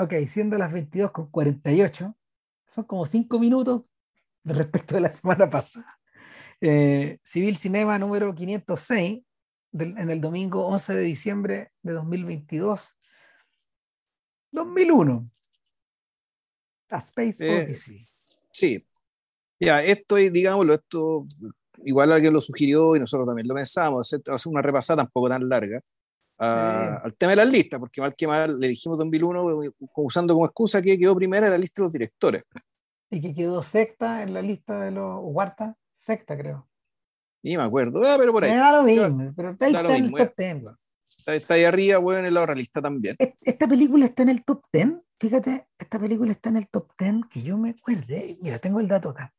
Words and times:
Ok, 0.00 0.14
siendo 0.26 0.56
las 0.58 0.72
22 0.72 1.10
con 1.10 1.30
48, 1.30 2.16
son 2.68 2.84
como 2.84 3.04
5 3.04 3.38
minutos 3.38 3.82
respecto 4.44 4.94
de 4.94 5.00
la 5.00 5.10
semana 5.10 5.50
pasada. 5.50 5.98
Eh, 6.60 7.18
Civil 7.24 7.56
Cinema 7.56 7.98
número 7.98 8.34
506, 8.34 9.22
en 9.72 10.10
el 10.10 10.20
domingo 10.20 10.66
11 10.66 10.94
de 10.94 11.02
diciembre 11.02 11.72
de 11.82 11.92
2022. 11.92 12.96
2001. 14.52 15.30
A 16.90 16.98
Space 16.98 17.46
eh, 17.46 17.64
Odyssey. 17.64 18.06
Sí. 18.52 18.86
Ya, 19.60 19.82
esto, 19.82 20.14
digámoslo, 20.14 20.74
esto 20.74 21.24
igual 21.84 22.12
alguien 22.12 22.32
lo 22.32 22.40
sugirió 22.40 22.94
y 22.94 23.00
nosotros 23.00 23.26
también 23.26 23.48
lo 23.48 23.54
pensamos, 23.54 24.12
hacer 24.12 24.22
una 24.46 24.62
repasada 24.62 25.02
tampoco 25.02 25.28
tan 25.28 25.48
larga 25.48 25.82
al 26.38 27.14
tema 27.16 27.30
de 27.30 27.36
las 27.36 27.48
listas, 27.48 27.80
porque 27.80 28.00
mal 28.00 28.14
que 28.14 28.26
mal 28.26 28.58
le 28.58 28.66
elegimos 28.66 28.98
2001 28.98 29.64
eh, 29.64 29.70
usando 29.96 30.34
como 30.34 30.46
excusa 30.46 30.80
que 30.80 30.98
quedó 30.98 31.14
primera 31.16 31.46
en 31.46 31.52
la 31.52 31.58
lista 31.58 31.82
de 31.82 31.86
los 31.86 31.92
directores. 31.92 32.44
Y 33.10 33.20
que 33.20 33.34
quedó 33.34 33.62
sexta 33.62 34.22
en 34.22 34.34
la 34.34 34.42
lista 34.42 34.80
de 34.80 34.90
los, 34.92 35.20
cuarta, 35.32 35.76
sexta 35.98 36.36
creo. 36.36 36.68
Y 37.42 37.56
me 37.56 37.62
acuerdo, 37.62 38.02
ah, 38.04 38.16
pero 38.18 38.32
por 38.32 38.44
ahí. 38.44 38.50
Era 38.50 38.72
lo 38.72 38.82
mismo, 38.82 39.32
pero 39.34 39.50
está, 39.52 39.66
está 39.66 39.96
en 39.96 40.04
el 40.04 40.12
top 40.12 40.32
10. 40.36 40.64
Está, 41.26 41.54
ahí 41.54 41.64
arriba, 41.64 41.98
bueno, 41.98 42.26
en 42.26 42.34
la 42.34 42.42
otra 42.42 42.54
lista 42.54 42.80
también. 42.80 43.16
Esta 43.18 43.66
película 43.66 44.04
está 44.06 44.22
en 44.22 44.28
el 44.30 44.44
top 44.44 44.62
10, 44.72 44.92
fíjate, 45.18 45.68
esta 45.78 45.98
película 45.98 46.30
está 46.32 46.48
en 46.50 46.56
el 46.56 46.68
top 46.68 46.90
10, 46.98 47.26
que 47.30 47.42
yo 47.42 47.56
me 47.58 47.70
acuerde, 47.70 48.38
mira, 48.40 48.58
tengo 48.58 48.80
el 48.80 48.88
dato 48.88 49.10
acá. 49.10 49.34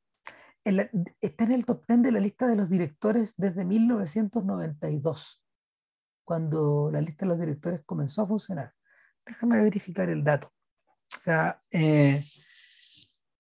está 1.22 1.44
en 1.46 1.52
el 1.52 1.66
top 1.66 1.84
10 1.88 2.02
de 2.04 2.12
la 2.12 2.20
lista 2.20 2.48
de 2.48 2.56
los 2.56 2.70
directores 2.70 3.34
desde 3.38 3.66
1992 3.66 5.42
cuando 6.30 6.92
la 6.92 7.02
lista 7.02 7.26
de 7.26 7.30
los 7.30 7.40
directores 7.40 7.82
comenzó 7.88 8.22
a 8.22 8.28
funcionar. 8.28 8.72
Déjame 9.26 9.64
verificar 9.64 10.08
el 10.12 10.24
dato. 10.24 10.54
O 11.18 11.22
sea, 11.24 11.60
eh, 11.72 12.24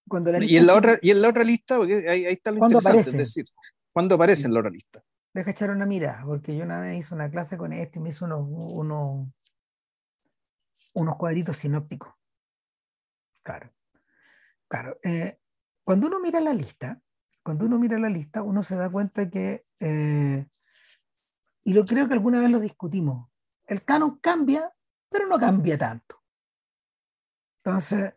cuando 0.07 0.31
la 0.31 0.43
y, 0.43 0.57
en 0.57 0.65
la 0.65 0.73
otra, 0.73 0.97
y 0.99 1.11
en 1.11 1.21
la 1.21 1.29
otra 1.29 1.43
lista, 1.43 1.77
porque 1.77 2.09
ahí, 2.09 2.25
está 2.25 2.49
lo 2.49 2.57
interesante, 2.57 2.89
aparece? 2.89 3.09
es 3.11 3.17
decir, 3.17 3.45
¿cuándo 3.93 4.15
aparece 4.15 4.47
en 4.47 4.55
la 4.55 4.61
otra 4.61 4.71
lista? 4.71 5.03
Deja 5.35 5.51
echar 5.51 5.69
una 5.69 5.85
mira, 5.85 6.23
porque 6.25 6.57
yo 6.57 6.63
una 6.63 6.79
vez 6.79 6.97
hice 6.97 7.13
una 7.13 7.29
clase 7.29 7.59
con 7.59 7.73
este 7.73 7.99
y 7.99 8.01
me 8.01 8.09
hizo 8.09 8.25
unos, 8.25 8.47
unos, 8.49 9.27
unos 10.95 11.15
cuadritos 11.15 11.57
sinópticos. 11.57 12.11
Claro. 13.43 13.71
Claro. 14.67 14.97
Eh, 15.03 15.37
cuando 15.83 16.07
uno 16.07 16.19
mira 16.19 16.39
la 16.39 16.53
lista, 16.53 16.99
cuando 17.43 17.67
uno 17.67 17.77
mira 17.77 17.99
la 17.99 18.09
lista, 18.09 18.41
uno 18.41 18.63
se 18.63 18.75
da 18.75 18.89
cuenta 18.89 19.29
que 19.29 19.63
eh, 19.79 20.47
y 21.63 21.73
lo 21.73 21.85
creo 21.85 22.07
que 22.07 22.13
alguna 22.13 22.41
vez 22.41 22.51
lo 22.51 22.59
discutimos. 22.59 23.29
El 23.65 23.83
canon 23.83 24.19
cambia, 24.19 24.71
pero 25.09 25.27
no 25.27 25.39
cambia 25.39 25.77
tanto. 25.77 26.21
Entonces, 27.57 28.15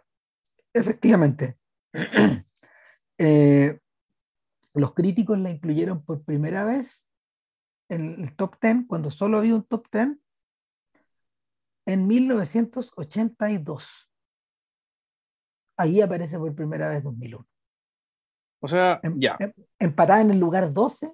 efectivamente, 0.72 1.58
eh, 3.18 3.80
los 4.74 4.94
críticos 4.94 5.38
la 5.38 5.50
incluyeron 5.50 6.04
por 6.04 6.24
primera 6.24 6.64
vez 6.64 7.10
en 7.88 8.20
el 8.20 8.34
top 8.34 8.56
10, 8.60 8.86
cuando 8.86 9.10
solo 9.10 9.38
había 9.38 9.54
un 9.54 9.64
top 9.64 9.86
10, 9.92 10.16
en 11.86 12.06
1982. 12.06 14.10
Ahí 15.76 16.00
aparece 16.00 16.38
por 16.38 16.54
primera 16.54 16.88
vez 16.88 17.02
2001. 17.02 17.46
O 18.60 18.68
sea, 18.68 19.00
em, 19.02 19.18
ya. 19.18 19.36
Em, 19.40 19.52
empatada 19.78 20.20
en 20.20 20.30
el 20.30 20.38
lugar 20.38 20.72
12 20.72 21.12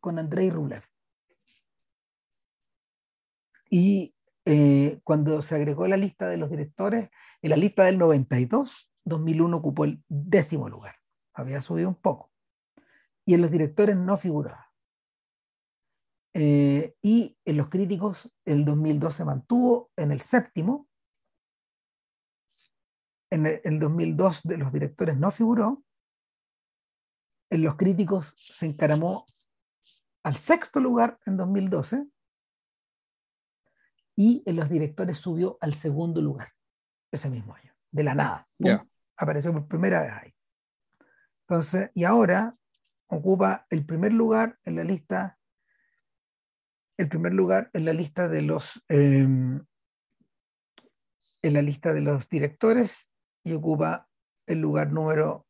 con 0.00 0.18
Andrei 0.18 0.50
Rublev. 0.50 0.84
Y 3.70 4.14
eh, 4.44 5.00
cuando 5.04 5.42
se 5.42 5.54
agregó 5.54 5.86
la 5.86 5.96
lista 5.96 6.26
de 6.28 6.38
los 6.38 6.50
directores, 6.50 7.10
en 7.42 7.50
la 7.50 7.56
lista 7.56 7.84
del 7.84 7.98
92, 7.98 8.90
2001 9.04 9.56
ocupó 9.56 9.84
el 9.84 10.02
décimo 10.08 10.68
lugar. 10.68 10.96
Había 11.34 11.62
subido 11.62 11.88
un 11.88 11.96
poco. 11.96 12.32
Y 13.26 13.34
en 13.34 13.42
los 13.42 13.50
directores 13.50 13.96
no 13.96 14.16
figuraba. 14.16 14.72
Eh, 16.34 16.94
y 17.02 17.36
en 17.44 17.56
los 17.56 17.68
críticos, 17.68 18.32
el 18.44 18.64
2002 18.64 19.14
se 19.14 19.24
mantuvo 19.24 19.90
en 19.96 20.12
el 20.12 20.20
séptimo. 20.20 20.88
En 23.30 23.46
el, 23.46 23.60
el 23.64 23.78
2002 23.78 24.42
de 24.44 24.56
los 24.56 24.72
directores 24.72 25.18
no 25.18 25.30
figuró. 25.30 25.84
En 27.50 27.62
los 27.62 27.76
críticos 27.76 28.32
se 28.36 28.66
encaramó 28.66 29.26
al 30.22 30.36
sexto 30.36 30.80
lugar 30.80 31.18
en 31.26 31.36
2012 31.36 32.06
y 34.18 34.42
en 34.46 34.56
los 34.56 34.68
directores 34.68 35.16
subió 35.16 35.58
al 35.60 35.74
segundo 35.74 36.20
lugar 36.20 36.52
ese 37.12 37.30
mismo 37.30 37.54
año, 37.54 37.72
de 37.92 38.02
la 38.02 38.16
nada. 38.16 38.48
Apareció 39.16 39.52
por 39.52 39.68
primera 39.68 40.02
vez 40.02 40.10
ahí. 40.10 40.34
Entonces, 41.46 41.92
y 41.94 42.02
ahora 42.02 42.52
ocupa 43.06 43.64
el 43.70 43.86
primer 43.86 44.12
lugar 44.12 44.58
en 44.64 44.74
la 44.74 44.82
lista, 44.82 45.38
el 46.96 47.08
primer 47.08 47.32
lugar 47.32 47.70
en 47.72 47.84
la 47.84 47.92
lista 47.92 48.28
de 48.28 48.42
los, 48.42 48.84
em, 48.88 49.64
en 51.40 51.54
la 51.54 51.62
lista 51.62 51.92
de 51.92 52.00
los 52.00 52.28
directores 52.28 53.12
y 53.44 53.52
ocupa 53.52 54.08
el 54.46 54.58
lugar 54.58 54.92
número 54.92 55.46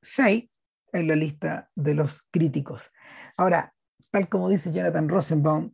6 0.00 0.50
en 0.92 1.06
la 1.06 1.14
lista 1.14 1.70
de 1.76 1.94
los 1.94 2.24
críticos. 2.32 2.90
Ahora, 3.36 3.72
tal 4.10 4.28
como 4.28 4.48
dice 4.48 4.72
Jonathan 4.72 5.08
Rosenbaum, 5.08 5.72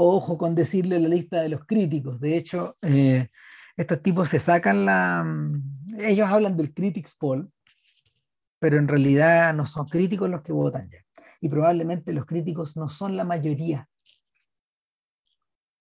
ojo 0.00 0.38
con 0.38 0.54
decirle 0.54 1.00
la 1.00 1.08
lista 1.08 1.42
de 1.42 1.48
los 1.48 1.64
críticos. 1.64 2.20
De 2.20 2.36
hecho, 2.36 2.76
eh, 2.82 3.28
estos 3.76 4.00
tipos 4.00 4.28
se 4.28 4.38
sacan 4.38 4.86
la... 4.86 5.24
Mm, 5.24 6.00
ellos 6.00 6.28
hablan 6.28 6.56
del 6.56 6.72
Critics 6.72 7.16
Poll, 7.16 7.50
pero 8.60 8.78
en 8.78 8.86
realidad 8.86 9.52
no 9.54 9.66
son 9.66 9.86
críticos 9.86 10.30
los 10.30 10.42
que 10.42 10.52
votan 10.52 10.88
ya. 10.88 11.04
Y 11.40 11.48
probablemente 11.48 12.12
los 12.12 12.26
críticos 12.26 12.76
no 12.76 12.88
son 12.88 13.16
la 13.16 13.24
mayoría. 13.24 13.88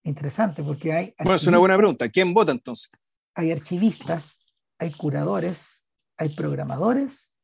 Interesante, 0.04 0.64
porque 0.64 0.94
hay... 0.94 1.14
Bueno, 1.20 1.36
es 1.36 1.46
una 1.46 1.60
buena 1.60 1.78
pregunta. 1.78 2.10
¿Quién 2.10 2.34
vota 2.34 2.52
entonces? 2.52 2.90
Hay 3.36 3.52
archivistas, 3.52 4.40
hay 4.80 4.92
curadores, 4.94 5.88
hay 6.18 6.30
programadores 6.30 7.38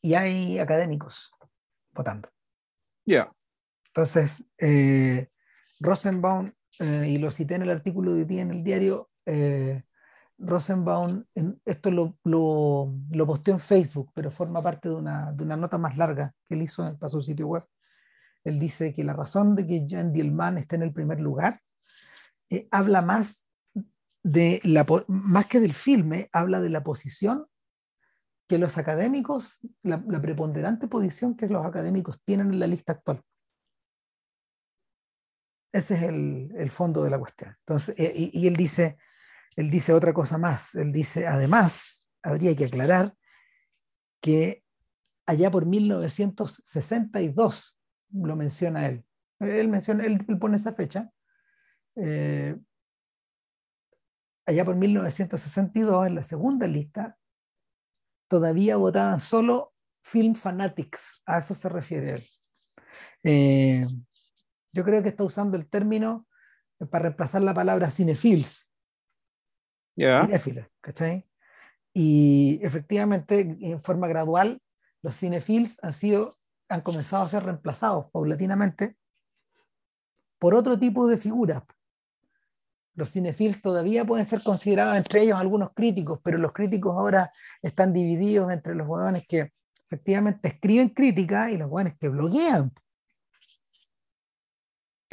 y 0.00 0.14
hay 0.14 0.58
académicos 0.58 1.30
votando. 1.92 2.30
Ya. 3.04 3.30
Entonces, 3.88 4.44
eh, 4.58 5.28
Rosenbaum, 5.84 6.52
eh, 6.80 7.08
y 7.08 7.18
lo 7.18 7.30
cité 7.30 7.54
en 7.54 7.62
el 7.62 7.70
artículo 7.70 8.14
de 8.14 8.24
día 8.24 8.42
en 8.42 8.50
el 8.50 8.64
diario, 8.64 9.10
eh, 9.26 9.84
Rosenbaum, 10.38 11.24
esto 11.64 11.90
lo, 11.90 12.18
lo, 12.24 13.26
posteó 13.26 13.54
en 13.54 13.60
Facebook, 13.60 14.10
pero 14.14 14.30
forma 14.30 14.60
parte 14.62 14.88
de 14.88 14.96
una, 14.96 15.32
de 15.32 15.44
una 15.44 15.56
nota 15.56 15.78
más 15.78 15.96
larga 15.96 16.34
que 16.44 16.54
él 16.54 16.62
hizo 16.62 16.98
para 16.98 17.08
su 17.10 17.22
sitio 17.22 17.46
web. 17.46 17.64
Él 18.42 18.58
dice 18.58 18.92
que 18.92 19.04
la 19.04 19.12
razón 19.12 19.54
de 19.54 19.66
que 19.66 19.86
Jean 19.86 20.12
Dielman 20.12 20.58
esté 20.58 20.76
en 20.76 20.82
el 20.82 20.92
primer 20.92 21.20
lugar 21.20 21.60
eh, 22.50 22.66
habla 22.70 23.00
más 23.00 23.46
de 24.22 24.60
la, 24.64 24.84
más 25.06 25.46
que 25.46 25.60
del 25.60 25.72
filme, 25.72 26.28
habla 26.32 26.60
de 26.60 26.70
la 26.70 26.82
posición 26.82 27.46
que 28.48 28.58
los 28.58 28.76
académicos, 28.76 29.60
la 29.82 30.02
preponderante 30.20 30.88
posición 30.88 31.36
que 31.36 31.46
los 31.46 31.64
académicos 31.64 32.20
tienen 32.24 32.52
en 32.52 32.60
la 32.60 32.66
lista 32.66 32.92
actual. 32.92 33.22
Ese 35.74 35.94
es 35.96 36.02
el, 36.02 36.70
fondo 36.70 37.02
de 37.02 37.10
la 37.10 37.18
cuestión. 37.18 37.56
Entonces, 37.58 37.96
eh, 37.98 38.12
y, 38.14 38.46
él, 38.46 38.54
dice, 38.54 38.96
él 39.56 39.70
dice 39.70 39.92
otra 39.92 40.14
cosa 40.14 40.38
más. 40.38 40.76
Él 40.76 40.92
dice, 40.92 41.26
además, 41.26 42.08
habría 42.22 42.54
que 42.54 42.66
aclarar 42.66 43.16
que 44.20 44.62
allá 45.26 45.50
por 45.50 45.66
1962, 45.66 47.76
lo 48.12 48.36
menciona 48.36 48.86
él, 48.86 49.04
él, 49.40 49.68
menciona, 49.68 50.04
él, 50.04 50.24
pone 50.38 50.58
esa 50.58 50.74
fecha, 50.74 51.10
eh, 51.96 52.56
allá 54.46 54.64
por 54.64 54.76
1962, 54.76 56.06
en 56.06 56.14
la 56.14 56.22
segunda 56.22 56.68
lista, 56.68 57.18
todavía 58.28 58.76
votaban 58.76 59.18
solo 59.18 59.74
film 60.04 60.36
fanatics, 60.36 61.20
a 61.26 61.38
eso 61.38 61.56
se 61.56 61.68
refiere 61.68 62.14
él. 62.14 62.24
Eh, 63.24 63.84
yo 64.74 64.84
creo 64.84 65.02
que 65.02 65.08
está 65.10 65.22
usando 65.22 65.56
el 65.56 65.68
término 65.68 66.26
para 66.90 67.04
reemplazar 67.04 67.42
la 67.42 67.54
palabra 67.54 67.90
cinefils. 67.90 68.70
Yeah. 69.94 70.28
¿cachai? 70.80 71.26
Y 71.92 72.58
efectivamente, 72.60 73.56
en 73.60 73.80
forma 73.80 74.08
gradual, 74.08 74.60
los 75.00 75.16
cinefils 75.16 75.78
han 75.82 75.92
sido, 75.92 76.36
han 76.68 76.80
comenzado 76.80 77.22
a 77.22 77.28
ser 77.28 77.44
reemplazados 77.44 78.10
paulatinamente 78.10 78.96
por 80.40 80.56
otro 80.56 80.76
tipo 80.76 81.06
de 81.06 81.18
figuras. 81.18 81.62
Los 82.96 83.10
cinefils 83.10 83.62
todavía 83.62 84.04
pueden 84.04 84.26
ser 84.26 84.42
considerados 84.42 84.96
entre 84.96 85.22
ellos 85.22 85.38
algunos 85.38 85.70
críticos, 85.72 86.18
pero 86.22 86.38
los 86.38 86.52
críticos 86.52 86.96
ahora 86.96 87.32
están 87.62 87.92
divididos 87.92 88.50
entre 88.50 88.74
los 88.74 88.88
jóvenes 88.88 89.24
que 89.28 89.52
efectivamente 89.86 90.48
escriben 90.48 90.88
crítica 90.88 91.50
y 91.50 91.58
los 91.58 91.70
jóvenes 91.70 91.94
que 91.98 92.08
bloguean 92.08 92.72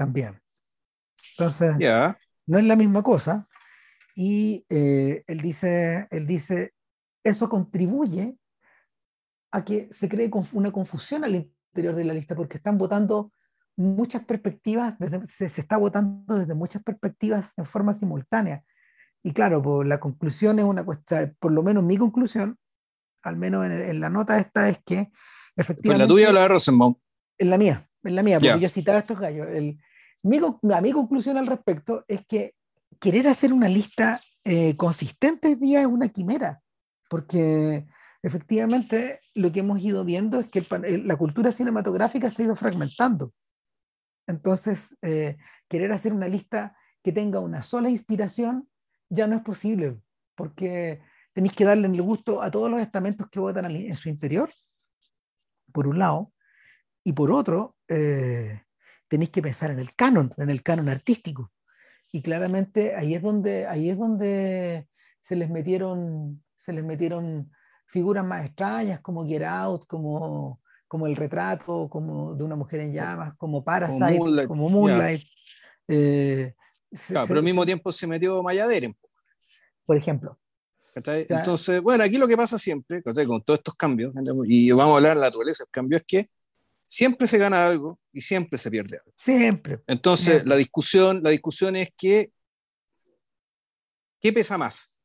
también. 0.02 0.42
Entonces, 1.38 1.76
no 2.48 2.58
es 2.58 2.66
la 2.66 2.76
misma 2.76 3.04
cosa. 3.04 3.48
Y 4.16 4.66
eh, 4.68 5.24
él, 5.28 5.42
dice, 5.42 6.08
él 6.10 6.26
dice, 6.26 6.74
eso 7.24 7.48
contribuye 7.48 8.36
a 9.52 9.64
que 9.64 9.90
se 9.92 10.10
cree 10.10 10.32
una 10.54 10.72
confusión 10.72 11.24
al 11.24 11.36
interior 11.36 11.94
de 11.94 12.04
la 12.04 12.16
lista, 12.16 12.36
porque 12.36 12.58
están 12.58 12.80
votando 12.80 13.32
muchas 13.78 14.26
perspectivas, 14.26 14.96
se, 15.30 15.46
está 15.46 15.78
votando 15.78 16.40
desde 16.40 16.56
muchas 16.56 16.82
perspectivas 16.82 17.54
en 17.58 17.66
forma 17.66 17.94
simultánea. 17.94 18.64
Y 19.24 19.34
claro, 19.34 19.62
pues, 19.62 19.88
la 19.88 20.00
conclusión 20.00 20.58
es 20.58 20.66
una 20.66 20.84
cuestión, 20.84 21.38
por 21.40 21.52
lo 21.52 21.62
menos 21.62 21.84
mi 21.84 21.98
conclusión, 21.98 22.58
al 23.22 23.38
menos 23.38 23.68
en, 23.68 24.00
la 24.00 24.10
nota 24.10 24.40
esta, 24.40 24.68
es 24.68 24.80
que 24.84 25.12
efectivamente... 25.56 25.92
¿En 25.92 26.00
la 26.00 26.08
tuya 26.08 26.30
o 26.32 26.34
la 26.34 26.42
de 26.42 26.48
Rosenbaum? 26.48 26.96
En 27.38 27.50
la 27.52 27.58
mía, 27.60 27.88
en 28.04 28.16
la 28.16 28.24
mía, 28.24 28.40
porque 28.40 28.60
yo 28.60 28.70
citaba 28.70 28.98
a 28.98 29.02
estos 29.02 29.20
gallos. 29.20 29.48
El, 29.48 29.78
mi, 30.24 30.40
mi, 30.40 30.92
conclusión 30.92 31.38
al 31.38 31.48
respecto 31.48 32.06
es 32.08 32.26
que 32.26 32.56
querer 33.00 33.28
hacer 33.28 33.54
una 33.54 33.68
lista 33.68 34.22
eh, 34.44 34.76
consistente 34.76 35.56
día 35.56 35.82
es 35.82 35.88
una 35.88 36.10
quimera, 36.10 36.62
porque 37.10 37.86
efectivamente 38.22 39.20
lo 39.34 39.52
que 39.52 39.62
hemos 39.62 39.82
ido 39.82 40.04
viendo 40.04 40.40
es 40.40 40.50
que 40.50 40.64
la 41.04 41.18
cultura 41.18 41.52
cinematográfica 41.52 42.30
se 42.30 42.42
ha 42.42 42.46
ido 42.46 42.56
fragmentando. 42.56 43.34
Entonces, 44.28 44.96
eh, 45.02 45.38
querer 45.68 45.92
hacer 45.92 46.14
una 46.14 46.28
lista 46.28 46.76
que 47.04 47.12
tenga 47.12 47.40
una 47.40 47.64
sola 47.64 47.90
inspiración 47.90 48.70
ya 49.10 49.28
no 49.28 49.36
es 49.36 49.42
posible, 49.42 50.00
porque 50.36 51.02
tenéis 51.34 51.54
que 51.54 51.66
darle 51.66 51.88
el 51.88 52.02
gusto 52.02 52.42
a 52.42 52.52
todos 52.52 52.70
los 52.70 52.80
estamentos 52.80 53.30
que 53.30 53.40
votan 53.40 53.66
en 53.66 53.96
su 53.96 54.10
interior, 54.10 54.50
por 55.74 55.88
un 55.88 56.00
lado, 56.00 56.32
y 57.04 57.14
por 57.14 57.32
otro, 57.32 57.76
eh, 57.88 58.62
tenéis 59.12 59.30
que 59.30 59.42
pensar 59.42 59.72
en 59.72 59.80
el 59.80 59.94
canon, 59.94 60.34
en 60.38 60.50
el 60.50 60.64
canon 60.64 60.88
artístico. 60.88 61.52
Y 62.14 62.22
claramente 62.22 62.96
ahí 62.96 63.14
es 63.14 63.22
donde, 63.22 63.68
ahí 63.68 63.90
es 63.90 63.98
donde 63.98 64.88
se 65.22 65.36
les 65.36 65.50
metieron, 65.50 66.42
se 66.58 66.72
les 66.72 66.86
metieron 66.86 67.52
figuras 67.88 68.24
más 68.24 68.46
extrañas 68.46 69.02
como 69.02 69.28
Get 69.28 69.44
Out, 69.44 69.86
como, 69.86 70.62
como 70.88 71.08
El 71.08 71.18
retrato, 71.18 71.90
como 71.90 72.36
de 72.36 72.44
una 72.46 72.56
mujer 72.56 72.80
en 72.80 72.94
llamas, 72.94 73.34
como 73.36 73.66
Parasite, 73.66 74.48
como 74.48 74.70
Moonlight. 74.70 75.28
Eh, 75.90 76.54
pero 77.10 77.40
al 77.40 77.44
mismo 77.44 77.66
tiempo 77.66 77.92
se 77.92 78.08
metió 78.08 78.42
Mayaderen. 78.42 78.96
Por 79.86 79.98
ejemplo. 79.98 80.40
Entonces, 80.96 81.82
bueno, 81.82 82.06
aquí 82.06 82.16
lo 82.16 82.30
que 82.30 82.38
pasa 82.38 82.58
siempre, 82.58 83.04
con 83.04 83.42
todos 83.42 83.60
estos 83.60 83.76
cambios, 83.76 84.14
y 84.46 84.72
vamos 84.72 84.94
a 84.94 84.98
hablar 84.98 85.16
de 85.16 85.22
la 85.22 85.28
naturaleza, 85.28 85.66
el 85.66 85.70
cambio 85.70 85.98
es 85.98 86.06
que 86.08 86.30
siempre 86.92 87.26
se 87.26 87.38
gana 87.38 87.66
algo 87.66 88.00
y 88.12 88.22
siempre 88.22 88.60
se 88.60 88.70
pierde 88.70 88.98
algo. 88.98 89.14
Siempre. 89.16 89.80
Entonces, 89.88 90.46
la 90.46 90.58
discusión, 90.58 91.24
la 91.24 91.30
discusión 91.30 91.78
es 91.78 91.90
que, 91.98 92.34
¿qué 94.20 94.34
pesa 94.34 94.58
más? 94.58 95.00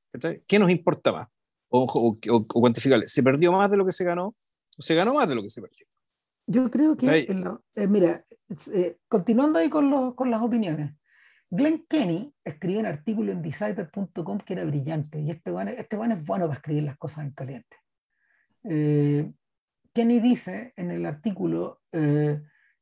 ¿Qué 0.49 0.59
nos 0.59 0.71
importa 0.71 1.13
más? 1.13 1.29
o, 1.69 2.17
cuantificarle, 2.49 3.07
¿se 3.07 3.23
perdió 3.23 3.53
más 3.53 3.71
de 3.71 3.77
lo 3.77 3.85
que 3.85 3.93
se 3.93 4.05
ganó 4.05 4.29
o 4.79 4.83
se 4.83 4.95
ganó 4.95 5.15
más 5.15 5.29
de 5.29 5.35
lo 5.35 5.43
que 5.43 5.51
se 5.51 5.61
perdió? 5.61 5.87
Yo 6.47 6.71
creo 6.71 6.97
que, 6.97 7.27
eh, 7.75 7.87
mira, 7.89 8.23
eh, 8.73 8.97
continuando 9.09 9.59
ahí 9.59 9.69
con, 9.69 10.15
con 10.15 10.31
las 10.31 10.41
opiniones, 10.41 10.95
Glenn 11.51 11.85
Kenny 11.89 12.33
escribió 12.45 12.81
un 12.81 12.87
artículo 12.87 13.33
en 13.33 13.43
decider.com 13.43 14.39
que 14.39 14.53
era 14.53 14.65
brillante 14.65 15.21
y 15.21 15.31
este 15.31 15.51
bueno, 15.51 15.73
este 15.73 15.97
es 15.97 16.25
bueno 16.25 16.47
para 16.47 16.55
escribir 16.55 16.85
las 16.85 16.97
cosas 16.97 17.25
en 17.25 17.31
caliente. 17.33 17.77
Eh, 18.65 19.33
Kenny 19.97 20.21
dice 20.21 20.75
en 20.77 20.91
el 20.91 21.07
artículo, 21.07 21.81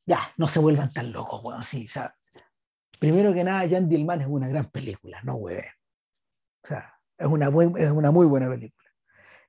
ya, 0.04 0.32
no 0.36 0.48
se 0.48 0.58
vuelvan 0.58 0.92
tan 0.92 1.12
locos, 1.12 1.40
bueno, 1.42 1.62
sí, 1.62 1.86
o 1.86 1.90
sea, 1.90 2.14
primero 2.98 3.32
que 3.32 3.44
nada, 3.44 3.68
Jan 3.68 3.88
Dillman 3.88 4.22
es 4.22 4.26
una 4.28 4.48
gran 4.48 4.68
película, 4.70 5.20
no 5.22 5.34
güey. 5.34 5.58
O 5.58 6.66
sea, 6.66 6.92
es 7.16 7.26
una, 7.26 7.46
es 7.78 7.90
una 7.90 8.10
muy 8.10 8.26
buena 8.26 8.48
película. 8.48 8.90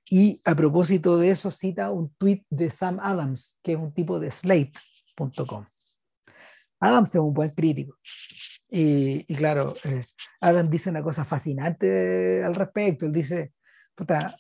Y 0.07 0.41
a 0.45 0.53
propósito 0.53 1.17
de 1.17 1.31
eso, 1.31 1.49
cita 1.49 1.89
un 1.89 2.13
tweet 2.15 2.43
de 2.49 2.69
Sam 2.69 2.99
Adams, 3.01 3.57
que 3.63 3.73
es 3.73 3.79
un 3.79 3.93
tipo 3.93 4.19
de 4.19 4.29
slate.com. 4.29 5.65
Adams 6.79 7.15
es 7.15 7.21
un 7.21 7.33
buen 7.33 7.51
crítico. 7.51 7.97
Y, 8.69 9.25
y 9.27 9.35
claro, 9.35 9.73
eh, 9.83 10.05
Adams 10.41 10.69
dice 10.69 10.89
una 10.91 11.01
cosa 11.01 11.25
fascinante 11.25 12.43
al 12.43 12.53
respecto. 12.53 13.05
Él 13.05 13.11
dice, 13.11 13.53
puta, 13.95 14.35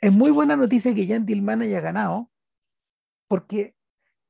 es 0.00 0.12
muy 0.12 0.30
buena 0.30 0.56
noticia 0.56 0.94
que 0.94 1.06
Jan 1.06 1.26
Dillman 1.26 1.62
haya 1.62 1.80
ganado, 1.80 2.30
porque 3.28 3.76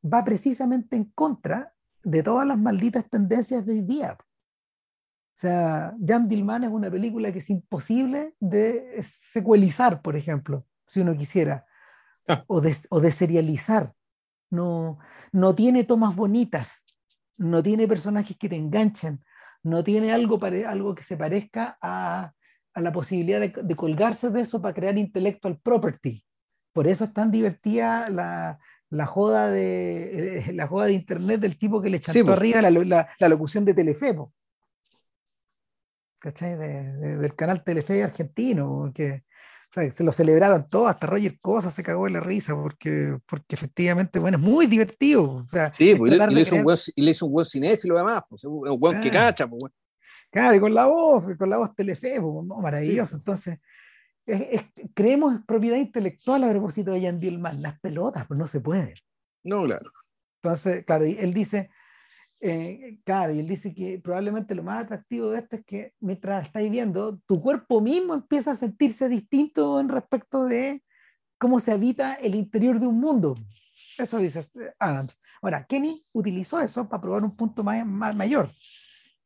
va 0.02 0.24
precisamente 0.24 0.96
en 0.96 1.04
contra 1.04 1.74
de 2.02 2.22
todas 2.22 2.46
las 2.46 2.58
malditas 2.58 3.08
tendencias 3.08 3.64
de 3.64 3.72
hoy 3.72 3.82
día. 3.82 4.16
O 4.18 5.40
sea, 5.40 5.94
Jan 6.04 6.28
Dillman 6.28 6.64
es 6.64 6.70
una 6.70 6.90
película 6.90 7.32
que 7.32 7.38
es 7.38 7.50
imposible 7.50 8.34
de 8.40 9.00
secuelizar, 9.00 10.02
por 10.02 10.16
ejemplo, 10.16 10.66
si 10.86 11.00
uno 11.00 11.16
quisiera, 11.16 11.66
ah. 12.28 12.42
o, 12.46 12.60
de, 12.60 12.76
o 12.90 13.00
de 13.00 13.12
serializar. 13.12 13.94
No, 14.50 14.98
no 15.30 15.54
tiene 15.54 15.84
tomas 15.84 16.16
bonitas, 16.16 16.84
no 17.38 17.62
tiene 17.62 17.86
personajes 17.86 18.36
que 18.36 18.48
te 18.48 18.56
enganchen, 18.56 19.24
no 19.62 19.84
tiene 19.84 20.12
algo, 20.12 20.40
algo 20.66 20.94
que 20.94 21.04
se 21.04 21.16
parezca 21.16 21.78
a, 21.80 22.34
a 22.74 22.80
la 22.80 22.92
posibilidad 22.92 23.40
de, 23.40 23.52
de, 23.62 23.76
colgarse 23.76 24.30
de 24.30 24.42
eso 24.42 24.60
para 24.62 24.74
crear 24.74 24.96
intellectual 24.96 25.58
property. 25.62 26.24
Por 26.72 26.86
eso 26.86 27.04
es 27.04 27.12
tan 27.12 27.30
divertida 27.30 28.08
la, 28.10 28.58
la 28.90 29.06
joda, 29.06 29.50
de, 29.50 30.38
eh, 30.38 30.52
la 30.52 30.66
joda 30.66 30.86
de 30.86 30.92
internet 30.92 31.40
del 31.40 31.58
tipo 31.58 31.80
que 31.80 31.90
le 31.90 31.96
echó 31.96 32.32
arriba 32.32 32.62
la, 32.62 32.70
la, 32.70 33.08
la, 33.18 33.28
locución 33.28 33.64
de 33.64 33.74
Telefepo. 33.74 34.32
¿cachai? 36.20 36.56
del 36.56 37.34
canal 37.34 37.64
Telefe 37.64 38.02
argentino, 38.04 38.92
que 38.94 39.24
se 39.72 40.04
lo 40.04 40.12
celebraron 40.12 40.66
todos, 40.68 40.88
hasta 40.90 41.06
Roger 41.06 41.38
Cosa 41.40 41.70
se 41.70 41.82
cagó 41.82 42.06
en 42.06 42.14
la 42.14 42.20
risa, 42.20 42.54
porque, 42.54 43.16
porque 43.26 43.54
efectivamente, 43.54 44.18
bueno, 44.18 44.36
es 44.36 44.42
muy 44.42 44.66
divertido. 44.66 45.46
sí, 45.72 45.94
pues, 45.94 46.12
y, 46.12 46.34
le 46.34 46.40
hizo 46.40 46.56
un 46.56 46.64
buen, 46.64 46.76
y, 46.94 47.02
le 47.02 47.10
hizo 47.12 47.26
un 47.26 47.32
buen 47.32 47.46
cinéfilo 47.46 47.96
además, 47.96 48.24
pues, 48.28 48.44
un 48.44 48.78
buen 48.78 49.00
que 49.00 49.10
cacha. 49.10 49.46
Pues, 49.46 49.72
Claro, 50.30 50.56
y 50.56 50.60
con 50.60 50.74
la 50.74 50.86
voz, 50.86 51.24
con 51.36 51.50
la 51.50 51.58
voz 51.58 51.74
Telefe, 51.74 52.20
pues, 52.20 52.46
maravilloso. 52.46 53.16
Entonces, 53.16 53.58
creemos 54.94 55.34
en 55.34 55.42
propiedad 55.44 55.76
intelectual 55.76 56.44
a 56.44 56.50
propósito 56.50 56.92
de 56.92 57.02
Jan 57.02 57.18
Dillman, 57.18 57.60
las 57.62 57.80
pelotas, 57.80 58.26
pues 58.26 58.38
no 58.38 58.46
se 58.46 58.60
puede. 58.60 58.94
No, 59.42 59.64
claro. 59.64 59.90
Entonces, 60.42 60.84
claro, 60.84 61.04
él 61.04 61.34
dice, 61.34 61.70
eh, 62.40 62.98
claro, 63.04 63.32
y 63.34 63.40
él 63.40 63.46
dice 63.46 63.74
que 63.74 63.98
probablemente 63.98 64.54
lo 64.54 64.62
más 64.62 64.84
atractivo 64.84 65.30
de 65.30 65.40
esto 65.40 65.56
es 65.56 65.64
que 65.66 65.94
mientras 66.00 66.46
estáis 66.46 66.70
viendo, 66.70 67.18
tu 67.26 67.42
cuerpo 67.42 67.80
mismo 67.80 68.14
empieza 68.14 68.52
a 68.52 68.56
sentirse 68.56 69.08
distinto 69.08 69.80
en 69.80 69.88
respecto 69.88 70.44
de 70.46 70.82
cómo 71.38 71.60
se 71.60 71.72
habita 71.72 72.14
el 72.14 72.34
interior 72.34 72.78
de 72.78 72.86
un 72.86 73.00
mundo. 73.00 73.34
Eso 73.98 74.18
dice 74.18 74.42
Adams. 74.78 75.20
Ahora, 75.42 75.66
Kenny 75.66 76.00
utilizó 76.12 76.60
eso 76.60 76.88
para 76.88 77.02
probar 77.02 77.24
un 77.24 77.36
punto 77.36 77.62
más, 77.64 77.84
mayor. 78.14 78.50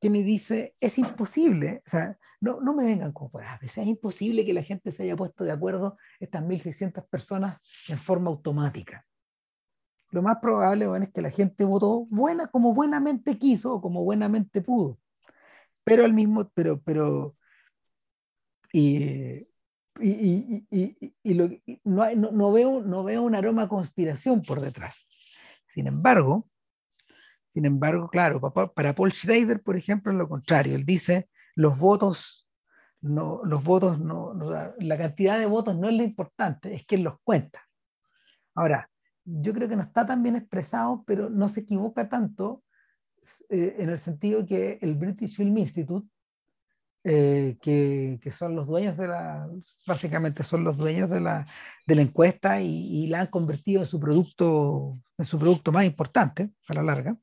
Kenny 0.04 0.23
dice, 0.23 0.75
es 0.80 0.99
imposible, 0.99 1.82
o 1.87 1.88
sea, 1.88 2.18
no, 2.38 2.61
no 2.61 2.75
me 2.75 2.84
vengan 2.84 3.11
con 3.12 3.30
es 3.62 3.78
imposible 3.78 4.44
que 4.44 4.52
la 4.52 4.62
gente 4.62 4.90
se 4.90 5.04
haya 5.04 5.16
puesto 5.16 5.44
de 5.44 5.50
acuerdo, 5.50 5.96
estas 6.20 6.42
1.600 6.42 7.06
personas, 7.08 7.62
en 7.88 7.96
forma 7.96 8.28
automática 8.28 9.06
lo 10.11 10.20
más 10.20 10.37
probable 10.42 10.87
es 11.02 11.11
que 11.11 11.23
la 11.23 11.30
gente 11.30 11.64
votó 11.64 12.04
buena 12.11 12.46
como 12.46 12.75
buenamente 12.75 13.38
quiso 13.38 13.75
o 13.75 13.80
como 13.80 14.04
buenamente 14.04 14.61
pudo. 14.61 14.99
Pero 15.82 16.04
al 16.04 16.12
mismo, 16.12 16.50
pero, 16.54 16.80
pero, 16.82 17.34
y, 18.73 19.49
y, 20.00 20.66
y, 20.70 21.14
y 21.23 21.34
lo, 21.34 21.49
no, 21.82 22.14
no, 22.14 22.52
veo, 22.52 22.82
no 22.82 23.02
veo 23.02 23.23
un 23.23 23.34
aroma 23.34 23.62
a 23.62 23.68
conspiración 23.68 24.42
por 24.42 24.61
detrás. 24.61 25.04
Sin 25.66 25.88
embargo, 25.88 26.49
sin 27.54 27.66
embargo, 27.66 28.08
claro, 28.08 28.40
para, 28.40 28.96
Paul 28.96 29.12
Schrader, 29.12 29.62
por 29.62 29.76
ejemplo, 29.76 30.11
es 30.11 30.18
lo 30.18 30.28
contrario. 30.28 30.75
Él 30.75 30.84
dice, 30.84 31.28
los 31.54 31.78
votos, 31.78 32.49
no, 33.00 33.42
los 33.44 33.62
votos, 33.62 34.00
no, 34.00 34.34
la 34.34 34.99
cantidad 34.99 35.38
de 35.38 35.46
votos 35.46 35.76
no 35.76 35.88
es 35.88 35.96
lo 35.96 36.02
importante, 36.02 36.75
es 36.75 36.84
quien 36.84 37.04
los 37.04 37.20
cuenta. 37.23 37.62
Ahora, 38.56 38.90
yo 39.25 39.52
creo 39.54 39.68
que 39.68 39.76
no 39.76 39.82
está 39.82 40.04
tan 40.04 40.20
bien 40.25 40.34
expresado, 40.34 41.04
pero 41.06 41.30
no 41.30 41.49
se 41.49 41.61
equivoca 41.61 42.08
tanto 42.08 42.64
eh, 43.49 43.76
en 43.78 43.88
el 43.88 44.00
sentido 44.00 44.44
que 44.44 44.80
el 44.82 44.96
British 44.96 45.37
Film 45.37 45.56
Institute, 45.56 46.08
eh, 47.04 47.56
que, 47.61 48.18
que, 48.20 48.30
son 48.32 48.56
los 48.56 48.66
dueños 48.66 48.96
de 48.96 49.06
la, 49.06 49.49
básicamente 49.87 50.42
son 50.42 50.64
los 50.64 50.76
dueños 50.76 51.08
de 51.08 51.20
la, 51.20 51.46
de 51.87 51.94
la 51.94 52.02
encuesta 52.02 52.61
y, 52.61 53.06
la 53.06 53.20
han 53.20 53.26
convertido 53.28 53.82
en 53.82 53.87
su 53.87 54.00
producto, 54.00 54.99
en 55.16 55.25
su 55.25 55.38
producto 55.38 55.70
más 55.70 55.84
importante 55.84 56.50
a 56.66 56.75
la 56.75 56.82
larga, 56.82 57.16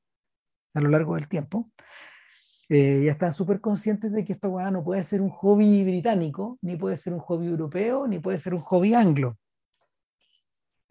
a 0.74 0.82
lo 0.82 0.90
largo 0.90 1.16
del 1.16 1.28
tiempo. 1.28 1.72
Eh, 2.70 3.02
ya 3.06 3.12
están 3.12 3.34
súper 3.34 3.60
conscientes 3.60 4.12
de 4.12 4.24
que 4.24 4.34
esta 4.34 4.48
hueá 4.48 4.72
no 4.72 4.84
puede 4.84 5.04
ser 5.04 5.22
un 5.22 5.30
hobby 5.30 5.84
británico, 5.84 6.58
ni 6.62 6.78
puede 6.78 6.96
ser 6.98 7.14
un 7.14 7.20
hobby 7.20 7.48
europeo, 7.48 8.08
ni 8.08 8.20
puede 8.20 8.40
ser 8.40 8.54
un 8.54 8.62
hobby 8.62 8.94
anglo 8.94 9.38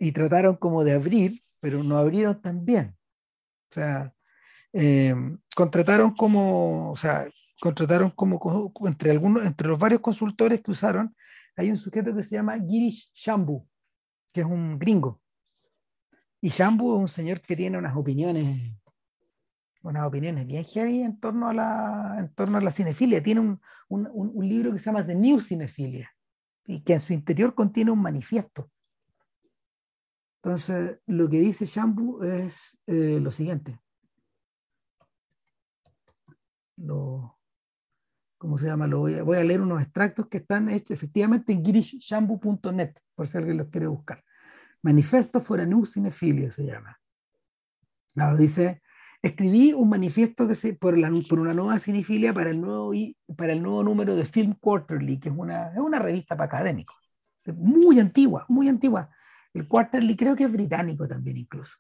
y 0.01 0.13
trataron 0.13 0.57
como 0.57 0.83
de 0.83 0.95
abrir, 0.95 1.41
pero 1.61 1.85
no 1.85 1.99
abrieron 1.99 2.41
tan 2.41 2.65
bien. 2.65 2.97
O 3.71 3.75
sea, 3.75 4.13
eh, 4.73 5.15
contrataron 5.55 6.15
como, 6.15 6.91
o 6.91 6.97
sea, 6.97 7.29
contrataron 7.61 8.11
como, 8.11 8.73
entre 8.87 9.11
algunos, 9.11 9.45
entre 9.45 9.69
los 9.69 9.79
varios 9.79 10.01
consultores 10.01 10.63
que 10.63 10.71
usaron, 10.71 11.15
hay 11.55 11.71
un 11.71 11.77
sujeto 11.77 12.17
que 12.17 12.23
se 12.23 12.35
llama 12.35 12.59
Girish 12.59 13.13
Shambu, 13.15 13.69
que 14.33 14.41
es 14.41 14.47
un 14.47 14.79
gringo. 14.79 15.21
Y 16.41 16.49
Shambu 16.49 16.95
es 16.95 17.01
un 17.01 17.09
señor 17.09 17.43
que 17.43 17.55
tiene 17.55 17.77
unas 17.77 17.95
opiniones, 17.95 18.73
unas 19.83 20.07
opiniones 20.07 20.47
bien 20.47 20.65
heavy 20.65 21.03
en 21.03 21.19
torno 21.19 21.49
a 21.49 21.55
la, 21.55 22.17
en 22.19 22.35
torno 22.35 22.59
a 22.59 22.61
la 22.61 22.71
cinefilia. 22.71 23.23
Tiene 23.23 23.41
un, 23.41 23.61
un, 23.89 24.09
un 24.13 24.49
libro 24.49 24.73
que 24.73 24.79
se 24.79 24.87
llama 24.87 25.07
The 25.07 25.15
New 25.15 25.41
Cinefilia 25.41 26.11
y 26.67 26.83
que 26.83 26.95
en 26.95 27.01
su 27.01 27.13
interior 27.13 27.55
contiene 27.55 27.91
un 27.91 28.01
manifiesto. 28.01 28.71
Entonces, 30.43 31.01
lo 31.07 31.29
que 31.29 31.39
dice 31.39 31.67
Shambu 31.67 32.23
es 32.23 32.79
eh, 32.87 33.19
lo 33.21 33.31
siguiente. 33.31 33.79
Lo, 36.77 37.39
¿Cómo 38.39 38.57
se 38.57 38.67
llama? 38.67 38.87
Lo 38.87 39.01
voy, 39.01 39.15
a, 39.17 39.23
voy 39.23 39.37
a 39.37 39.45
leer 39.45 39.61
unos 39.61 39.83
extractos 39.83 40.29
que 40.29 40.39
están 40.39 40.71
hechos 40.71 40.93
efectivamente 40.93 41.53
en 41.53 41.63
girishshambu.net, 41.63 42.95
por 43.15 43.27
si 43.27 43.37
alguien 43.37 43.59
los 43.59 43.69
quiere 43.69 43.87
buscar. 43.87 44.25
Manifesto 44.81 45.43
for 45.43 45.61
a 45.61 45.67
New 45.67 45.85
Cinephilia 45.85 46.51
se 46.51 46.65
llama. 46.65 46.99
Ahora 48.17 48.39
dice, 48.39 48.81
escribí 49.23 49.73
un 49.73 49.89
manifiesto 49.89 50.49
que 50.49 50.55
se, 50.55 50.75
por, 50.75 50.95
una 50.95 51.55
nueva 51.55 51.79
cinefilia 51.79 52.33
para 52.33 52.51
el 52.51 52.61
nuevo, 52.61 52.93
para 53.37 53.53
el 53.53 53.63
nuevo 53.63 53.83
número 53.83 54.17
de 54.17 54.25
Film 54.25 54.55
Quarterly, 54.55 55.21
que 55.21 55.29
es 55.29 55.35
una, 55.37 55.73
es 55.73 55.79
una 55.79 55.99
revista 55.99 56.37
para 56.37 56.47
académicos. 56.47 56.97
Muy 57.55 58.01
antigua, 58.01 58.47
muy 58.49 58.69
antigua. 58.69 59.11
El 59.53 59.67
Quarterly 59.67 60.17
creo 60.17 60.37
que 60.37 60.45
es 60.45 60.53
británico 60.53 61.07
también 61.07 61.37
incluso. 61.37 61.77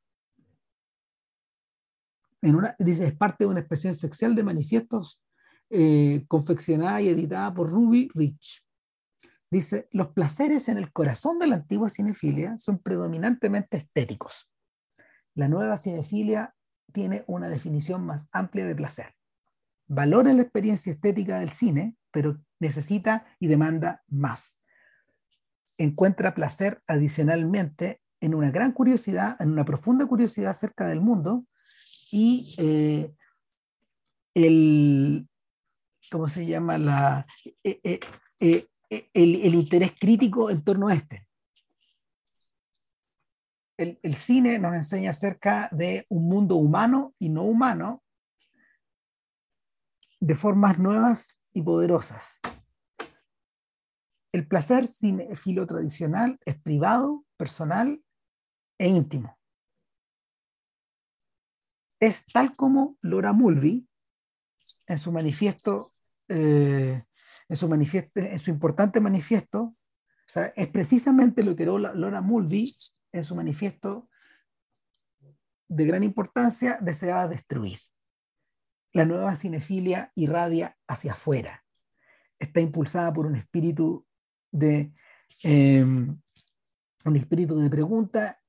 En 2.42 2.56
una, 2.56 2.74
dice, 2.78 3.06
es 3.06 3.14
parte 3.14 3.44
de 3.44 3.50
una 3.50 3.60
expresión 3.60 3.94
sexual 3.94 4.34
de 4.34 4.42
manifiestos 4.42 5.22
eh, 5.68 6.24
confeccionada 6.26 7.00
y 7.00 7.08
editada 7.08 7.52
por 7.54 7.70
Ruby 7.70 8.10
Rich. 8.14 8.64
Dice, 9.50 9.88
los 9.92 10.08
placeres 10.08 10.68
en 10.68 10.78
el 10.78 10.92
corazón 10.92 11.38
de 11.38 11.46
la 11.46 11.56
antigua 11.56 11.90
cinefilia 11.90 12.56
son 12.56 12.78
predominantemente 12.78 13.76
estéticos. 13.76 14.48
La 15.34 15.48
nueva 15.48 15.76
cinefilia 15.76 16.54
tiene 16.92 17.24
una 17.26 17.48
definición 17.48 18.04
más 18.04 18.28
amplia 18.32 18.66
de 18.66 18.74
placer. 18.74 19.14
Valora 19.86 20.32
la 20.32 20.42
experiencia 20.42 20.92
estética 20.92 21.40
del 21.40 21.50
cine, 21.50 21.96
pero 22.10 22.40
necesita 22.58 23.26
y 23.38 23.48
demanda 23.48 24.02
más. 24.08 24.60
Encuentra 25.78 26.34
placer 26.34 26.82
adicionalmente 26.86 28.00
en 28.20 28.34
una 28.34 28.50
gran 28.50 28.72
curiosidad, 28.72 29.40
en 29.40 29.50
una 29.50 29.64
profunda 29.64 30.06
curiosidad 30.06 30.50
acerca 30.50 30.86
del 30.86 31.00
mundo 31.00 31.46
y 32.12 32.54
eh, 32.58 33.12
el, 34.34 35.28
¿cómo 36.10 36.28
se 36.28 36.46
llama? 36.46 36.78
La, 36.78 37.26
eh, 37.64 38.00
eh, 38.40 38.66
el, 39.14 39.54
interés 39.54 39.92
crítico 39.98 40.50
en 40.50 40.62
torno 40.62 40.88
a 40.88 40.94
este. 40.94 41.26
El, 43.80 44.14
cine 44.14 44.58
nos 44.58 44.74
enseña 44.74 45.10
acerca 45.10 45.70
de 45.72 46.04
un 46.10 46.28
mundo 46.28 46.56
humano 46.56 47.14
y 47.18 47.30
no 47.30 47.44
humano 47.44 48.02
de 50.20 50.34
formas 50.34 50.78
nuevas 50.78 51.40
y 51.54 51.62
poderosas. 51.62 52.40
El 54.32 54.46
placer 54.46 54.86
cinefilo 54.86 55.66
tradicional 55.66 56.38
es 56.44 56.60
privado, 56.60 57.24
personal 57.38 58.04
e 58.76 58.88
íntimo. 58.88 59.38
Es 62.00 62.26
tal 62.26 62.54
como 62.54 62.98
Laura 63.00 63.32
Mulvey, 63.32 63.88
en 64.86 64.98
su 64.98 65.10
manifiesto 65.10 65.86
eh, 66.28 67.02
en 67.48 67.56
su 68.38 68.50
importante 68.50 69.00
manifiesto, 69.00 69.74
es 70.54 70.68
precisamente 70.68 71.42
lo 71.42 71.56
que 71.56 71.66
Laura 71.66 72.20
Mulvey 72.20 72.70
en 73.12 73.24
su 73.24 73.34
manifiesto 73.34 74.08
de 75.68 75.84
gran 75.84 76.02
importancia 76.02 76.78
deseaba 76.80 77.28
destruir. 77.28 77.78
La 78.92 79.04
nueva 79.04 79.36
cinefilia 79.36 80.12
irradia 80.16 80.76
hacia 80.88 81.12
afuera. 81.12 81.64
Está 82.38 82.60
impulsada 82.60 83.12
por 83.12 83.26
un 83.26 83.36
espíritu 83.36 84.04
de 84.50 84.92
em, 85.44 86.20
un 87.04 87.16
espíritu 87.16 87.56
de 87.58 87.70
pregunta 87.70 88.40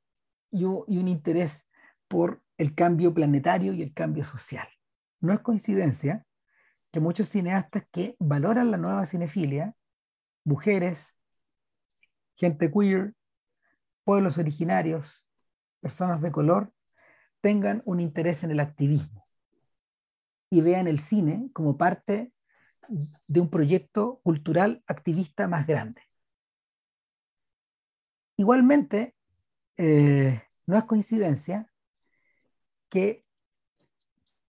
y 0.49 0.65
un 0.65 1.07
interés 1.07 1.69
por 2.07 2.43
el 2.57 2.75
cambio 2.75 3.13
planetario 3.13 3.73
y 3.73 3.81
el 3.81 3.93
cambio 3.93 4.23
social. 4.23 4.67
No 5.19 5.33
es 5.33 5.39
coincidencia 5.39 6.25
que 6.91 6.99
muchos 6.99 7.29
cineastas 7.29 7.85
que 7.91 8.15
valoran 8.19 8.71
la 8.71 8.77
nueva 8.77 9.05
cinefilia, 9.05 9.75
mujeres, 10.43 11.15
gente 12.35 12.71
queer, 12.71 13.13
pueblos 14.03 14.37
originarios, 14.37 15.29
personas 15.79 16.21
de 16.21 16.31
color, 16.31 16.73
tengan 17.41 17.81
un 17.85 17.99
interés 17.99 18.43
en 18.43 18.51
el 18.51 18.59
activismo 18.59 19.27
y 20.49 20.61
vean 20.61 20.87
el 20.87 20.99
cine 20.99 21.49
como 21.53 21.77
parte 21.77 22.33
de 23.27 23.39
un 23.39 23.49
proyecto 23.49 24.19
cultural 24.23 24.83
activista 24.85 25.47
más 25.47 25.65
grande. 25.65 26.01
Igualmente, 28.37 29.15
eh, 29.77 30.41
no 30.65 30.77
es 30.77 30.83
coincidencia 30.85 31.71
que 32.89 33.25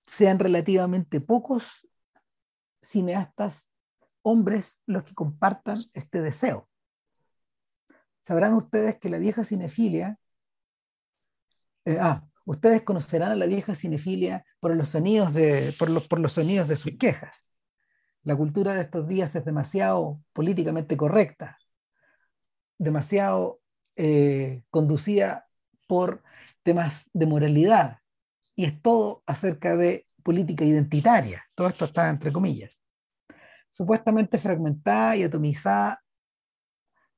sean 0.07 0.39
relativamente 0.39 1.21
pocos 1.21 1.89
cineastas 2.83 3.71
hombres 4.23 4.83
los 4.87 5.05
que 5.05 5.15
compartan 5.15 5.77
este 5.95 6.21
deseo. 6.21 6.69
Sabrán 8.23 8.55
ustedes 8.55 8.99
que 8.99 9.11
la 9.11 9.19
vieja 9.19 9.45
cinefilia, 9.45 10.17
eh, 11.85 11.99
ah, 12.01 12.25
ustedes 12.47 12.83
conocerán 12.83 13.33
a 13.33 13.37
la 13.37 13.47
vieja 13.47 13.75
cinefilia 13.75 14.45
por 14.61 14.75
los 14.77 14.91
sonidos 14.91 15.35
de, 15.35 15.75
por 15.79 15.91
los, 15.91 16.07
por 16.07 16.21
los 16.21 16.33
sonidos 16.33 16.69
de 16.69 16.77
sus 16.77 16.97
quejas. 16.99 17.45
La 18.23 18.37
cultura 18.37 18.75
de 18.75 18.83
estos 18.83 19.09
días 19.09 19.35
es 19.35 19.45
demasiado 19.45 20.21
políticamente 20.33 20.97
correcta, 20.97 21.57
demasiado 22.79 23.61
eh, 23.97 24.63
conducida 24.71 25.49
por 25.89 26.23
temas 26.63 27.05
de 27.13 27.27
moralidad, 27.27 27.99
y 28.55 28.67
es 28.67 28.81
todo 28.81 29.25
acerca 29.27 29.77
de 29.77 30.07
política 30.23 30.65
identitaria. 30.65 31.45
Todo 31.55 31.69
esto 31.69 31.87
está 31.87 32.09
entre 32.09 32.33
comillas. 32.33 32.79
Supuestamente 33.71 34.39
fragmentada 34.39 35.17
y 35.17 35.25
atomizada 35.25 36.02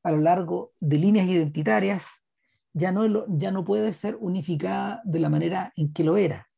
a 0.04 0.12
lo 0.12 0.18
largo 0.18 0.72
de 0.78 0.98
líneas 0.98 1.26
identitarias, 1.26 2.04
ya 2.72 2.92
no, 2.92 3.26
ya 3.36 3.50
no 3.50 3.64
puede 3.64 3.92
ser 3.94 4.16
unificada 4.20 5.02
de 5.04 5.18
la 5.18 5.30
manera 5.30 5.72
en 5.76 5.92
que 5.92 6.04
lo 6.04 6.16
era. 6.16 6.48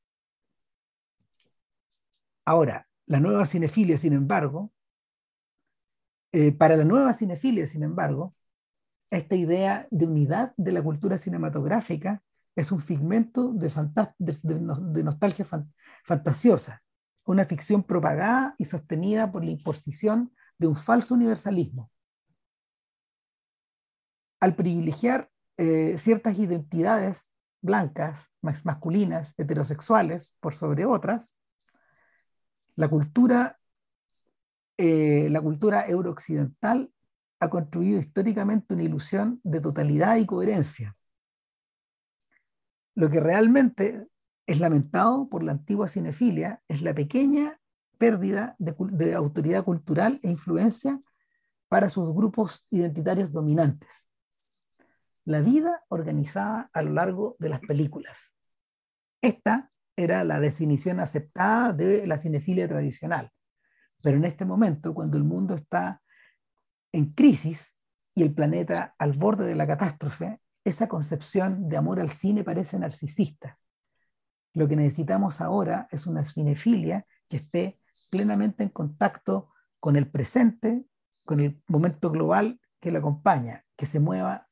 Ahora, 2.44 2.86
la 3.06 3.20
nueva 3.20 3.46
cinefilia, 3.46 3.98
sin 3.98 4.12
embargo, 4.12 4.72
eh, 6.32 6.52
para 6.52 6.76
la 6.76 6.84
nueva 6.84 7.14
cinefilia, 7.14 7.66
sin 7.66 7.82
embargo, 7.82 8.34
esta 9.10 9.36
idea 9.36 9.86
de 9.90 10.06
unidad 10.06 10.52
de 10.56 10.72
la 10.72 10.82
cultura 10.82 11.16
cinematográfica 11.16 12.22
es 12.56 12.72
un 12.72 12.80
figmento 12.80 13.52
de, 13.52 13.70
de, 14.18 15.04
nostalgia 15.04 15.46
fantasiosa, 16.04 16.82
una 17.24 17.44
ficción 17.44 17.84
propagada 17.84 18.54
y 18.58 18.64
sostenida 18.64 19.30
por 19.30 19.44
la 19.44 19.52
imposición 19.52 20.32
de 20.58 20.66
un 20.66 20.74
falso 20.76 21.14
universalismo. 21.14 21.90
Al 24.40 24.54
privilegiar 24.54 25.30
eh, 25.56 25.96
ciertas 25.98 26.38
identidades 26.38 27.32
blancas, 27.62 28.30
masculinas, 28.40 29.34
heterosexuales, 29.38 30.36
por 30.40 30.54
sobre 30.54 30.84
otras, 30.84 31.36
la 32.76 32.88
cultura, 32.88 33.58
eh, 34.76 35.28
la 35.30 35.40
cultura 35.40 35.86
eurooccidental 35.86 36.92
ha 37.40 37.50
construido 37.50 37.98
históricamente 37.98 38.74
una 38.74 38.82
ilusión 38.82 39.40
de 39.42 39.60
totalidad 39.60 40.16
y 40.16 40.26
coherencia, 40.26 40.96
lo 42.96 43.10
que 43.10 43.20
realmente 43.20 44.08
es 44.46 44.58
lamentado 44.58 45.28
por 45.28 45.42
la 45.42 45.52
antigua 45.52 45.86
cinefilia 45.86 46.62
es 46.66 46.82
la 46.82 46.94
pequeña 46.94 47.60
pérdida 47.98 48.56
de, 48.58 49.14
autoridad 49.14 49.64
cultural 49.64 50.18
e 50.22 50.30
influencia 50.30 51.00
para 51.68 51.90
sus 51.90 52.12
grupos 52.14 52.66
identitarios 52.70 53.32
dominantes. 53.32 54.05
La 55.26 55.40
vida 55.40 55.84
organizada 55.88 56.70
a 56.72 56.82
lo 56.82 56.92
largo 56.92 57.36
de 57.40 57.48
las 57.48 57.60
películas. 57.60 58.32
Esta 59.20 59.72
era 59.96 60.22
la 60.22 60.38
definición 60.38 61.00
aceptada 61.00 61.72
de 61.72 62.06
la 62.06 62.16
cinefilia 62.16 62.68
tradicional. 62.68 63.32
Pero 64.02 64.18
en 64.18 64.24
este 64.24 64.44
momento, 64.44 64.94
cuando 64.94 65.16
el 65.16 65.24
mundo 65.24 65.56
está 65.56 66.00
en 66.92 67.12
crisis 67.12 67.80
y 68.14 68.22
el 68.22 68.32
planeta 68.32 68.94
al 68.98 69.14
borde 69.14 69.46
de 69.46 69.56
la 69.56 69.66
catástrofe, 69.66 70.40
esa 70.64 70.86
concepción 70.86 71.68
de 71.68 71.76
amor 71.76 71.98
al 71.98 72.10
cine 72.10 72.44
parece 72.44 72.78
narcisista. 72.78 73.58
Lo 74.52 74.68
que 74.68 74.76
necesitamos 74.76 75.40
ahora 75.40 75.88
es 75.90 76.06
una 76.06 76.24
cinefilia 76.24 77.04
que 77.28 77.38
esté 77.38 77.80
plenamente 78.12 78.62
en 78.62 78.68
contacto 78.68 79.50
con 79.80 79.96
el 79.96 80.08
presente, 80.08 80.84
con 81.24 81.40
el 81.40 81.60
momento 81.66 82.12
global 82.12 82.60
que 82.78 82.92
le 82.92 82.98
acompaña, 82.98 83.64
que 83.74 83.86
se 83.86 83.98
mueva 83.98 84.45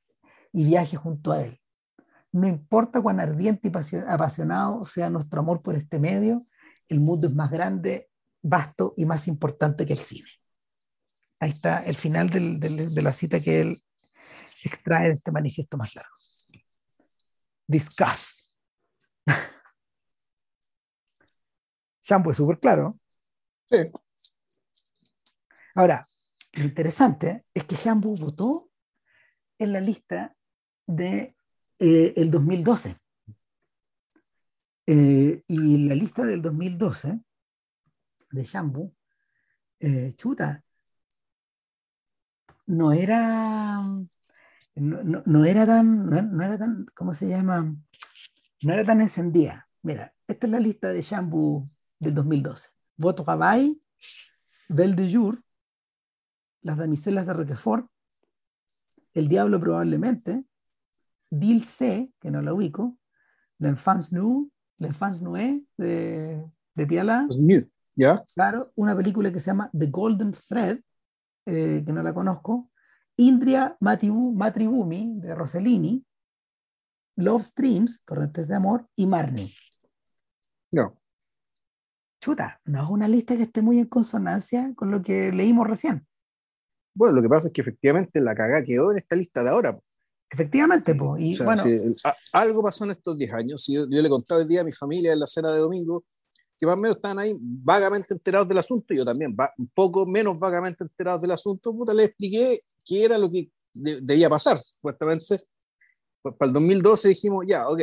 y 0.54 0.64
viaje 0.64 0.96
junto 0.96 1.32
a 1.32 1.42
él. 1.42 1.60
No 2.32 2.46
importa 2.46 3.02
cuán 3.02 3.20
ardiente 3.20 3.68
y 3.68 3.96
apasionado 4.08 4.84
sea 4.84 5.10
nuestro 5.10 5.40
amor 5.40 5.60
por 5.62 5.74
este 5.74 5.98
medio, 5.98 6.42
el 6.88 7.00
mundo 7.00 7.26
es 7.26 7.34
más 7.34 7.50
grande, 7.50 8.08
vasto 8.40 8.94
y 8.96 9.04
más 9.04 9.26
importante 9.28 9.84
que 9.84 9.92
el 9.92 9.98
cine. 9.98 10.28
Ahí 11.40 11.50
está 11.50 11.84
el 11.84 11.96
final 11.96 12.30
del, 12.30 12.58
del, 12.60 12.94
de 12.94 13.02
la 13.02 13.12
cita 13.12 13.40
que 13.40 13.60
él 13.60 13.82
extrae 14.62 15.08
de 15.08 15.14
este 15.14 15.32
manifiesto 15.32 15.76
más 15.76 15.94
largo. 15.94 16.14
Discuss. 17.66 18.56
Shampoo 22.02 22.30
es 22.30 22.36
súper 22.36 22.60
claro. 22.60 22.98
Sí. 23.70 23.78
Ahora, 25.74 26.06
lo 26.52 26.64
interesante 26.64 27.44
es 27.52 27.64
que 27.64 27.74
Shampoo 27.74 28.14
votó 28.16 28.70
en 29.58 29.72
la 29.72 29.80
lista 29.80 30.36
de 30.86 31.36
eh, 31.78 32.12
el 32.16 32.30
2012. 32.30 32.96
Eh, 34.86 35.42
y 35.46 35.88
la 35.88 35.94
lista 35.94 36.24
del 36.24 36.42
2012 36.42 37.20
de 38.30 38.44
Shampoo, 38.44 38.94
eh, 39.80 40.12
chuta, 40.14 40.62
no 42.66 42.92
era, 42.92 43.80
no, 44.74 45.22
no, 45.26 45.44
era 45.44 45.66
tan, 45.66 46.06
no, 46.10 46.42
era 46.42 46.58
tan, 46.58 46.86
¿cómo 46.94 47.14
se 47.14 47.28
llama? 47.28 47.74
No 48.62 48.72
era 48.72 48.84
tan 48.84 49.00
encendida. 49.00 49.68
Mira, 49.82 50.14
esta 50.26 50.46
es 50.46 50.52
la 50.52 50.60
lista 50.60 50.88
de 50.88 51.02
Shampoo 51.02 51.68
del 51.98 52.14
2012. 52.14 52.70
Voto 52.96 53.24
Gabay, 53.24 53.80
Belle 54.68 54.94
de 54.94 55.12
Jour, 55.12 55.42
Las 56.62 56.76
Damiselas 56.76 57.26
de 57.26 57.32
Roquefort, 57.32 57.90
El 59.12 59.28
Diablo 59.28 59.60
probablemente, 59.60 60.44
Dil 61.30 61.64
C, 61.64 62.12
que 62.20 62.30
no 62.30 62.42
la 62.42 62.52
ubico, 62.54 62.98
L'Enfance 63.58 64.14
Nou, 64.14 64.50
L'Enfance 64.78 65.22
Noé 65.22 65.62
de, 65.76 66.44
de 66.74 66.86
Piala. 66.86 67.26
¿Ya? 67.96 68.16
Claro, 68.34 68.62
una 68.74 68.94
película 68.94 69.32
que 69.32 69.40
se 69.40 69.46
llama 69.46 69.70
The 69.76 69.86
Golden 69.86 70.32
Thread, 70.32 70.80
eh, 71.46 71.82
que 71.86 71.92
no 71.92 72.02
la 72.02 72.12
conozco, 72.12 72.70
Indria 73.16 73.76
Matribumi 73.80 75.20
de 75.20 75.34
Rossellini, 75.34 76.04
Love 77.16 77.44
Streams, 77.44 78.02
Torrentes 78.04 78.48
de 78.48 78.54
Amor, 78.56 78.88
y 78.96 79.06
Marnie. 79.06 79.54
No. 80.72 80.98
Chuta, 82.20 82.60
no 82.64 82.82
es 82.82 82.90
una 82.90 83.06
lista 83.06 83.36
que 83.36 83.44
esté 83.44 83.62
muy 83.62 83.78
en 83.78 83.86
consonancia 83.86 84.72
con 84.74 84.90
lo 84.90 85.02
que 85.02 85.30
leímos 85.30 85.68
recién. 85.68 86.06
Bueno, 86.94 87.16
lo 87.16 87.22
que 87.22 87.28
pasa 87.28 87.48
es 87.48 87.52
que 87.52 87.60
efectivamente 87.60 88.20
la 88.20 88.34
cagada 88.34 88.64
quedó 88.64 88.90
en 88.90 88.98
esta 88.98 89.14
lista 89.14 89.42
de 89.42 89.50
ahora. 89.50 89.78
Efectivamente, 90.34 90.94
pues. 90.96 91.12
Y 91.20 91.38
bueno, 91.42 91.62
algo 92.32 92.62
pasó 92.62 92.84
en 92.84 92.90
estos 92.90 93.16
10 93.16 93.32
años. 93.32 93.64
Yo, 93.68 93.86
yo 93.88 94.02
le 94.02 94.08
contaba 94.08 94.42
el 94.42 94.48
día 94.48 94.62
a 94.62 94.64
mi 94.64 94.72
familia 94.72 95.12
en 95.12 95.20
la 95.20 95.26
cena 95.26 95.52
de 95.52 95.58
domingo 95.58 96.04
que 96.58 96.66
más 96.66 96.76
o 96.76 96.80
menos 96.80 96.96
estaban 96.96 97.18
ahí 97.18 97.34
vagamente 97.38 98.14
enterados 98.14 98.48
del 98.48 98.58
asunto, 98.58 98.94
y 98.94 98.98
yo 98.98 99.04
también, 99.04 99.36
un 99.58 99.68
poco 99.74 100.06
menos 100.06 100.38
vagamente 100.38 100.84
enterados 100.84 101.20
del 101.22 101.32
asunto, 101.32 101.72
puta, 101.72 101.92
le 101.92 102.04
expliqué 102.04 102.58
qué 102.86 103.04
era 103.04 103.18
lo 103.18 103.30
que 103.30 103.50
debía 103.72 104.30
pasar, 104.30 104.58
supuestamente. 104.58 105.40
Pues 106.22 106.34
para 106.36 106.48
el 106.48 106.54
2012 106.54 107.08
dijimos, 107.08 107.44
ya, 107.46 107.68
ok, 107.68 107.82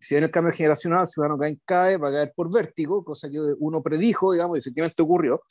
si 0.00 0.16
en 0.16 0.24
el 0.24 0.30
cambio 0.30 0.52
generacional, 0.52 1.02
el 1.02 1.08
ciudadano 1.08 1.38
cae, 1.38 1.58
cae, 1.64 1.96
va 1.96 2.08
a 2.08 2.12
caer 2.12 2.32
por 2.36 2.52
vértigo, 2.52 3.02
cosa 3.02 3.30
que 3.30 3.40
uno 3.58 3.82
predijo, 3.82 4.32
digamos, 4.32 4.56
y 4.56 4.60
efectivamente 4.60 5.02
ocurrió. 5.02 5.42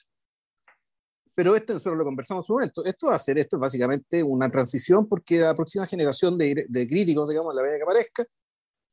Pero 1.38 1.56
esto 1.56 1.74
nosotros 1.74 2.00
lo 2.00 2.04
conversamos 2.04 2.44
en 2.44 2.48
su 2.48 2.54
momento. 2.54 2.84
Esto 2.84 3.10
va 3.10 3.16
a 3.16 3.20
ser, 3.20 3.38
esto 3.38 3.58
es 3.58 3.62
básicamente 3.62 4.24
una 4.24 4.50
transición 4.50 5.08
porque 5.08 5.38
la 5.38 5.54
próxima 5.54 5.86
generación 5.86 6.36
de, 6.36 6.66
de 6.68 6.88
críticos, 6.88 7.30
digamos, 7.30 7.54
la 7.54 7.62
vez 7.62 7.74
que 7.78 7.84
aparezca, 7.84 8.26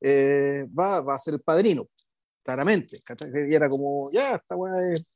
eh, 0.02 0.66
va, 0.78 1.00
va 1.00 1.14
a 1.14 1.18
ser 1.18 1.32
el 1.32 1.40
padrino 1.40 1.88
claramente. 2.44 2.98
Y 3.48 3.54
era 3.54 3.66
como, 3.66 4.10
ya, 4.12 4.34
esta 4.34 4.56
weá 4.56 4.72
es. 4.92 5.06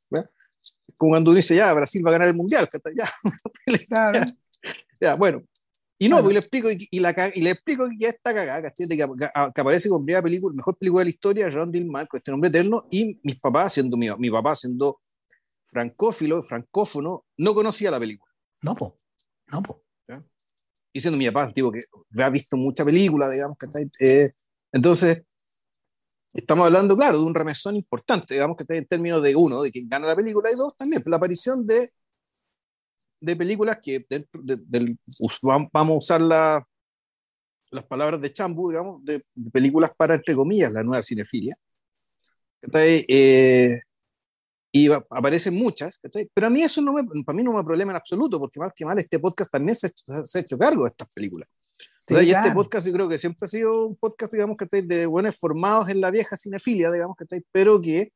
Como 0.96 1.12
cuando 1.12 1.34
dice, 1.34 1.54
ya, 1.54 1.74
Brasil 1.74 2.02
va 2.04 2.08
a 2.08 2.12
ganar 2.12 2.28
el 2.28 2.34
mundial, 2.34 2.66
ya. 2.96 4.26
ya, 4.98 5.14
bueno. 5.14 5.42
Y 5.98 6.08
no, 6.08 6.22
pues, 6.22 6.32
le 6.32 6.38
explico, 6.38 6.70
y, 6.70 6.98
la, 6.98 7.30
y 7.34 7.42
le 7.42 7.50
explico 7.50 7.90
que 7.90 7.98
ya 7.98 8.08
está 8.08 8.32
cagada, 8.32 8.70
que, 8.70 8.88
que, 8.88 9.60
aparece 9.60 9.90
con 9.90 10.02
primera 10.02 10.22
película, 10.22 10.56
mejor 10.56 10.78
película 10.78 11.02
de 11.02 11.04
la 11.04 11.10
historia, 11.10 11.48
John 11.52 11.70
Dillman, 11.70 12.06
con 12.06 12.16
este 12.16 12.30
nombre 12.30 12.48
eterno, 12.48 12.86
y 12.90 13.20
mis 13.22 13.38
papás, 13.38 13.74
siendo 13.74 13.98
mi, 13.98 14.08
mi 14.16 14.30
papá 14.30 14.54
siendo 14.54 15.00
francófilo, 15.68 16.42
francófono, 16.42 17.24
no 17.36 17.54
conocía 17.54 17.90
la 17.90 18.00
película. 18.00 18.32
No, 18.62 18.74
po. 18.74 18.98
No, 19.46 19.62
po. 19.62 19.82
Y 20.92 21.00
siendo 21.00 21.18
mi 21.18 21.30
papá, 21.30 21.52
digo 21.54 21.70
que 21.70 21.82
ha 22.22 22.30
visto 22.30 22.56
mucha 22.56 22.84
película, 22.84 23.28
digamos, 23.30 23.56
que 23.58 23.68
eh, 24.00 24.32
entonces, 24.72 25.24
estamos 26.32 26.66
hablando, 26.66 26.96
claro, 26.96 27.18
de 27.18 27.24
un 27.24 27.34
remesón 27.34 27.76
importante, 27.76 28.34
digamos 28.34 28.56
que 28.56 28.64
está 28.64 28.74
en 28.74 28.86
términos 28.86 29.22
de 29.22 29.36
uno, 29.36 29.62
de 29.62 29.70
quien 29.70 29.88
gana 29.88 30.06
la 30.06 30.16
película, 30.16 30.50
y 30.50 30.56
dos, 30.56 30.76
también 30.76 31.02
la 31.06 31.16
aparición 31.16 31.66
de, 31.66 31.92
de 33.20 33.36
películas 33.36 33.78
que 33.82 34.04
dentro 34.08 34.40
del, 34.42 34.98
vamos 35.42 35.70
a 35.74 35.98
usar 35.98 36.20
la, 36.20 36.66
las 37.70 37.86
palabras 37.86 38.20
de 38.20 38.32
Chambu, 38.32 38.70
digamos, 38.70 39.04
de, 39.04 39.24
películas 39.52 39.92
para, 39.96 40.14
entre 40.14 40.34
comillas, 40.34 40.72
la 40.72 40.82
nueva 40.82 41.02
cinefilia. 41.02 41.56
Eh, 42.72 43.82
y 44.78 44.88
aparecen 45.10 45.54
muchas, 45.54 46.00
pero 46.32 46.46
a 46.46 46.50
mí 46.50 46.62
eso 46.62 46.80
no 46.80 46.92
me, 46.92 47.04
para 47.24 47.36
mí 47.36 47.42
no 47.42 47.52
me 47.52 47.64
problema 47.64 47.92
en 47.92 47.96
absoluto, 47.96 48.38
porque 48.38 48.60
más 48.60 48.72
que 48.74 48.84
mal 48.84 48.98
este 48.98 49.18
podcast 49.18 49.50
también 49.50 49.74
se, 49.74 49.88
ha 49.88 50.38
hecho 50.38 50.56
cargo 50.56 50.84
de 50.84 50.90
estas 50.90 51.08
películas. 51.12 51.48
Y 52.08 52.30
este 52.30 52.52
podcast 52.52 52.86
yo 52.86 52.92
creo 52.92 53.08
que 53.08 53.18
siempre 53.18 53.44
ha 53.44 53.48
sido 53.48 53.86
un 53.86 53.96
podcast, 53.96 54.32
digamos, 54.32 54.56
que 54.56 54.64
estáis 54.64 54.88
de 54.88 55.04
buenos 55.04 55.36
formados 55.36 55.88
en 55.90 56.00
la 56.00 56.10
vieja 56.10 56.36
cinefilia, 56.36 56.90
digamos, 56.90 57.16
que 57.16 57.24
estáis, 57.24 57.42
pero 57.52 57.80
que 57.80 58.12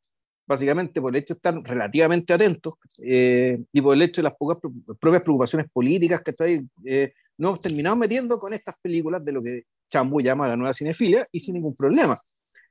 básicamente 0.46 1.00
por 1.00 1.14
el 1.14 1.22
hecho 1.22 1.34
de 1.34 1.38
estar 1.38 1.62
relativamente 1.62 2.32
atentos 2.32 2.74
eh, 3.04 3.62
y 3.72 3.80
por 3.80 3.94
el 3.94 4.02
hecho 4.02 4.20
de 4.20 4.24
las 4.24 4.36
pocas 4.36 4.58
propias 4.98 5.22
preocupaciones 5.22 5.66
políticas 5.70 6.22
que 6.22 6.30
estáis, 6.30 6.62
eh, 6.84 7.12
nos 7.36 7.50
hemos 7.50 7.60
terminado 7.60 7.96
metiendo 7.96 8.38
con 8.38 8.54
estas 8.54 8.76
películas 8.80 9.24
de 9.24 9.32
lo 9.32 9.42
que 9.42 9.64
Chambu 9.90 10.20
llama 10.20 10.48
la 10.48 10.56
nueva 10.56 10.72
cinefilia 10.72 11.26
y 11.30 11.40
sin 11.40 11.54
ningún 11.54 11.74
problema. 11.74 12.16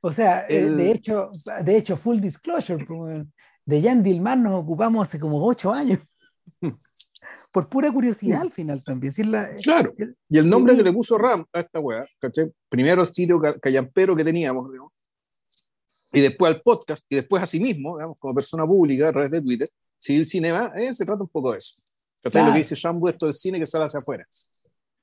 O 0.02 0.12
sea, 0.12 0.46
eh, 0.50 0.66
de, 0.66 0.92
hecho, 0.92 1.30
de 1.64 1.78
hecho, 1.78 1.96
full 1.96 2.20
disclosure, 2.20 2.84
de 3.72 3.82
Jan 3.82 4.04
Dilman 4.04 4.44
nos 4.44 4.62
ocupamos 4.62 5.08
hace 5.08 5.20
como 5.20 5.44
ocho 5.44 5.72
años. 5.72 6.00
por 7.52 7.68
pura 7.68 7.92
curiosidad 7.92 8.42
al 8.42 8.52
final 8.52 8.84
también. 8.84 9.14
claro. 9.64 9.94
y 10.30 10.38
el 10.38 10.48
nombre 10.48 10.76
que 10.76 10.84
le 10.84 10.94
puso 10.94 11.18
Ram 11.18 11.46
a 11.52 11.60
esta 11.60 11.80
weá, 11.80 12.06
Primero 12.70 13.02
el 13.02 13.08
sitio 13.08 13.42
callampero 13.62 14.16
que 14.16 14.24
teníamos, 14.24 14.70
y 16.14 16.22
después 16.22 16.54
al 16.54 16.62
podcast, 16.62 17.06
y 17.10 17.16
después 17.16 17.42
a 17.44 17.46
sí 17.46 17.60
mismo, 17.60 17.98
digamos, 17.98 18.18
como 18.20 18.34
persona 18.36 18.66
pública 18.66 19.10
a 19.10 19.12
través 19.12 19.32
de 19.32 19.42
Twitter, 19.42 19.70
Civil 19.98 20.28
Cinema, 20.28 20.72
eh, 20.76 20.94
se 20.94 21.06
trata 21.06 21.24
un 21.24 21.30
poco 21.30 21.54
de 21.54 21.60
eso. 21.60 21.76
Claro. 22.24 22.48
Lo 22.48 22.54
que 22.54 22.58
dice 22.58 22.76
Shambu, 22.76 23.08
esto 23.08 23.26
del 23.26 23.34
cine 23.34 23.60
que 23.60 23.66
sale 23.66 23.86
hacia 23.86 24.00
afuera. 24.00 24.28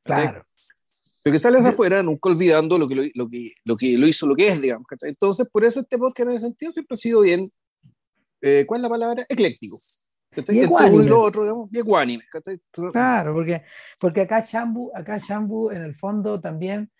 Claro. 0.02 0.44
Pero 1.22 1.34
que 1.34 1.38
sale 1.38 1.58
hacia 1.58 1.70
afuera, 1.70 2.02
nunca 2.02 2.28
olvidando 2.28 2.78
lo 2.78 2.86
que 2.86 2.94
lo, 2.94 3.02
lo, 3.14 3.28
que, 3.28 3.50
lo 3.64 3.76
que 3.76 3.98
lo 3.98 4.06
hizo 4.06 4.26
lo 4.26 4.36
que 4.36 4.48
es, 4.48 4.60
digamos. 4.60 4.86
Entonces, 5.02 5.48
por 5.50 5.64
eso 5.64 5.80
este 5.80 5.98
podcast 5.98 6.28
en 6.28 6.30
ese 6.30 6.40
sentido 6.40 6.72
siempre 6.72 6.94
ha 6.94 6.96
sido 6.96 7.20
bien, 7.22 7.50
eh, 8.40 8.64
¿cuál 8.66 8.80
es 8.80 8.82
la 8.82 8.88
palabra? 8.88 9.26
Ecléctico. 9.28 9.78
Y 10.48 10.60
ecuánime. 10.60 11.10
otro, 11.12 11.68
ecuánime. 11.72 12.24
Claro, 12.92 13.34
porque, 13.34 13.62
porque 13.98 14.20
acá 14.22 14.40
Shambu, 14.40 14.90
acá 14.94 15.18
Shambu 15.18 15.70
en 15.70 15.82
el 15.82 15.94
fondo 15.94 16.40
también 16.40 16.90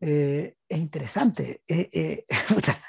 eh, 0.00 0.56
es 0.68 0.78
interesante. 0.78 1.62
Eh, 1.66 1.88
eh, 1.92 2.26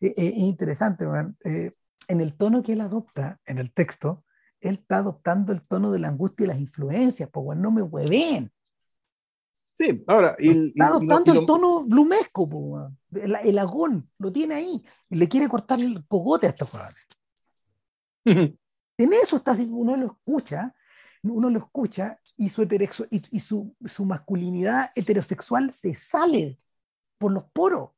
es 0.00 0.36
interesante, 0.36 1.04
en 1.44 2.20
el 2.20 2.36
tono 2.36 2.62
que 2.62 2.72
él 2.72 2.80
adopta 2.80 3.40
en 3.46 3.58
el 3.58 3.72
texto, 3.72 4.24
él 4.60 4.74
está 4.74 4.98
adoptando 4.98 5.52
el 5.52 5.60
tono 5.62 5.92
de 5.92 5.98
la 5.98 6.08
angustia 6.08 6.44
y 6.44 6.48
las 6.48 6.58
influencias, 6.58 7.28
pues 7.32 7.58
no 7.58 7.70
me 7.70 7.82
hueven. 7.82 8.50
Sí, 9.76 10.04
ahora. 10.06 10.36
está 10.38 10.86
adoptando 10.86 11.32
el 11.32 11.46
tono 11.46 11.84
blumesco, 11.84 12.90
el, 13.12 13.36
el, 13.42 13.58
agón, 13.58 14.08
lo 14.18 14.30
tiene 14.30 14.54
ahí. 14.54 14.72
Y 15.10 15.16
le 15.16 15.28
quiere 15.28 15.48
cortar 15.48 15.80
el 15.80 16.06
cogote 16.06 16.46
a 16.46 16.50
estos 16.50 16.68
jugadores. 16.70 17.06
En 18.98 19.12
eso 19.14 19.36
está, 19.36 19.52
uno 19.70 19.96
lo 19.96 20.06
escucha, 20.06 20.74
uno 21.22 21.50
lo 21.50 21.58
escucha 21.58 22.20
y 22.36 22.48
su, 22.50 22.68
y, 23.10 23.40
su, 23.40 23.74
su, 23.84 24.04
masculinidad 24.04 24.90
heterosexual 24.94 25.72
se 25.72 25.94
sale 25.94 26.58
por 27.18 27.32
los 27.32 27.44
poros. 27.44 27.90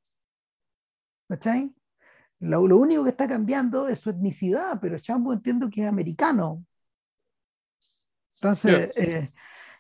¿Cachai? 1.29 1.75
Lo, 2.39 2.61
único 2.63 3.05
que 3.05 3.11
está 3.11 3.27
cambiando 3.27 3.89
es 3.89 4.01
su 4.01 4.11
etnicidad, 4.11 4.79
pero 4.81 4.99
Chambo 4.99 5.33
entiendo 5.33 5.69
que 5.69 5.83
es 5.83 5.89
americano. 5.89 6.65
Entonces, 8.35 8.97
eh, 8.99 9.29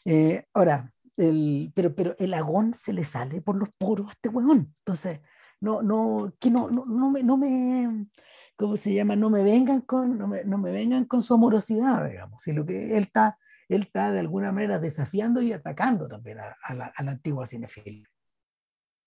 eh, 0.05 0.47
ahora, 0.55 0.93
el, 1.17 1.73
pero, 1.75 1.95
pero 1.95 2.15
el 2.19 2.35
agón 2.35 2.75
se 2.75 2.93
le 2.93 3.05
sale 3.05 3.43
por 3.43 3.57
los 3.57 3.69
poros 3.77 4.09
a 4.09 4.13
este 4.13 4.29
huevón. 4.29 4.75
Entonces, 4.79 5.21
no, 5.61 5.83
no, 5.83 6.33
que 6.39 6.51
no, 6.51 6.71
no, 6.71 6.85
no, 6.87 7.11
me, 7.11 7.23
no 7.23 7.37
me 7.37 8.07
¿cómo 8.57 8.77
se 8.77 8.93
llama? 8.95 9.17
No 9.17 9.31
me 9.31 9.43
vengan 9.43 9.81
con, 9.83 10.19
no 10.19 10.27
me, 10.27 10.45
no 10.45 10.59
me 10.59 10.71
vengan 10.71 11.05
con 11.05 11.23
su 11.23 11.35
amorosidad, 11.35 12.09
digamos. 12.09 12.43
Si 12.43 12.53
lo 12.53 12.64
que 12.64 12.97
él 12.97 13.05
está, 13.05 13.38
él 13.69 13.83
está 13.83 14.12
de 14.12 14.21
alguna 14.21 14.53
manera 14.53 14.79
desafiando 14.79 15.40
y 15.43 15.53
atacando 15.53 16.09
también 16.09 16.40
a, 16.40 16.57
a 16.62 16.75
la, 16.75 16.93
a 16.95 17.03
la 17.03 17.12
antigua 17.12 17.47
cinefilia. 17.47 18.09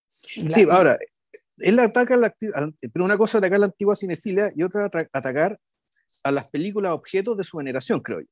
Sí, 0.08 0.66
ahora, 0.70 0.98
él 1.58 1.80
ataca, 1.80 2.16
la, 2.16 2.34
pero 2.94 3.06
una 3.06 3.18
cosa 3.18 3.40
atacar 3.40 3.60
la 3.60 3.66
antigua 3.68 3.96
cinefilia 3.96 4.52
y 4.56 4.64
otra 4.64 4.86
atacar 4.86 5.60
a 6.24 6.32
las 6.32 6.48
películas 6.50 6.92
objetos 6.92 7.38
de 7.38 7.44
su 7.44 7.58
generación, 7.58 8.00
creo 8.02 8.22
yo. 8.22 8.28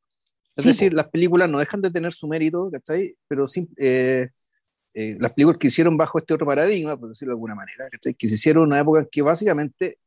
Es 0.57 0.63
decir, 0.63 0.93
las 0.93 1.09
películas 1.09 1.49
no 1.49 1.59
dejan 1.59 1.81
de 1.81 1.91
tener 1.91 2.13
su 2.13 2.29
mérito, 2.29 2.71
¿cachai? 2.71 3.17
Pero 3.27 3.45
sin, 3.45 3.67
eh, 3.77 4.29
eh, 4.93 5.17
las 5.19 5.33
películas 5.33 5.57
que 5.59 5.67
hicieron 5.67 5.97
bajo 5.97 6.17
este 6.17 6.33
otro 6.33 6.45
paradigma, 6.45 6.97
por 6.97 7.09
decirlo 7.09 7.33
de 7.33 7.35
alguna 7.35 7.55
manera, 7.55 7.89
que 8.17 8.27
se 8.29 8.35
hicieron 8.35 8.63
en 8.63 8.67
una 8.67 8.79
época 8.79 9.01
en 9.01 9.09
que 9.11 9.21
básicamente, 9.21 9.97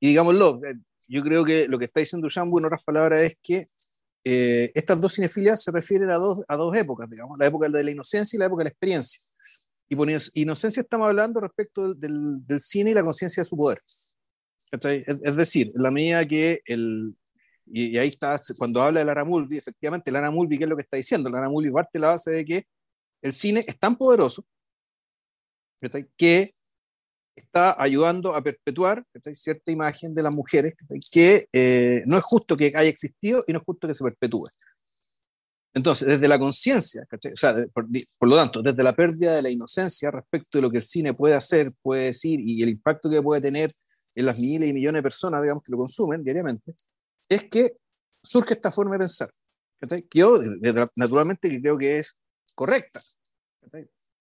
y 0.00 0.08
digámoslo, 0.08 0.60
eh, 0.64 0.76
yo 1.08 1.22
creo 1.22 1.44
que 1.44 1.68
lo 1.68 1.78
que 1.78 1.86
está 1.86 2.00
diciendo 2.00 2.28
Jambu 2.30 2.58
en 2.58 2.66
otras 2.66 2.82
palabras 2.84 3.22
es 3.22 3.38
que 3.42 3.66
eh, 4.24 4.72
estas 4.74 5.00
dos 5.00 5.14
cinefilias 5.14 5.62
se 5.62 5.70
refieren 5.70 6.10
a 6.10 6.16
dos, 6.16 6.42
a 6.48 6.56
dos 6.56 6.76
épocas, 6.76 7.08
digamos, 7.08 7.38
la 7.38 7.46
época 7.46 7.68
de 7.68 7.84
la 7.84 7.90
inocencia 7.90 8.36
y 8.36 8.40
la 8.40 8.46
época 8.46 8.62
de 8.62 8.64
la 8.64 8.70
experiencia. 8.70 9.20
Y 9.88 9.94
por 9.94 10.08
inocencia 10.34 10.80
estamos 10.80 11.06
hablando 11.06 11.40
respecto 11.40 11.94
del, 11.94 12.44
del, 12.44 12.60
cine 12.60 12.90
y 12.90 12.94
la 12.94 13.04
conciencia 13.04 13.42
de 13.42 13.44
su 13.44 13.56
poder. 13.56 13.78
Es, 14.72 15.04
es, 15.22 15.36
decir, 15.36 15.72
en 15.74 15.82
la 15.82 15.90
medida 15.90 16.26
que 16.26 16.60
el... 16.64 17.14
Y, 17.68 17.86
y, 17.90 17.98
ahí 17.98 18.08
está, 18.08 18.36
cuando 18.58 18.82
habla 18.82 19.00
de 19.00 19.06
Lara 19.06 19.24
Mulvey, 19.24 19.58
efectivamente, 19.58 20.10
Lara 20.10 20.30
Mulvey, 20.30 20.58
¿qué 20.58 20.64
es 20.64 20.70
lo 20.70 20.76
que 20.76 20.82
está 20.82 20.96
diciendo? 20.96 21.30
Lara 21.30 21.48
Mulvey 21.48 21.72
parte 21.72 21.98
la 21.98 22.08
base 22.08 22.30
de 22.32 22.44
que 22.44 22.66
el 23.22 23.32
cine 23.32 23.64
es 23.66 23.78
tan 23.78 23.96
poderoso 23.96 24.44
que 26.16 26.50
está 27.36 27.80
ayudando 27.80 28.34
a 28.34 28.42
perpetuar 28.42 29.04
cierta 29.34 29.70
imagen 29.70 30.14
de 30.14 30.22
las 30.22 30.32
mujeres 30.32 30.74
que 31.10 31.48
eh, 31.52 32.02
no 32.06 32.16
es 32.16 32.24
justo 32.24 32.56
que 32.56 32.72
haya 32.74 32.88
existido 32.88 33.44
y 33.46 33.52
no 33.52 33.58
es 33.58 33.64
justo 33.64 33.86
que 33.86 33.94
se 33.94 34.02
perpetúe. 34.02 34.44
Entonces, 35.74 36.08
desde 36.08 36.26
la 36.26 36.38
conciencia, 36.38 37.06
o 37.12 37.36
sea, 37.36 37.54
por, 37.72 37.86
por, 38.18 38.28
lo 38.30 38.36
tanto, 38.36 38.62
desde 38.62 38.82
la 38.82 38.94
pérdida 38.94 39.36
de 39.36 39.42
la 39.42 39.50
inocencia 39.50 40.10
respecto 40.10 40.56
de 40.56 40.62
lo 40.62 40.70
que 40.70 40.78
el 40.78 40.84
cine 40.84 41.12
puede 41.12 41.34
hacer, 41.34 41.70
puede 41.82 42.06
decir 42.06 42.40
y 42.40 42.62
el 42.62 42.70
impacto 42.70 43.10
que 43.10 43.20
puede 43.20 43.42
tener 43.42 43.70
en 44.14 44.24
las 44.24 44.40
miles 44.40 44.70
y 44.70 44.72
millones 44.72 45.00
de 45.00 45.02
personas, 45.02 45.42
digamos, 45.42 45.62
que 45.62 45.72
lo 45.72 45.78
consumen 45.78 46.24
diariamente, 46.24 46.74
es 47.28 47.44
que 47.44 47.72
surge 48.22 48.54
esta 48.54 48.70
forma 48.70 48.92
de 48.92 49.00
pensar. 49.00 49.28
Que 49.88 50.18
yo, 50.18 50.40
naturalmente, 50.96 51.60
creo 51.60 51.76
que 51.76 51.98
es 51.98 52.16
correcta, 52.54 53.02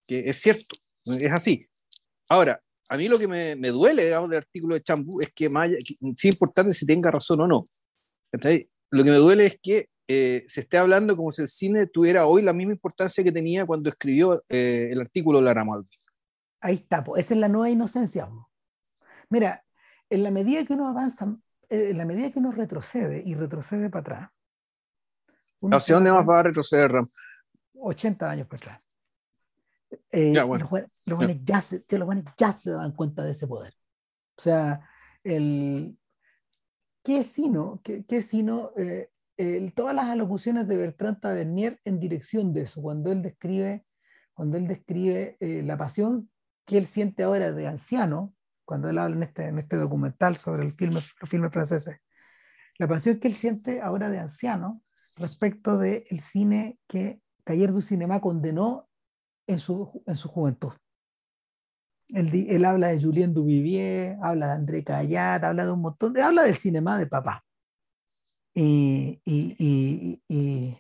que 0.06 0.30
es 0.30 0.36
cierto, 0.36 0.76
es 1.06 1.32
así. 1.32 1.66
Ahora, 2.28 2.62
a 2.90 2.98
mí 2.98 3.08
lo 3.08 3.18
que 3.18 3.28
me, 3.28 3.56
me 3.56 3.70
duele, 3.70 4.06
digamos, 4.06 4.30
del 4.30 4.40
artículo 4.40 4.76
de 4.76 4.82
Chambú 4.82 5.20
es 5.22 5.32
que, 5.34 5.48
que 5.48 5.96
sin 6.16 6.32
importar 6.32 6.72
si 6.74 6.86
tenga 6.86 7.12
razón 7.12 7.42
o 7.42 7.48
no, 7.48 7.66
lo 8.32 9.04
que 9.04 9.12
me 9.12 9.18
duele 9.18 9.46
es 9.46 9.60
que 9.62 9.90
eh, 10.08 10.44
se 10.48 10.62
esté 10.62 10.78
hablando 10.78 11.18
como 11.18 11.32
si 11.32 11.42
el 11.42 11.48
cine 11.48 11.88
tuviera 11.88 12.28
hoy 12.28 12.44
la 12.44 12.54
misma 12.54 12.74
importancia 12.74 13.24
que 13.24 13.32
tenía 13.32 13.66
cuando 13.66 13.90
escribió 13.90 14.44
eh, 14.50 14.90
el 14.92 15.02
artículo 15.02 15.40
de 15.40 15.46
Lara 15.46 15.64
Malvi. 15.64 15.90
Ahí 16.62 16.76
está, 16.76 17.04
pues, 17.04 17.26
esa 17.26 17.34
es 17.34 17.40
la 17.40 17.48
nueva 17.48 17.70
inocencia. 17.70 18.30
Mira, 19.30 19.64
en 20.10 20.24
la 20.24 20.32
medida 20.32 20.64
que 20.66 20.74
uno 20.74 20.88
avanza, 20.88 21.36
eh, 21.70 21.90
en 21.90 21.98
la 21.98 22.06
medida 22.06 22.32
que 22.32 22.40
uno 22.40 22.52
retrocede 22.52 23.24
y 23.26 23.34
retrocede 23.34 23.90
para 23.90 24.02
atrás. 24.02 24.30
¿Hacia 25.72 25.96
dónde 25.96 26.12
más 26.12 26.28
va 26.28 26.40
a 26.40 26.44
retroceder, 26.44 26.92
Ram? 26.92 27.10
80 27.74 28.30
años 28.30 28.48
para 28.48 28.58
atrás. 28.58 28.85
Eh, 30.12 30.34
ya, 30.34 30.44
bueno. 30.44 30.70
Los 31.06 31.18
buenos 31.18 31.46
ya. 31.46 31.62
se, 31.62 31.84
ya 32.38 32.58
se 32.58 32.72
dan 32.72 32.92
cuenta 32.94 33.24
de 33.24 33.32
ese 33.32 33.48
poder. 33.48 33.74
O 34.38 34.42
sea, 34.42 34.82
el, 35.24 35.98
¿qué 37.04 37.24
sino, 37.24 37.82
qué, 37.84 38.06
qué 38.06 38.22
sino 38.22 38.72
eh, 38.78 39.10
el, 39.38 39.74
todas 39.74 39.96
las 39.96 40.06
alocuciones 40.06 40.68
de 40.68 40.78
Bertrand 40.78 41.20
Tavernier 41.20 41.80
en 41.84 42.00
dirección 42.00 42.54
de 42.54 42.62
eso, 42.62 42.82
cuando 42.82 43.12
él 43.12 43.22
describe, 43.22 43.86
cuando 44.34 44.58
él 44.58 44.68
describe 44.68 45.38
eh, 45.40 45.62
la 45.64 45.78
pasión 45.78 46.30
que 46.66 46.78
él 46.78 46.86
siente 46.86 47.24
ahora 47.24 47.52
de 47.52 47.68
anciano, 47.68 48.34
cuando 48.66 48.90
él 48.90 48.98
habla 48.98 49.16
en 49.16 49.24
este, 49.24 49.46
en 49.46 49.60
este 49.60 49.78
documental 49.78 50.36
sobre 50.38 50.64
el 50.64 50.74
filme, 50.74 50.96
los 50.96 51.30
filmes 51.30 51.52
franceses, 51.52 52.02
la 52.78 52.88
pasión 52.88 53.20
que 53.20 53.28
él 53.28 53.34
siente 53.34 53.82
ahora 53.82 54.10
de 54.10 54.20
anciano 54.20 54.82
respecto 55.16 55.78
del 55.78 56.04
el 56.10 56.20
cine 56.20 56.78
que 56.88 57.22
Cayer 57.44 57.72
du 57.72 57.82
Cinema 57.82 58.20
condenó 58.20 58.85
en 59.48 59.60
su, 59.60 60.04
en 60.06 60.16
su 60.16 60.30
juventud. 60.30 60.74
Él, 62.10 62.48
él, 62.50 62.66
habla 62.66 62.90
de 62.90 63.02
Julien 63.02 63.34
Duvivier, 63.34 64.18
habla 64.22 64.48
de 64.48 64.54
André 64.54 64.84
Callat, 64.84 65.44
habla 65.44 65.66
de 65.66 65.72
un 65.72 65.82
montón, 65.82 66.18
habla 66.20 66.44
del 66.44 66.56
cinema 66.56 67.00
de 67.00 67.08
papá. 67.08 67.44
Y, 68.54 69.20
y, 69.26 70.22
y, 70.28 70.78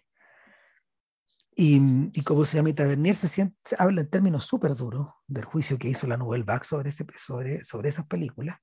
y, 1.57 2.23
como 2.23 2.45
se 2.45 2.57
llama 2.57 2.73
Tavernier, 2.73 3.15
se, 3.15 3.27
siente, 3.27 3.55
se 3.63 3.75
habla 3.79 4.01
en 4.01 4.09
términos 4.09 4.45
súper 4.45 4.75
duros 4.75 5.07
del 5.27 5.45
juicio 5.45 5.77
que 5.77 5.89
hizo 5.89 6.05
la 6.07 6.17
Nouvelle 6.17 6.43
Vague 6.43 6.65
sobre, 6.65 6.89
ese, 6.89 7.05
sobre, 7.17 7.63
sobre 7.63 7.89
esas 7.89 8.07
películas, 8.07 8.59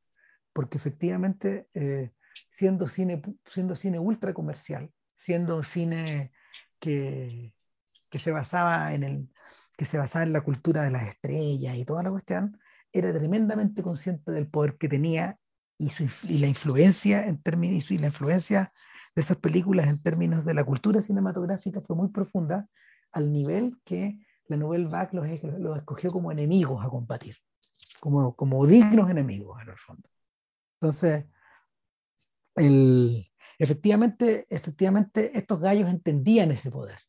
porque 0.52 0.78
efectivamente, 0.78 1.68
eh, 1.74 2.12
siendo, 2.48 2.86
cine, 2.86 3.22
siendo 3.44 3.74
cine 3.74 3.98
ultra 3.98 4.32
comercial, 4.32 4.90
siendo 5.16 5.56
un 5.56 5.64
cine 5.64 6.32
que, 6.78 7.52
que 8.08 8.18
se 8.18 8.30
basaba 8.30 8.92
en 8.94 9.02
el, 9.02 9.28
que 9.82 9.86
se 9.88 9.98
basaba 9.98 10.24
en 10.24 10.32
la 10.32 10.42
cultura 10.42 10.84
de 10.84 10.92
las 10.92 11.08
estrellas 11.08 11.76
y 11.76 11.84
toda 11.84 12.04
la 12.04 12.10
cuestión, 12.12 12.56
era 12.92 13.12
tremendamente 13.12 13.82
consciente 13.82 14.30
del 14.30 14.46
poder 14.46 14.76
que 14.78 14.88
tenía 14.88 15.36
y, 15.76 15.88
su, 15.88 16.08
y 16.28 16.38
la 16.38 16.46
influencia 16.46 17.26
en 17.26 17.42
términos 17.42 17.90
y 17.90 17.98
la 17.98 18.06
influencia 18.06 18.72
de 19.16 19.22
esas 19.22 19.38
películas 19.38 19.88
en 19.88 20.00
términos 20.00 20.44
de 20.44 20.54
la 20.54 20.62
cultura 20.62 21.02
cinematográfica 21.02 21.80
fue 21.80 21.96
muy 21.96 22.10
profunda 22.10 22.68
al 23.10 23.32
nivel 23.32 23.76
que 23.84 24.20
la 24.46 24.56
Nouvelle 24.56 24.86
Vague 24.86 25.16
los, 25.16 25.26
los 25.58 25.76
escogió 25.76 26.12
como 26.12 26.30
enemigos 26.30 26.84
a 26.84 26.88
combatir, 26.88 27.34
como, 27.98 28.36
como 28.36 28.64
dignos 28.64 29.10
enemigos 29.10 29.60
en 29.62 29.68
el 29.68 29.78
fondo. 29.78 30.08
Entonces, 30.80 31.24
el, 32.54 33.28
efectivamente, 33.58 34.46
efectivamente 34.48 35.36
estos 35.36 35.58
gallos 35.58 35.90
entendían 35.90 36.52
ese 36.52 36.70
poder 36.70 37.00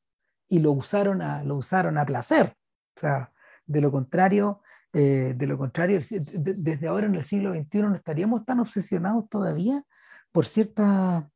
y 0.47 0.57
lo 0.57 0.71
usaron 0.71 1.21
a, 1.21 1.43
lo 1.43 1.57
usaron 1.57 1.99
a 1.99 2.05
placer. 2.05 2.55
O 2.95 2.99
sea, 2.99 3.31
de 3.65 3.81
lo 3.81 3.91
contrario, 3.91 4.61
eh, 4.93 5.33
de 5.35 5.47
lo 5.47 5.57
contrario, 5.57 5.99
desde 5.99 6.87
ahora 6.87 7.07
en 7.07 7.15
el 7.15 7.23
siglo 7.23 7.53
XXI 7.53 7.79
no 7.81 7.95
estaríamos 7.95 8.45
tan 8.45 8.59
obsesionados 8.59 9.27
todavía 9.27 9.83
por, 10.31 10.45
cierta, 10.45 11.29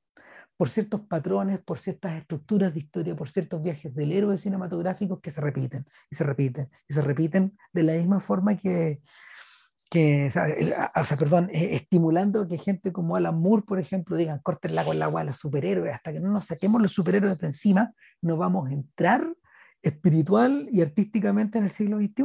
por 0.58 0.70
ciertos 0.70 1.02
patrones, 1.02 1.60
por 1.60 1.80
ciertas 1.80 2.18
estructuras 2.20 2.74
de 2.74 2.80
historia, 2.80 3.16
por 3.16 3.30
ciertos 3.30 3.62
viajes 3.64 3.96
del 3.96 4.12
héroe 4.12 4.38
cinematográficos 4.38 5.20
que 5.22 5.32
se 5.32 5.42
repiten 5.42 5.86
y 6.12 6.16
se 6.16 6.24
repiten 6.24 6.70
y 6.88 6.94
se 6.94 7.02
repiten 7.02 7.58
de 7.74 7.84
la 7.84 7.94
misma 7.94 8.20
forma 8.20 8.58
que, 8.58 9.02
que, 9.90 10.28
o 10.28 10.32
sea, 11.06 11.18
perdón, 11.18 11.50
eh, 11.52 11.76
estimulando 11.76 12.48
que 12.48 12.58
gente 12.58 12.92
como 12.92 13.16
Alan 13.16 13.40
Moore, 13.40 13.64
por 13.66 13.80
ejemplo, 13.80 14.18
digan, 14.18 14.40
corten 14.40 14.76
con 14.84 14.96
el 14.96 15.02
agua 15.02 15.22
a 15.22 15.24
los 15.24 15.38
superhéroes, 15.38 15.94
hasta 15.94 16.14
que 16.14 16.20
no 16.20 16.30
nos 16.30 16.46
saquemos 16.46 16.82
los 16.82 16.92
superhéroes 16.92 17.38
de 17.40 17.48
encima, 17.48 17.94
no 18.22 18.38
vamos 18.38 18.70
a 18.70 18.74
entrar 18.74 19.28
espiritual 19.88 20.68
y 20.72 20.82
artísticamente 20.82 21.58
en 21.58 21.66
el 21.66 21.72
siglo 21.72 21.98
XXI. 21.98 22.24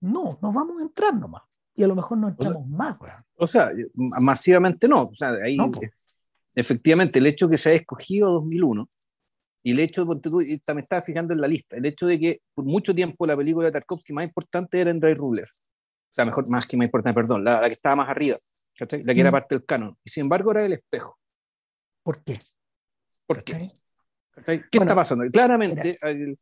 No, 0.00 0.38
nos 0.40 0.54
vamos 0.54 0.80
a 0.80 0.82
entrar 0.82 1.14
nomás. 1.14 1.42
Y 1.74 1.82
a 1.82 1.88
lo 1.88 1.94
mejor 1.94 2.18
no 2.18 2.28
entramos 2.28 2.56
o 2.56 2.66
sea, 2.66 2.76
más. 2.76 2.96
O 3.36 3.46
sea, 3.46 3.70
masivamente 3.94 4.88
no. 4.88 5.02
O 5.04 5.14
sea, 5.14 5.30
ahí, 5.44 5.56
no, 5.56 5.70
efectivamente, 6.54 7.18
el 7.18 7.26
hecho 7.26 7.48
que 7.48 7.58
se 7.58 7.70
haya 7.70 7.78
escogido 7.78 8.32
2001 8.32 8.88
y 9.62 9.72
el 9.72 9.80
hecho, 9.80 10.04
de, 10.04 10.60
me 10.74 10.80
estaba 10.80 11.02
fijando 11.02 11.34
en 11.34 11.40
la 11.40 11.48
lista, 11.48 11.76
el 11.76 11.84
hecho 11.86 12.06
de 12.06 12.18
que 12.18 12.40
por 12.54 12.64
mucho 12.64 12.94
tiempo 12.94 13.26
la 13.26 13.36
película 13.36 13.66
de 13.66 13.72
Tarkovsky 13.72 14.12
más 14.12 14.24
importante 14.24 14.80
era 14.80 14.90
Andrei 14.90 15.14
Rublev. 15.14 15.48
O 15.48 16.14
sea, 16.14 16.24
mejor, 16.24 16.48
más 16.50 16.66
que 16.66 16.76
más 16.76 16.86
importante, 16.86 17.14
perdón, 17.14 17.44
la, 17.44 17.60
la 17.60 17.66
que 17.66 17.72
estaba 17.72 17.96
más 17.96 18.08
arriba, 18.08 18.38
¿cachai? 18.78 19.02
la 19.02 19.12
que 19.12 19.20
era 19.20 19.30
parte 19.30 19.56
del 19.56 19.64
canon. 19.64 19.98
Y 20.04 20.10
sin 20.10 20.22
embargo 20.22 20.52
era 20.52 20.64
el 20.64 20.72
espejo. 20.72 21.18
¿Por 22.02 22.22
qué? 22.22 22.38
¿Por 23.26 23.42
qué? 23.42 23.68
¿Qué 24.44 24.60
bueno, 24.74 24.84
está 24.84 24.94
pasando? 24.94 25.24
Claramente, 25.30 25.96
el, 26.02 26.36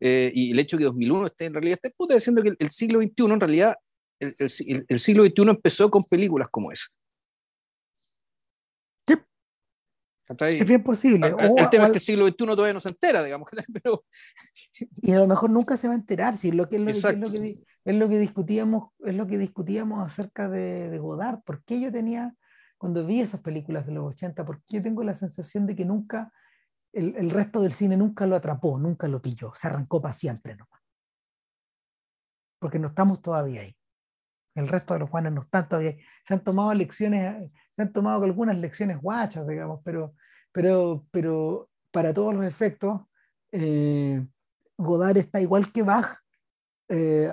eh, 0.00 0.32
y 0.34 0.52
el 0.52 0.58
hecho 0.58 0.76
de 0.76 0.82
que 0.82 0.86
2001 0.86 1.26
esté 1.26 1.44
en 1.46 1.54
realidad, 1.54 1.78
esté 1.82 1.94
puta 1.96 2.14
diciendo 2.14 2.42
que 2.42 2.50
el, 2.50 2.56
el, 2.58 2.70
siglo 2.70 3.00
XXI 3.00 3.24
en 3.24 3.40
realidad, 3.40 3.76
el, 4.18 5.00
siglo 5.00 5.24
XXI 5.24 5.42
empezó 5.42 5.90
con 5.90 6.02
películas 6.04 6.48
como 6.50 6.70
esa. 6.72 6.86
Es 10.40 10.66
bien 10.66 10.82
posible. 10.82 11.32
O, 11.32 11.58
el 11.58 11.70
tema 11.70 11.84
es 11.84 11.90
que 11.90 11.98
el 11.98 12.00
siglo 12.00 12.26
XXI 12.26 12.36
todavía 12.36 12.72
no 12.72 12.80
se 12.80 12.88
entera, 12.88 13.22
digamos. 13.22 13.48
Pero... 13.82 14.04
Y 14.94 15.12
a 15.12 15.18
lo 15.18 15.26
mejor 15.26 15.50
nunca 15.50 15.76
se 15.76 15.88
va 15.88 15.94
a 15.94 15.96
enterar, 15.96 16.36
si 16.36 16.48
es 16.48 16.54
lo 16.54 16.68
que, 16.68 16.76
es 16.76 16.82
lo, 16.82 16.90
es 16.90 17.18
lo 17.18 17.30
que, 17.30 17.54
es 17.84 17.96
lo 17.96 18.08
que 18.08 18.18
discutíamos, 18.18 18.90
es 19.00 19.14
lo 19.14 19.26
que 19.26 19.38
discutíamos 19.38 20.04
acerca 20.04 20.48
de, 20.48 20.90
de 20.90 20.98
Godard. 20.98 21.42
¿Por 21.44 21.62
qué 21.64 21.80
yo 21.80 21.92
tenía, 21.92 22.34
cuando 22.78 23.04
vi 23.06 23.20
esas 23.20 23.40
películas 23.40 23.86
de 23.86 23.92
los 23.92 24.14
80, 24.14 24.44
por 24.44 24.62
qué 24.62 24.76
yo 24.76 24.82
tengo 24.82 25.02
la 25.02 25.14
sensación 25.14 25.66
de 25.66 25.76
que 25.76 25.84
nunca, 25.84 26.32
el, 26.92 27.16
el 27.16 27.30
resto 27.30 27.62
del 27.62 27.72
cine 27.72 27.96
nunca 27.96 28.26
lo 28.26 28.36
atrapó, 28.36 28.78
nunca 28.78 29.08
lo 29.08 29.20
pilló, 29.20 29.52
se 29.54 29.66
arrancó 29.68 30.00
para 30.00 30.14
siempre 30.14 30.56
nomás? 30.56 30.80
Porque 32.58 32.78
no 32.78 32.86
estamos 32.86 33.20
todavía 33.20 33.62
ahí. 33.62 33.76
El 34.54 34.68
resto 34.68 34.94
de 34.94 35.00
los 35.00 35.10
Juanes 35.10 35.32
no 35.32 35.42
están 35.42 35.68
todavía. 35.68 35.96
Se 36.26 36.34
han 36.34 36.44
tomado 36.44 36.72
lecciones, 36.74 37.50
se 37.70 37.82
han 37.82 37.92
tomado 37.92 38.24
algunas 38.24 38.58
lecciones 38.58 39.00
guachas, 39.00 39.46
digamos, 39.46 39.80
pero, 39.84 40.14
pero, 40.52 41.06
pero 41.10 41.70
para 41.90 42.12
todos 42.12 42.34
los 42.34 42.44
efectos, 42.44 43.00
eh, 43.50 44.24
Godard 44.76 45.16
está 45.16 45.40
igual 45.40 45.72
que 45.72 45.82
Bach 45.82 46.18
eh, 46.88 47.32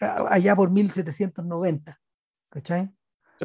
allá 0.00 0.56
por 0.56 0.70
1790. 0.70 2.00
¿Cachai? 2.48 2.90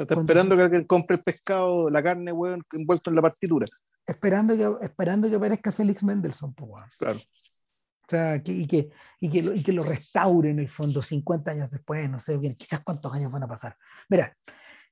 Está 0.01 0.15
esperando 0.15 0.55
que 0.55 0.63
alguien 0.63 0.83
compre 0.85 1.17
el 1.17 1.23
pescado, 1.23 1.89
la 1.89 2.03
carne, 2.03 2.31
weón, 2.31 2.63
envuelto 2.73 3.09
en 3.09 3.15
la 3.15 3.21
partitura. 3.21 3.65
Esperando 4.05 4.55
que, 4.55 4.85
esperando 4.85 5.29
que 5.29 5.35
aparezca 5.35 5.71
Félix 5.71 6.03
Mendelssohn, 6.03 6.53
pues, 6.53 6.95
Claro. 6.97 7.19
O 7.19 8.09
sea, 8.09 8.41
que, 8.41 8.53
y, 8.53 8.67
que, 8.67 8.89
y, 9.19 9.29
que 9.29 9.43
lo, 9.43 9.53
y 9.53 9.61
que 9.61 9.73
lo 9.73 9.83
restaure 9.83 10.49
en 10.49 10.59
el 10.59 10.69
fondo 10.69 11.01
50 11.01 11.51
años 11.51 11.69
después, 11.69 12.09
no 12.09 12.21
sé 12.21 12.37
bien, 12.37 12.55
quizás 12.55 12.79
cuántos 12.79 13.13
años 13.13 13.31
van 13.33 13.43
a 13.43 13.47
pasar. 13.49 13.75
Mira, 14.07 14.33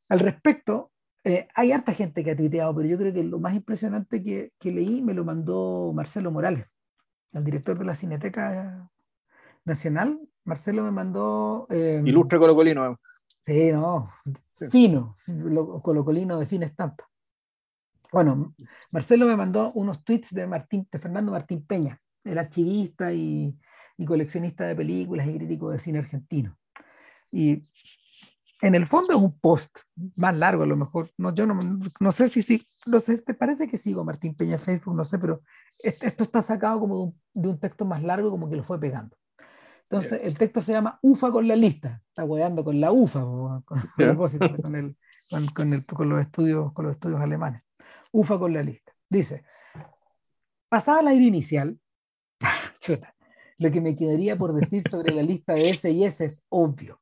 al 0.10 0.20
respecto, 0.20 0.92
eh, 1.24 1.48
hay 1.56 1.72
harta 1.72 1.94
gente 1.94 2.24
que 2.24 2.32
ha 2.32 2.36
tuiteado, 2.36 2.76
pero 2.76 2.90
yo 2.90 2.98
creo 2.98 3.14
que 3.14 3.24
lo 3.24 3.40
más 3.40 3.56
impresionante 3.56 4.22
que, 4.22 4.52
que 4.60 4.72
leí 4.72 5.02
me 5.02 5.14
lo 5.14 5.24
mandó 5.24 5.94
Marcelo 5.96 6.30
Morales, 6.30 6.66
el 7.32 7.44
director 7.46 7.80
de 7.80 7.86
la 7.86 7.96
Cineteca 7.96 8.90
Nacional. 9.64 10.20
Marcelo 10.44 10.84
me 10.84 10.92
mandó... 10.92 11.68
Eh, 11.70 12.02
Ilustre 12.06 12.38
colocolino. 12.38 13.00
Sí, 13.46 13.72
no, 13.72 14.12
fino, 14.72 15.18
colocolino 15.84 16.40
de 16.40 16.46
fina 16.46 16.66
estampa. 16.66 17.08
Bueno, 18.12 18.56
Marcelo 18.92 19.28
me 19.28 19.36
mandó 19.36 19.72
unos 19.74 20.04
tweets 20.04 20.34
de, 20.34 20.48
Martín, 20.48 20.88
de 20.92 21.00
Fernando 21.00 21.32
Martín 21.32 21.66
Peña, 21.66 22.02
el 22.24 22.38
archivista 22.38 23.12
y, 23.12 23.56
coleccionista 24.08 24.66
de 24.66 24.76
películas 24.76 25.28
y 25.28 25.38
crítico 25.38 25.70
de 25.70 25.80
cine 25.80 26.00
argentino. 26.00 26.58
Y 27.32 27.68
en 28.62 28.76
el 28.76 28.88
fondo 28.88 29.14
es 29.14 29.20
un 29.20 29.38
post 29.40 29.80
más 30.16 30.36
largo 30.36 30.64
a 30.64 30.68
lo 30.68 30.76
mejor. 30.76 31.10
No, 31.18 31.34
yo 31.34 31.46
no, 31.46 31.60
no 32.00 32.12
sé 32.12 32.30
si 32.30 32.42
sí, 32.42 32.66
no 32.86 33.00
sé, 33.00 33.22
me 33.28 33.34
parece 33.34 33.68
que 33.68 33.78
sigo 33.78 34.04
Martín 34.04 34.36
Peña 34.36 34.54
en 34.54 34.60
Facebook, 34.60 34.96
no 34.96 35.06
sé, 35.06 35.20
pero 35.20 35.42
esto 35.80 36.24
está 36.24 36.42
sacado 36.42 36.80
como 36.80 36.96
de 36.96 37.04
un, 37.04 37.22
de 37.34 37.50
un, 37.50 37.60
texto 37.60 37.86
más 37.86 38.02
largo, 38.02 38.32
como 38.32 38.50
que 38.50 38.56
lo 38.56 38.64
fue 38.64 38.80
pegando. 38.80 39.16
Entonces, 39.90 40.22
el 40.24 40.38
texto 40.38 40.62
se 40.62 40.72
llama 40.72 41.00
UFA 41.02 41.32
con 41.32 41.48
la 41.48 41.56
lista. 41.56 42.02
Está 42.08 42.24
hueando 42.24 42.64
con 42.64 42.80
la 42.82 42.92
UFA, 42.92 43.22
con, 43.22 43.64
con, 43.66 43.82
el, 44.00 44.18
con, 45.54 45.74
el, 45.74 45.86
con, 45.86 46.10
los 46.10 46.22
estudios, 46.22 46.74
con 46.74 46.86
los 46.86 46.96
estudios 46.96 47.22
alemanes. 47.22 47.68
UFA 48.12 48.40
con 48.40 48.54
la 48.54 48.64
lista. 48.64 48.94
Dice, 49.10 49.44
pasada 50.70 51.04
la 51.04 51.14
ira 51.14 51.26
inicial, 51.26 51.80
lo 53.58 53.72
que 53.72 53.82
me 53.82 53.96
quedaría 53.96 54.38
por 54.38 54.54
decir 54.54 54.82
sobre 54.90 55.14
la 55.14 55.22
lista 55.22 55.54
de 55.54 55.70
S 55.70 55.90
y 55.90 56.04
S 56.04 56.26
es 56.26 56.46
obvio. 56.50 57.02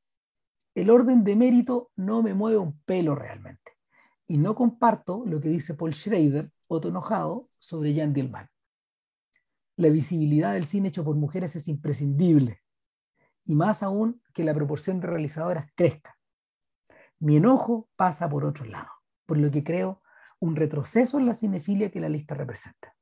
El 0.75 0.89
orden 0.89 1.23
de 1.23 1.35
mérito 1.35 1.91
no 1.95 2.21
me 2.21 2.33
mueve 2.33 2.57
un 2.57 2.79
pelo 2.81 3.15
realmente. 3.15 3.71
Y 4.27 4.37
no 4.37 4.55
comparto 4.55 5.23
lo 5.25 5.39
que 5.39 5.49
dice 5.49 5.73
Paul 5.73 5.93
Schrader, 5.93 6.51
otro 6.67 6.89
enojado, 6.89 7.49
sobre 7.59 7.95
Jan 7.95 8.13
Dillman. 8.13 8.49
La 9.77 9.89
visibilidad 9.89 10.53
del 10.53 10.65
cine 10.65 10.89
hecho 10.89 11.03
por 11.03 11.15
mujeres 11.15 11.55
es 11.55 11.67
imprescindible, 11.67 12.62
y 13.45 13.55
más 13.55 13.83
aún 13.83 14.21
que 14.33 14.43
la 14.43 14.53
proporción 14.53 14.99
de 14.99 15.07
realizadoras 15.07 15.71
crezca. 15.75 16.17
Mi 17.19 17.37
enojo 17.37 17.89
pasa 17.95 18.27
por 18.29 18.45
otro 18.45 18.65
lado, 18.65 18.89
por 19.25 19.37
lo 19.37 19.49
que 19.51 19.63
creo 19.63 20.01
un 20.39 20.55
retroceso 20.55 21.19
en 21.19 21.25
la 21.25 21.35
cinefilia 21.35 21.89
que 21.89 22.01
la 22.01 22.09
lista 22.09 22.35
representa. 22.35 22.95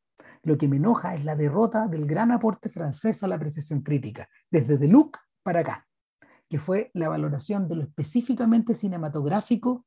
Lo 0.44 0.58
que 0.58 0.68
me 0.68 0.78
enoja 0.78 1.14
es 1.14 1.24
la 1.24 1.36
derrota 1.36 1.88
del 1.88 2.06
gran 2.06 2.32
aporte 2.32 2.70
francés 2.70 3.24
a 3.24 3.28
la 3.28 3.36
apreciación 3.36 3.82
crítica, 3.82 4.30
desde 4.50 4.78
Deluc 4.78 5.18
para 5.44 5.62
acá, 5.62 5.88
que 6.50 6.60
fue 6.60 6.92
la 6.94 7.10
valoración 7.10 7.68
de 7.68 7.76
lo 7.76 7.84
específicamente 7.84 8.76
cinematográfico 8.76 9.86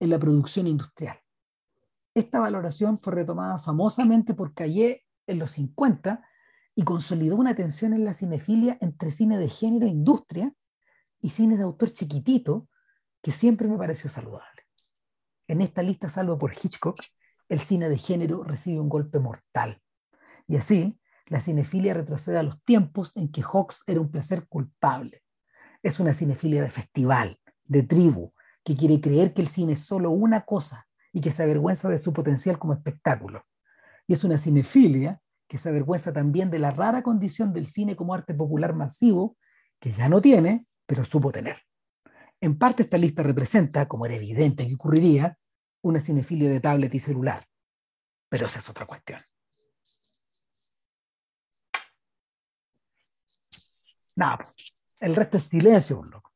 en 0.00 0.10
la 0.10 0.18
producción 0.18 0.66
industrial. 0.66 1.18
Esta 2.14 2.40
valoración 2.40 2.98
fue 2.98 3.14
retomada 3.14 3.58
famosamente 3.58 4.32
por 4.32 4.54
Caillé 4.54 5.04
en 5.26 5.38
los 5.38 5.50
50 5.50 6.22
y 6.78 6.84
consolidó 6.84 7.36
una 7.36 7.54
tensión 7.54 7.94
en 7.94 8.04
la 8.04 8.12
cinefilia 8.12 8.76
entre 8.82 9.10
cine 9.10 9.38
de 9.38 9.48
género 9.48 9.86
e 9.86 9.90
industria 9.90 10.52
y 11.20 11.30
cine 11.30 11.56
de 11.56 11.62
autor 11.62 11.90
chiquitito 11.90 12.68
que 13.22 13.32
siempre 13.32 13.66
me 13.66 13.78
pareció 13.78 14.10
saludable. 14.10 14.62
En 15.48 15.62
esta 15.62 15.82
lista, 15.82 16.10
salvo 16.10 16.38
por 16.38 16.52
Hitchcock, 16.52 17.00
el 17.48 17.60
cine 17.60 17.88
de 17.88 17.96
género 17.96 18.44
recibe 18.44 18.78
un 18.78 18.90
golpe 18.90 19.18
mortal. 19.18 19.80
Y 20.46 20.56
así, 20.56 21.00
la 21.26 21.40
cinefilia 21.40 21.94
retrocede 21.94 22.36
a 22.36 22.42
los 22.42 22.62
tiempos 22.62 23.12
en 23.14 23.32
que 23.32 23.42
Hawks 23.42 23.82
era 23.86 24.00
un 24.00 24.10
placer 24.10 24.46
culpable. 24.46 25.22
Es 25.82 25.98
una 25.98 26.12
cinefilia 26.12 26.62
de 26.62 26.70
festival, 26.70 27.40
de 27.64 27.84
tribu, 27.84 28.32
que 28.62 28.76
quiere 28.76 29.00
creer 29.00 29.32
que 29.32 29.40
el 29.40 29.48
cine 29.48 29.72
es 29.72 29.80
solo 29.80 30.10
una 30.10 30.44
cosa 30.44 30.86
y 31.10 31.22
que 31.22 31.30
se 31.30 31.42
avergüenza 31.42 31.88
de 31.88 31.98
su 31.98 32.12
potencial 32.12 32.58
como 32.58 32.74
espectáculo. 32.74 33.46
Y 34.06 34.12
es 34.12 34.24
una 34.24 34.36
cinefilia 34.36 35.22
que 35.48 35.58
se 35.58 35.68
avergüenza 35.68 36.12
también 36.12 36.50
de 36.50 36.58
la 36.58 36.70
rara 36.70 37.02
condición 37.02 37.52
del 37.52 37.66
cine 37.66 37.96
como 37.96 38.14
arte 38.14 38.34
popular 38.34 38.74
masivo, 38.74 39.36
que 39.78 39.92
ya 39.92 40.08
no 40.08 40.20
tiene, 40.20 40.66
pero 40.86 41.04
supo 41.04 41.30
tener. 41.30 41.58
En 42.40 42.58
parte 42.58 42.82
esta 42.82 42.98
lista 42.98 43.22
representa, 43.22 43.88
como 43.88 44.06
era 44.06 44.16
evidente 44.16 44.66
que 44.66 44.74
ocurriría, 44.74 45.38
una 45.82 46.00
cinefilia 46.00 46.50
de 46.50 46.60
tablet 46.60 46.94
y 46.94 47.00
celular. 47.00 47.46
Pero 48.28 48.46
esa 48.46 48.58
es 48.58 48.68
otra 48.68 48.86
cuestión. 48.86 49.20
Nada, 54.16 54.38
el 55.00 55.14
resto 55.14 55.36
es 55.38 55.44
silencio, 55.44 56.02
loco. 56.02 56.32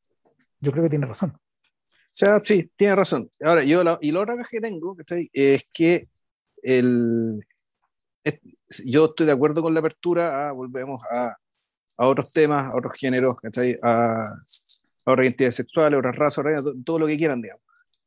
Yo 0.60 0.70
creo 0.70 0.84
que 0.84 0.90
tiene 0.90 1.06
razón. 1.06 1.32
O 1.34 2.12
sea, 2.12 2.40
sí, 2.40 2.70
tiene 2.76 2.94
razón. 2.94 3.30
Ahora, 3.42 3.64
yo 3.64 3.82
y 4.00 4.12
la 4.12 4.20
otra 4.20 4.36
que 4.48 4.60
tengo 4.60 4.96
es 5.32 5.66
que 5.72 6.08
el, 6.62 7.40
yo 8.84 9.06
estoy 9.06 9.26
de 9.26 9.32
acuerdo 9.32 9.62
con 9.62 9.74
la 9.74 9.80
apertura, 9.80 10.52
volvemos 10.52 11.02
a, 11.10 11.36
a, 11.96 12.06
otros 12.06 12.32
temas, 12.32 12.72
a 12.72 12.76
otros 12.76 12.94
géneros, 12.96 13.34
a, 13.82 14.24
a 15.04 15.12
otras 15.12 15.24
identidades 15.24 15.54
sexuales, 15.56 15.98
otras 15.98 16.16
razas, 16.16 16.44
todo 16.84 16.98
lo 16.98 17.06
que 17.06 17.16
quieran, 17.16 17.40
digamos. 17.42 17.62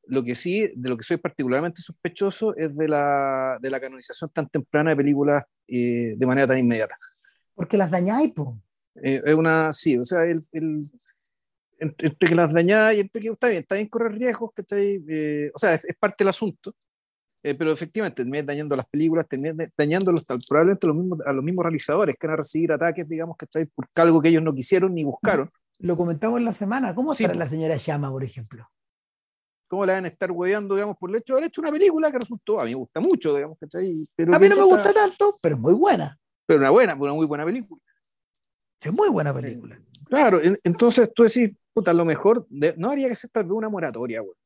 Lo 0.05 0.21
que 0.21 0.35
sí, 0.35 0.69
de 0.75 0.89
lo 0.89 0.97
que 0.97 1.03
soy 1.03 1.17
particularmente 1.17 1.81
sospechoso 1.81 2.55
es 2.57 2.75
de 2.75 2.89
la, 2.89 3.55
de 3.61 3.69
la 3.69 3.79
canonización 3.79 4.29
tan 4.31 4.49
temprana 4.49 4.91
de 4.91 4.97
películas 4.97 5.45
eh, 5.67 6.15
de 6.17 6.25
manera 6.25 6.47
tan 6.47 6.59
inmediata. 6.59 6.95
Porque 7.55 7.77
las 7.77 7.89
dañáis, 7.89 8.33
po. 8.33 8.59
Eh, 9.01 9.21
es 9.25 9.35
una, 9.35 9.71
sí, 9.71 9.97
o 9.97 10.03
sea, 10.03 10.25
el, 10.25 10.39
el, 10.51 10.81
entre, 11.79 12.15
que 12.15 12.35
las 12.35 12.53
dañáis, 12.53 12.99
entre 12.99 13.21
que 13.21 13.29
está 13.29 13.47
bien, 13.47 13.61
está 13.61 13.75
bien 13.75 13.87
correr 13.87 14.11
riesgos, 14.11 14.51
que 14.53 14.63
eh, 15.07 15.51
o 15.53 15.57
sea, 15.57 15.73
es, 15.73 15.85
es, 15.85 15.95
parte 15.95 16.17
del 16.19 16.29
asunto, 16.29 16.75
eh, 17.45 17.55
pero 17.55 17.73
efectivamente 17.73 18.23
terminan 18.23 18.45
dañando 18.45 18.75
las 18.75 18.87
películas, 18.87 19.27
terminan 19.27 19.57
dañando 19.77 20.13
los, 20.13 20.23
probablemente 20.47 20.87
los 20.87 20.95
mismos, 20.95 21.19
a 21.25 21.33
los 21.33 21.43
mismos 21.43 21.63
realizadores 21.63 22.15
que 22.17 22.25
van 22.25 22.35
a 22.35 22.37
recibir 22.37 22.71
ataques, 22.71 23.07
digamos, 23.09 23.35
que 23.35 23.43
está 23.43 23.59
por 23.75 23.85
algo 23.95 24.21
que 24.21 24.29
ellos 24.29 24.41
no 24.41 24.53
quisieron 24.53 24.93
ni 24.93 25.03
buscaron. 25.03 25.51
Lo 25.79 25.97
comentamos 25.97 26.39
en 26.39 26.45
la 26.45 26.53
semana. 26.53 26.95
¿Cómo 26.95 27.13
sí. 27.13 27.27
la 27.27 27.49
señora 27.49 27.75
Llama, 27.75 28.09
por 28.09 28.23
ejemplo? 28.23 28.65
¿Cómo 29.67 29.85
la 29.85 29.93
van 29.93 30.05
a 30.05 30.07
estar 30.07 30.31
hueveando, 30.31 30.75
digamos, 30.75 30.95
por 30.97 31.09
el 31.09 31.17
hecho 31.17 31.33
de 31.33 31.39
haber 31.39 31.47
hecho 31.49 31.59
una 31.59 31.71
película 31.71 32.11
que 32.11 32.19
resultó? 32.19 32.61
A 32.61 32.63
mí 32.63 32.69
me 32.69 32.77
gusta 32.77 33.01
mucho, 33.01 33.35
digamos, 33.35 33.57
¿cachai? 33.59 34.07
Pero 34.15 34.33
a 34.33 34.39
mí 34.39 34.47
no 34.47 34.55
me 34.55 34.63
gusta 34.63 34.93
tanto, 34.93 35.37
pero 35.41 35.55
es 35.55 35.61
muy 35.61 35.73
buena. 35.73 36.17
Pero 36.45 36.59
una 36.59 36.69
buena, 36.69 36.95
una 36.97 37.13
muy 37.13 37.25
buena 37.25 37.43
película. 37.43 37.81
Es 38.79 38.93
muy 38.93 39.09
buena 39.09 39.33
película. 39.33 39.77
Claro, 40.07 40.39
entonces 40.63 41.11
tú 41.13 41.23
decís, 41.23 41.51
puta, 41.73 41.91
a 41.91 41.93
lo 41.93 42.05
mejor 42.05 42.45
no 42.49 42.89
habría 42.89 43.09
que 43.09 43.15
ser 43.15 43.29
tal 43.31 43.43
vez 43.43 43.53
una 43.53 43.69
moratoria, 43.69 44.21
güey. 44.21 44.37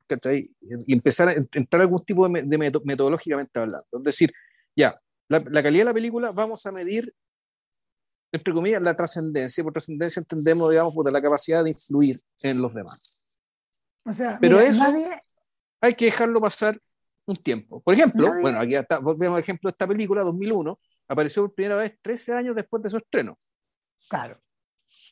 Y 0.86 0.94
empezar 0.94 1.30
a 1.30 1.34
entrar 1.34 1.82
algún 1.82 2.04
tipo 2.04 2.28
de, 2.28 2.44
de 2.44 2.58
metodológicamente 2.58 3.60
hablando. 3.60 3.86
Es 3.92 4.04
decir, 4.04 4.34
ya, 4.76 4.96
la, 5.28 5.40
la, 5.50 5.62
calidad 5.62 5.82
de 5.82 5.86
la 5.86 5.94
película 5.94 6.32
vamos 6.32 6.66
a 6.66 6.72
medir, 6.72 7.14
entre 8.32 8.54
comillas, 8.54 8.82
la 8.82 8.96
trascendencia. 8.96 9.64
Por 9.64 9.74
trascendencia 9.74 10.22
entendemos, 10.22 10.70
digamos, 10.70 10.94
por 10.94 11.12
la 11.12 11.22
capacidad 11.22 11.64
de 11.64 11.72
influir 11.72 12.20
en 12.42 12.62
los 12.62 12.74
demás. 12.74 13.26
O 14.06 14.14
sea, 14.14 14.38
Pero 14.40 14.60
eso 14.60 14.86
hay 15.82 15.94
que 15.94 16.06
dejarlo 16.06 16.40
pasar 16.40 16.82
un 17.26 17.36
tiempo. 17.36 17.82
Por 17.82 17.94
ejemplo, 17.94 18.30
nadie... 18.30 18.42
bueno, 18.42 18.60
aquí 18.60 18.76
está, 18.76 19.00
volvemos 19.00 19.40
ejemplo 19.40 19.70
de 19.70 19.72
esta 19.72 19.86
película, 19.86 20.24
2001, 20.24 20.80
apareció 21.10 21.44
por 21.44 21.54
primera 21.54 21.76
vez 21.76 21.98
13 22.02 22.34
años 22.34 22.56
después 22.56 22.82
de 22.82 22.90
su 22.90 22.98
estreno. 22.98 23.38
Claro. 24.08 24.40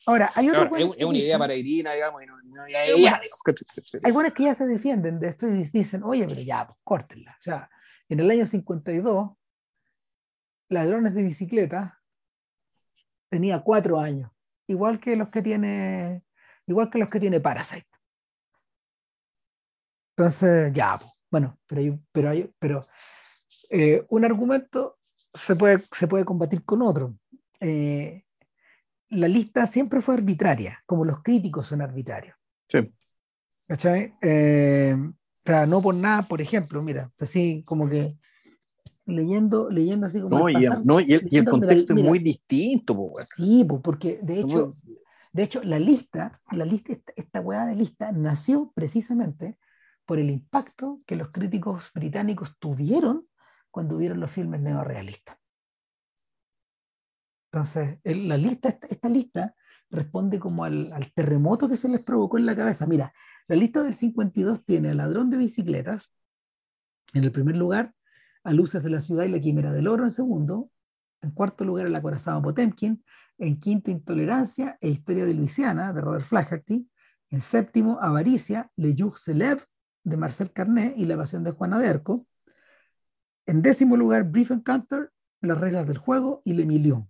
Ahora, 0.06 0.30
hay 0.36 0.48
otro 0.48 0.68
claro, 0.68 0.76
es, 0.92 1.00
es, 1.00 1.04
una 1.04 1.18
idea 1.18 1.36
peregrina, 1.36 1.92
digamos, 1.92 2.22
y 2.22 2.26
no, 2.26 2.40
no 2.40 2.62
hay, 2.62 2.74
hay, 2.74 4.12
buenos 4.12 4.32
que 4.32 4.44
ya 4.44 4.54
se 4.54 4.64
defienden 4.64 5.18
de 5.18 5.28
esto 5.28 5.48
y 5.48 5.64
dicen, 5.64 6.04
oye, 6.04 6.26
pero 6.28 6.40
ya, 6.40 6.64
pues 6.64 6.78
córtenla. 6.84 7.36
O 7.40 7.42
sea, 7.42 7.68
en 8.08 8.20
el 8.20 8.30
año 8.30 8.46
52, 8.46 9.32
Ladrones 10.68 11.12
de 11.12 11.22
Bicicleta 11.24 12.00
tenía 13.28 13.60
cuatro 13.62 13.98
años, 13.98 14.30
igual 14.68 15.00
que 15.00 15.16
los 15.16 15.28
que 15.30 15.42
tiene, 15.42 16.22
igual 16.68 16.88
que 16.88 16.98
los 16.98 17.08
que 17.08 17.18
tiene 17.18 17.40
Parasite. 17.40 17.88
Entonces, 20.16 20.72
ya, 20.72 20.98
pues, 20.98 21.12
bueno, 21.32 21.58
pero 21.66 21.80
hay, 21.80 22.00
pero 22.12 22.28
hay, 22.28 22.54
pero 22.60 22.80
eh, 23.70 24.06
un 24.08 24.24
argumento 24.24 24.98
se 25.34 25.56
puede, 25.56 25.82
se 25.90 26.06
puede 26.06 26.24
combatir 26.24 26.64
con 26.64 26.80
otro. 26.82 27.14
Eh, 27.60 28.25
la 29.10 29.28
lista 29.28 29.66
siempre 29.66 30.00
fue 30.00 30.14
arbitraria, 30.14 30.82
como 30.86 31.04
los 31.04 31.22
críticos 31.22 31.66
son 31.66 31.80
arbitrarios. 31.80 32.36
Sí. 32.68 32.92
¿Cachai? 33.68 34.14
Eh, 34.22 34.96
o 34.96 35.38
sea, 35.38 35.66
no 35.66 35.80
por 35.80 35.94
nada, 35.94 36.22
por 36.22 36.40
ejemplo, 36.40 36.82
mira, 36.82 37.12
así 37.18 37.62
como 37.64 37.88
que 37.88 38.16
leyendo, 39.06 39.70
leyendo 39.70 40.06
así 40.06 40.20
como. 40.20 40.38
No, 40.38 40.48
y, 40.48 40.66
no, 40.84 41.00
y, 41.00 41.14
el, 41.14 41.28
y 41.30 41.38
el 41.38 41.44
contexto 41.44 41.94
es 41.94 42.02
muy 42.02 42.18
distinto, 42.18 42.94
pues, 42.94 43.28
Sí, 43.36 43.64
pues, 43.68 43.80
porque 43.82 44.18
de 44.22 44.40
hecho, 44.40 44.68
de 45.32 45.42
hecho, 45.42 45.62
la 45.62 45.78
lista, 45.78 46.40
la 46.50 46.64
lista, 46.64 46.92
esta, 46.92 47.12
esta 47.16 47.40
hueá 47.40 47.66
de 47.66 47.76
lista 47.76 48.12
nació 48.12 48.72
precisamente 48.74 49.58
por 50.04 50.18
el 50.18 50.30
impacto 50.30 51.00
que 51.06 51.16
los 51.16 51.30
críticos 51.30 51.90
británicos 51.94 52.56
tuvieron 52.58 53.26
cuando 53.70 53.96
vieron 53.96 54.20
los 54.20 54.30
filmes 54.30 54.60
neorealistas. 54.60 55.36
Entonces, 57.52 57.98
la 58.04 58.36
lista, 58.36 58.78
esta, 58.88 59.08
lista 59.08 59.54
responde 59.90 60.38
como 60.38 60.64
al, 60.64 61.12
terremoto 61.14 61.68
que 61.68 61.76
se 61.76 61.88
les 61.88 62.00
provocó 62.00 62.38
en 62.38 62.46
la 62.46 62.56
cabeza. 62.56 62.86
Mira, 62.86 63.12
la 63.48 63.56
lista 63.56 63.82
del 63.82 63.94
52 63.94 64.64
tiene 64.64 64.90
al 64.90 64.98
ladrón 64.98 65.30
de 65.30 65.36
bicicletas 65.36 66.12
en 67.14 67.24
el 67.24 67.32
primer 67.32 67.56
lugar, 67.56 67.94
a 68.44 68.52
Luces 68.52 68.82
de 68.82 68.90
la 68.90 69.00
Ciudad 69.00 69.24
y 69.24 69.28
la 69.28 69.40
Quimera 69.40 69.72
del 69.72 69.88
Oro 69.88 70.04
en 70.04 70.10
segundo, 70.10 70.70
en 71.22 71.30
cuarto 71.30 71.64
lugar 71.64 71.86
el 71.86 71.94
acorazado 71.94 72.42
Potemkin, 72.42 73.02
en 73.38 73.58
quinto 73.58 73.90
Intolerancia 73.90 74.76
e 74.80 74.88
Historia 74.88 75.24
de 75.24 75.34
Luisiana 75.34 75.92
de 75.92 76.00
Robert 76.00 76.24
Flaherty, 76.24 76.88
en 77.30 77.40
séptimo 77.40 77.98
Avaricia, 78.00 78.70
Le 78.76 78.94
Joug 78.96 79.16
Célèbre 79.16 79.64
de 80.04 80.16
Marcel 80.16 80.52
Carnet 80.52 80.94
y 80.96 81.04
La 81.04 81.16
Pasión 81.16 81.42
de 81.42 81.50
Juana 81.50 81.78
de 81.78 81.88
Arco, 81.88 82.18
en 83.46 83.62
décimo 83.62 83.96
lugar 83.96 84.24
Brief 84.24 84.50
Encounter, 84.50 85.10
Las 85.40 85.58
reglas 85.58 85.86
del 85.86 85.98
juego 85.98 86.42
y 86.44 86.54
Le 86.54 86.66
Million. 86.66 87.08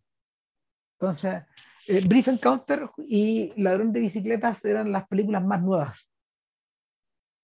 Entonces, 0.99 1.43
eh, 1.87 2.03
Brief 2.07 2.29
Encounter 2.29 2.91
y 2.99 3.53
Ladrón 3.61 3.93
de 3.93 4.01
Bicicletas 4.01 4.65
eran 4.65 4.91
las 4.91 5.07
películas 5.07 5.45
más 5.45 5.63
nuevas 5.63 6.11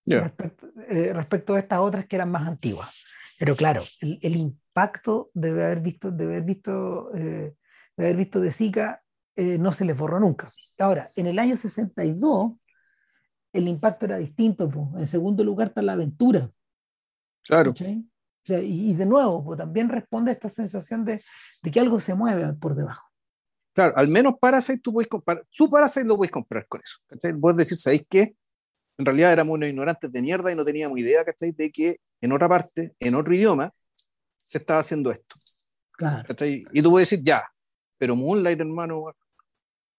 yeah. 0.05 0.23
respecto, 0.23 0.69
eh, 0.89 1.13
respecto, 1.13 1.55
a 1.55 1.59
estas 1.59 1.79
otras 1.81 2.07
que 2.07 2.17
eran 2.17 2.31
más 2.31 2.47
antiguas. 2.47 2.91
Pero 3.39 3.55
claro, 3.55 3.83
el, 4.01 4.19
el 4.23 4.37
impacto 4.37 5.31
de 5.35 5.51
haber 5.51 5.81
visto, 5.81 6.11
de 6.11 6.25
haber 6.25 6.43
visto, 6.43 7.15
eh, 7.15 7.55
de 7.97 8.05
haber 8.05 8.17
visto 8.17 8.41
de 8.41 8.51
Zika 8.51 9.03
no 9.35 9.73
se 9.73 9.87
les 9.87 9.97
borró 9.97 10.21
nunca. 10.21 10.53
Ahora, 10.79 11.11
en 11.17 11.27
el 11.27 11.39
año 11.39 11.57
62, 11.57 12.53
el 13.53 13.67
impacto 13.67 14.05
era 14.05 14.19
distinto. 14.19 14.69
Pues. 14.69 14.89
En 14.95 15.07
segundo 15.07 15.43
lugar 15.43 15.69
está 15.69 15.81
la 15.81 15.93
aventura. 15.93 16.51
Claro. 17.43 17.73
O 17.73 17.75
sea, 18.45 18.61
y, 18.61 18.91
y, 18.91 18.95
de 18.95 19.07
nuevo, 19.07 19.43
pues, 19.43 19.59
también 19.59 19.89
responde 19.89 20.31
a 20.31 20.35
esta 20.35 20.51
sensación 20.51 21.05
de, 21.05 21.23
de, 21.63 21.71
que 21.71 21.81
algo 21.81 21.99
se 21.99 22.15
mueve 22.15 22.53
por 22.55 22.75
debajo. 22.75 23.12
Claro, 23.73 23.95
al 23.97 24.09
menos 24.09 24.35
Parasite 24.39 24.81
tú 24.81 24.93
puedes 24.93 25.09
comprar, 25.09 25.45
su 25.49 25.71
Parasite 25.71 26.07
lo 26.07 26.17
puedes 26.17 26.31
comprar 26.31 26.67
con 26.67 26.81
eso. 26.85 26.99
¿cachai? 27.07 27.33
Puedes 27.35 27.57
decir, 27.57 27.79
¿sabéis 27.79 28.05
qué? 28.09 28.35
En 28.99 29.07
realidad 29.07 29.33
éramos 29.33 29.55
unos 29.55 29.69
ignorantes 29.69 30.13
de 30.13 30.21
mierda 30.21 30.53
y 30.53 30.55
no 30.55 30.65
teníamos 30.65 30.99
idea, 30.99 31.25
¿cachai? 31.25 31.53
De 31.53 31.71
que 31.71 31.97
en 32.21 32.33
otra 32.33 32.49
parte, 32.49 32.95
en 32.99 33.15
otro 33.15 33.35
idioma, 33.35 33.73
se 34.45 34.59
estaba 34.59 34.81
haciendo 34.81 35.11
esto. 35.11 35.35
Claro. 35.93 36.25
¿cachai? 36.29 36.65
Y 36.73 36.83
tú 36.83 36.91
puedes 36.91 37.09
decir, 37.09 37.25
ya, 37.25 37.45
pero 37.97 38.15
Moonlight, 38.15 38.61
hermano. 38.61 39.15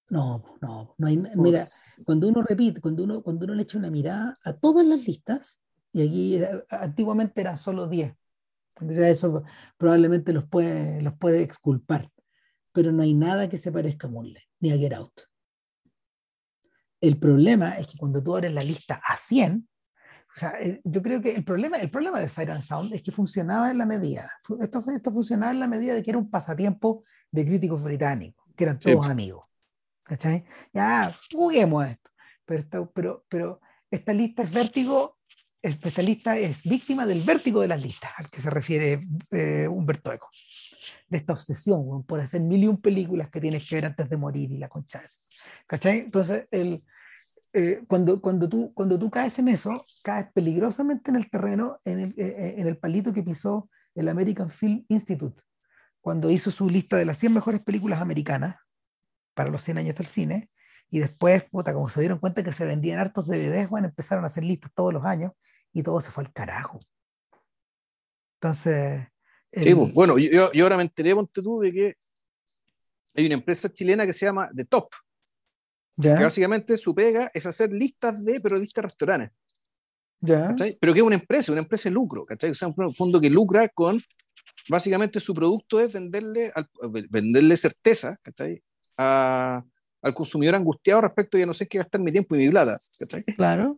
No, 0.10 0.58
no, 0.62 0.94
no 0.98 1.08
hay. 1.08 1.18
Mira, 1.36 1.66
cuando 2.06 2.28
uno 2.28 2.44
repite, 2.44 2.80
cuando 2.80 3.04
uno, 3.04 3.24
cuando 3.24 3.46
uno 3.46 3.56
le 3.56 3.64
echa 3.64 3.80
una 3.80 3.90
mirada 3.90 4.36
a 4.44 4.54
todas 4.54 4.86
las 4.86 5.08
listas, 5.08 5.60
y 5.92 6.02
aquí 6.06 6.36
eh, 6.36 6.64
antiguamente 6.70 7.42
eran 7.42 7.58
solo 7.58 7.88
10, 7.88 8.14
entonces 8.76 9.08
eso 9.08 9.44
probablemente 9.78 10.34
los 10.34 10.46
puede, 10.46 11.02
los 11.02 11.18
puede 11.18 11.42
exculpar, 11.42 12.10
pero 12.74 12.92
no 12.92 13.04
hay 13.04 13.14
nada 13.14 13.48
que 13.48 13.58
se 13.58 13.72
parezca 13.72 14.08
a 14.08 14.10
Moonlight, 14.10 14.48
ni 14.60 14.72
a 14.72 14.78
Get 14.78 14.94
Out. 14.94 15.22
El 17.00 17.18
problema 17.18 17.78
es 17.78 17.88
que 17.88 17.98
cuando 17.98 18.24
tú 18.24 18.36
abres 18.36 18.54
la 18.54 18.64
lista 18.64 19.02
a 19.06 19.18
100, 19.18 19.68
o 20.36 20.40
sea, 20.40 20.56
yo 20.84 21.02
creo 21.02 21.22
que 21.22 21.36
el 21.36 21.44
problema, 21.44 21.78
el 21.78 21.92
problema 21.92 22.20
de 22.20 22.28
Siren 22.28 22.62
Sound 22.62 22.94
es 22.94 23.04
que 23.04 23.12
funcionaba 23.12 23.70
en 23.70 23.78
la 23.78 23.86
medida. 23.86 24.32
Esto, 24.60 24.84
esto 24.92 25.12
funcionaba 25.12 25.52
en 25.52 25.60
la 25.60 25.68
medida 25.68 25.94
de 25.94 26.02
que 26.02 26.10
era 26.10 26.18
un 26.18 26.30
pasatiempo 26.30 27.04
de 27.30 27.46
críticos 27.46 27.84
británicos, 27.84 28.46
que 28.56 28.64
eran 28.64 28.80
todos 28.80 29.06
sí. 29.06 29.12
amigos. 29.12 29.46
¿Cachai? 30.04 30.44
Ya, 30.74 31.16
juguemos 31.32 31.86
esto. 31.86 32.10
Pero 32.46 32.60
esta, 32.60 32.86
pero, 32.86 33.26
pero 33.30 33.62
esta 33.92 34.14
lista 34.14 34.44
es 34.44 34.52
vértigo, 34.52 35.20
esta 35.62 36.02
lista 36.02 36.38
es 36.38 36.64
víctima 36.64 37.06
del 37.06 37.22
vértigo 37.22 37.62
de 37.62 37.68
las 37.68 37.82
listas, 37.82 38.12
al 38.18 38.30
que 38.30 38.42
se 38.42 38.50
refiere 38.50 39.02
eh, 39.32 39.68
Humberto 39.68 40.12
Eco. 40.12 40.30
De 41.08 41.18
esta 41.18 41.34
obsesión 41.34 42.04
por 42.04 42.20
hacer 42.20 42.42
mil 42.42 42.64
y 42.64 42.68
un 42.68 42.82
películas 42.82 43.30
que 43.30 43.42
tienes 43.42 43.68
que 43.68 43.76
ver 43.76 43.86
antes 43.86 44.10
de 44.10 44.18
morir 44.18 44.52
y 44.52 44.58
la 44.58 44.70
concha 44.70 45.00
de 45.00 45.06
eso. 45.06 45.18
¿Cachai? 45.68 46.00
Entonces, 46.00 46.48
el, 46.52 46.82
eh, 47.56 47.84
cuando, 47.88 48.20
cuando, 48.20 48.50
tú, 48.50 48.74
cuando 48.74 48.98
tú 48.98 49.12
caes 49.12 49.38
en 49.38 49.48
eso, 49.48 49.80
caes 50.04 50.32
peligrosamente 50.34 51.12
en 51.12 51.18
el 51.18 51.30
terreno, 51.30 51.80
en 51.86 52.00
el, 52.00 52.14
eh, 52.18 52.56
en 52.58 52.68
el 52.68 52.78
palito 52.78 53.14
que 53.14 53.22
pisó 53.22 53.70
el 53.94 54.10
American 54.10 54.50
Film 54.50 54.84
Institute, 54.88 55.40
cuando 56.02 56.32
hizo 56.32 56.50
su 56.50 56.68
lista 56.68 56.98
de 56.98 57.06
las 57.06 57.20
100 57.20 57.34
mejores 57.34 57.62
películas 57.62 58.02
americanas 58.02 58.56
para 59.36 59.52
los 59.52 59.62
100 59.62 59.78
años 59.78 59.96
del 59.96 60.08
cine, 60.08 60.50
y 60.90 61.00
después, 61.00 61.46
puta, 61.46 61.74
como 61.74 61.90
se 61.90 62.00
dieron 62.00 62.18
cuenta 62.18 62.44
que 62.44 62.54
se 62.54 62.66
vendían 62.66 63.00
hartos 63.00 63.28
DVDs, 63.28 63.70
bueno, 63.70 63.88
empezaron 63.88 64.24
a 64.24 64.28
hacer 64.28 64.44
listas 64.44 64.72
todos 64.74 64.92
los 64.92 65.06
años 65.06 65.32
y 65.72 65.84
todo 65.84 66.02
se 66.02 66.12
fue 66.12 66.24
al 66.24 66.34
carajo. 66.34 66.80
Entonces... 68.42 69.13
El... 69.54 69.64
Sí, 69.64 69.74
bueno, 69.74 70.18
yo, 70.18 70.52
yo, 70.52 70.64
ahora 70.64 70.78
me 70.78 70.84
enteré, 70.84 71.14
ponte 71.14 71.42
tú, 71.42 71.60
de 71.60 71.72
que 71.72 71.96
hay 73.16 73.26
una 73.28 73.36
empresa 73.36 73.72
chilena 73.72 74.06
que 74.06 74.14
se 74.14 74.26
llama 74.26 74.50
The 74.56 74.66
Top, 74.66 74.90
¿Ya? 75.96 76.18
que 76.18 76.24
básicamente 76.24 76.76
su 76.76 76.96
pega 76.96 77.30
es 77.34 77.46
hacer 77.46 77.72
listas 77.72 78.26
de 78.26 78.42
periodistas 78.42 78.86
restaurantes. 78.86 79.32
¿Ya? 80.20 80.52
Pero 80.80 80.94
que 80.94 81.00
es 81.00 81.06
una 81.06 81.16
empresa, 81.16 81.52
una 81.52 81.62
empresa 81.62 81.90
de 81.90 81.94
lucro, 81.96 82.26
¿cachai? 82.26 82.50
O 82.50 82.56
sea, 82.56 82.68
un 82.70 82.94
fondo 82.96 83.22
que 83.22 83.30
lucra 83.30 83.68
con, 83.70 84.02
básicamente 84.70 85.20
su 85.20 85.34
producto 85.36 85.80
es 85.80 85.94
venderle, 85.94 86.52
al, 86.56 86.68
venderle 87.10 87.56
certeza, 87.58 88.18
¿cachai? 88.24 88.64
A, 88.98 89.64
al 90.02 90.14
consumidor 90.14 90.56
angustiado 90.56 91.02
respecto 91.02 91.38
ya 91.38 91.46
no 91.46 91.54
sé 91.54 91.68
qué 91.68 91.78
gastar 91.78 92.02
mi 92.02 92.12
tiempo 92.12 92.36
y 92.36 92.40
mi 92.40 92.50
plata, 92.50 92.80
¿cachai? 92.98 93.24
Claro. 93.24 93.78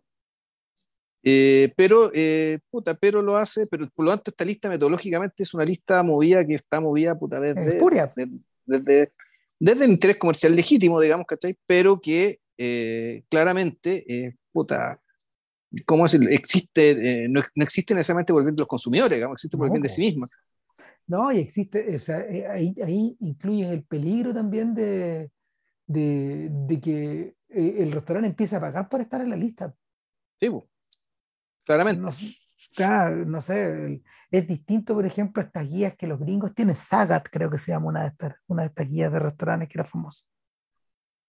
Eh, 1.28 1.72
pero, 1.76 2.12
eh, 2.14 2.60
puta, 2.70 2.94
pero 2.94 3.20
lo 3.20 3.36
hace, 3.36 3.66
pero 3.68 3.90
por 3.90 4.04
lo 4.04 4.12
tanto 4.12 4.30
esta 4.30 4.44
lista 4.44 4.68
metodológicamente 4.68 5.42
es 5.42 5.52
una 5.54 5.64
lista 5.64 6.00
movida 6.04 6.46
que 6.46 6.54
está 6.54 6.78
movida, 6.80 7.18
puta, 7.18 7.40
desde, 7.40 7.80
desde, 7.80 8.32
desde, 8.64 9.12
desde 9.58 9.84
el 9.86 9.90
interés 9.90 10.18
comercial 10.18 10.54
legítimo, 10.54 11.00
digamos, 11.00 11.26
¿cachai? 11.26 11.58
Pero 11.66 12.00
que 12.00 12.38
eh, 12.56 13.24
claramente, 13.28 14.04
eh, 14.06 14.36
puta, 14.52 15.00
¿cómo 15.84 16.04
decirlo? 16.04 16.30
Existe, 16.30 17.24
eh, 17.24 17.28
no, 17.28 17.42
no, 17.56 17.64
existe 17.64 17.92
necesariamente 17.92 18.32
por 18.32 18.42
el 18.42 18.46
bien 18.46 18.54
de 18.54 18.60
los 18.60 18.68
consumidores, 18.68 19.16
digamos, 19.16 19.34
existe 19.34 19.56
por 19.56 19.66
no, 19.66 19.72
el 19.72 19.72
bien 19.72 19.82
de 19.82 19.88
sí 19.88 20.02
misma. 20.02 20.28
No, 21.08 21.32
y 21.32 21.38
existe, 21.38 21.92
o 21.92 21.98
sea, 21.98 22.24
ahí, 22.52 22.72
ahí 22.80 23.16
incluye 23.18 23.68
el 23.68 23.82
peligro 23.82 24.32
también 24.32 24.76
de, 24.76 25.32
de, 25.88 26.50
de 26.52 26.80
que 26.80 27.34
el 27.48 27.90
restaurante 27.90 28.28
empiece 28.28 28.54
a 28.54 28.60
pagar 28.60 28.88
por 28.88 29.00
estar 29.00 29.20
en 29.20 29.30
la 29.30 29.36
lista. 29.36 29.74
Sí, 30.38 30.50
pues, 30.50 30.62
claramente. 31.66 32.00
No, 32.00 32.10
claro, 32.74 33.26
no 33.26 33.42
sé, 33.42 34.02
es 34.30 34.48
distinto, 34.48 34.94
por 34.94 35.04
ejemplo, 35.04 35.42
estas 35.42 35.68
guías 35.68 35.94
que 35.96 36.06
los 36.06 36.18
gringos 36.18 36.54
tienen. 36.54 36.74
Sagat, 36.74 37.26
creo 37.30 37.50
que 37.50 37.58
se 37.58 37.72
llama 37.72 37.88
una 37.88 38.02
de 38.02 38.08
estas, 38.08 38.34
una 38.46 38.62
de 38.62 38.68
estas 38.68 38.88
guías 38.88 39.12
de 39.12 39.18
restaurantes 39.18 39.68
que 39.68 39.78
era 39.78 39.84
famosa. 39.84 40.24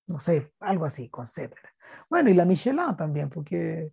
No 0.06 0.20
sé, 0.20 0.54
algo 0.62 0.86
así, 0.86 1.10
con 1.10 1.26
etcétera. 1.26 1.70
Bueno, 2.10 2.30
y 2.30 2.34
la 2.34 2.46
Michelin 2.46 2.96
también, 2.96 3.30
porque 3.30 3.92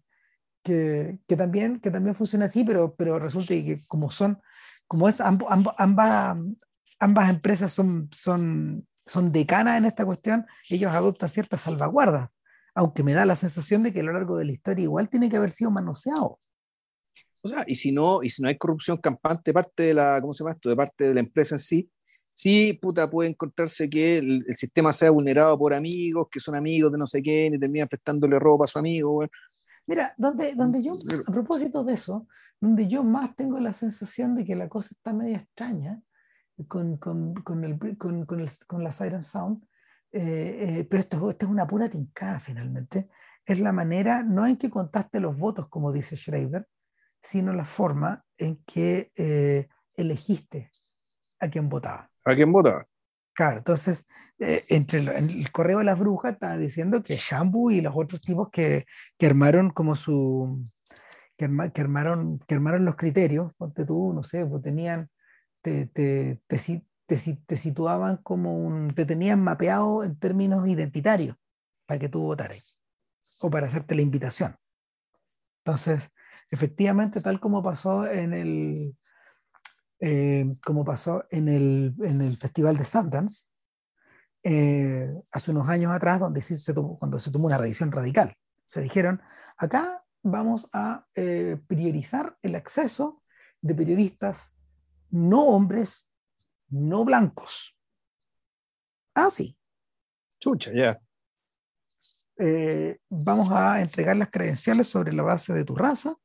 que, 0.62 1.18
que, 1.28 1.36
también, 1.36 1.80
que 1.80 1.90
también 1.90 2.14
funciona 2.14 2.46
así, 2.46 2.64
pero, 2.64 2.94
pero 2.94 3.18
resulta 3.18 3.48
que 3.48 3.76
como 3.88 4.10
son, 4.10 4.40
como 4.86 5.08
es, 5.08 5.20
amb, 5.20 5.42
amb, 5.48 5.68
ambas, 5.76 6.38
ambas 6.98 7.30
empresas 7.30 7.72
son, 7.72 8.08
son, 8.12 8.88
son 9.06 9.30
decanas 9.30 9.78
en 9.78 9.84
esta 9.84 10.04
cuestión, 10.04 10.46
ellos 10.68 10.92
adoptan 10.92 11.28
ciertas 11.28 11.60
salvaguardas, 11.60 12.30
aunque 12.74 13.02
me 13.02 13.12
da 13.12 13.24
la 13.24 13.36
sensación 13.36 13.82
de 13.82 13.92
que 13.92 14.00
a 14.00 14.02
lo 14.02 14.12
largo 14.12 14.36
de 14.36 14.44
la 14.44 14.52
historia 14.52 14.82
igual 14.82 15.08
tiene 15.08 15.28
que 15.28 15.36
haber 15.36 15.50
sido 15.50 15.70
manoseado. 15.70 16.38
O 17.42 17.48
sea, 17.48 17.64
y 17.66 17.74
si 17.74 17.92
no, 17.92 18.22
y 18.22 18.30
si 18.30 18.42
no 18.42 18.48
hay 18.48 18.56
corrupción 18.56 18.96
campante 18.96 19.50
de 19.50 19.52
parte 19.54 19.82
de 19.82 19.94
la, 19.94 20.18
¿cómo 20.20 20.32
se 20.32 20.42
llama 20.42 20.54
esto? 20.54 20.68
De 20.68 20.76
parte 20.76 21.08
de 21.08 21.14
la 21.14 21.20
empresa 21.20 21.54
en 21.54 21.58
sí, 21.58 21.90
sí, 22.34 22.78
puta, 22.80 23.08
puede 23.08 23.30
encontrarse 23.30 23.88
que 23.88 24.18
el, 24.18 24.44
el, 24.48 24.56
sistema 24.56 24.92
sea 24.92 25.10
vulnerado 25.10 25.56
por 25.58 25.74
amigos, 25.74 26.28
que 26.30 26.40
son 26.40 26.56
amigos 26.56 26.90
de 26.90 26.98
no 26.98 27.06
sé 27.06 27.22
quién, 27.22 27.54
y 27.54 27.58
terminan 27.58 27.88
prestándole 27.88 28.38
ropa 28.38 28.64
a 28.64 28.68
su 28.68 28.78
amigo. 28.78 29.24
Mira, 29.86 30.14
donde, 30.16 30.54
donde 30.54 30.82
yo, 30.82 30.92
a 31.26 31.32
propósito 31.32 31.84
de 31.84 31.94
eso, 31.94 32.26
donde 32.60 32.88
yo 32.88 33.04
más 33.04 33.36
tengo 33.36 33.58
la 33.60 33.74
sensación 33.74 34.34
de 34.34 34.44
que 34.44 34.56
la 34.56 34.68
cosa 34.68 34.88
está 34.92 35.12
media 35.12 35.36
extraña 35.36 36.02
con, 36.66 36.96
con, 36.96 37.34
con, 37.34 37.64
el, 37.64 37.78
con, 37.98 38.24
con, 38.24 38.40
el, 38.40 38.50
con 38.66 38.82
la 38.82 38.90
Siren 38.90 39.22
Sound, 39.22 39.62
eh, 40.14 40.78
eh, 40.80 40.86
pero 40.88 41.00
esto, 41.00 41.30
esto, 41.30 41.46
es 41.46 41.50
una 41.50 41.66
pura 41.66 41.88
tincada 41.88 42.38
finalmente, 42.38 43.08
es 43.44 43.60
la 43.60 43.72
manera, 43.72 44.22
no 44.22 44.46
en 44.46 44.56
que 44.56 44.70
contaste 44.70 45.20
los 45.20 45.36
votos, 45.36 45.68
como 45.68 45.92
dice 45.92 46.16
Schrader, 46.16 46.66
sino 47.22 47.52
la 47.52 47.64
forma 47.64 48.24
en 48.38 48.62
que 48.64 49.10
eh, 49.16 49.68
elegiste 49.96 50.70
a 51.40 51.48
quién 51.48 51.68
votaba. 51.68 52.10
¿A 52.24 52.34
quién 52.34 52.52
votaba? 52.52 52.84
Claro, 53.34 53.58
entonces, 53.58 54.06
eh, 54.38 54.62
entre 54.68 55.00
el, 55.00 55.08
el, 55.08 55.50
correo 55.50 55.78
de 55.78 55.84
las 55.84 55.98
brujas 55.98 56.34
está 56.34 56.56
diciendo 56.56 57.02
que 57.02 57.16
Shambu 57.16 57.72
y 57.72 57.80
los 57.80 57.94
otros 57.96 58.20
tipos 58.20 58.48
que, 58.50 58.86
que 59.18 59.26
armaron 59.26 59.70
como 59.70 59.96
su, 59.96 60.64
que, 61.36 61.50
que, 61.74 61.80
armaron, 61.80 62.38
que 62.46 62.54
armaron 62.54 62.84
los 62.84 62.94
criterios, 62.94 63.52
ponte 63.56 63.84
tú, 63.84 64.12
no 64.12 64.22
sé, 64.22 64.46
pues 64.46 64.62
tenían, 64.62 65.10
te, 65.62 65.86
te, 65.86 66.40
te, 66.46 66.58
te, 67.06 67.16
situaban 67.56 68.18
como 68.18 68.58
un, 68.58 68.94
te 68.94 69.04
tenían 69.04 69.42
mapeado 69.42 70.04
en 70.04 70.18
términos 70.18 70.66
identitarios 70.66 71.36
para 71.86 72.00
que 72.00 72.08
tú 72.08 72.22
votaras 72.22 72.78
o 73.40 73.50
para 73.50 73.66
hacerte 73.66 73.94
la 73.94 74.02
invitación. 74.02 74.56
Entonces, 75.64 76.10
efectivamente, 76.50 77.20
tal 77.20 77.40
como 77.40 77.62
pasó 77.62 78.06
en 78.06 78.32
el, 78.32 78.96
eh, 80.00 80.46
como 80.64 80.84
pasó 80.84 81.24
en 81.30 81.48
el, 81.48 81.94
en 82.02 82.20
el 82.20 82.36
Festival 82.36 82.76
de 82.76 82.84
Sundance, 82.84 83.46
eh, 84.42 85.10
hace 85.32 85.50
unos 85.50 85.68
años 85.68 85.90
atrás, 85.90 86.20
donde 86.20 86.42
se 86.42 86.74
tomó, 86.74 86.98
cuando 86.98 87.18
se 87.18 87.30
tomó 87.30 87.46
una 87.46 87.58
revisión 87.58 87.90
radical. 87.90 88.34
Se 88.70 88.80
dijeron, 88.80 89.22
acá 89.56 90.04
vamos 90.22 90.68
a 90.72 91.06
eh, 91.14 91.58
priorizar 91.66 92.36
el 92.42 92.54
acceso 92.54 93.22
de 93.60 93.74
periodistas 93.74 94.54
no 95.10 95.46
hombres, 95.46 96.08
no 96.68 97.04
blancos. 97.04 97.76
Ah, 99.14 99.30
sí. 99.30 99.56
Chucha, 100.40 100.72
ya. 100.74 100.98
Eh, 102.36 102.98
vamos 103.08 103.52
a 103.52 103.80
entregar 103.80 104.16
las 104.16 104.30
credenciales 104.30 104.88
sobre 104.88 105.12
la 105.12 105.22
base 105.22 105.52
de 105.52 105.64
tu 105.64 105.76
raza, 105.76 106.16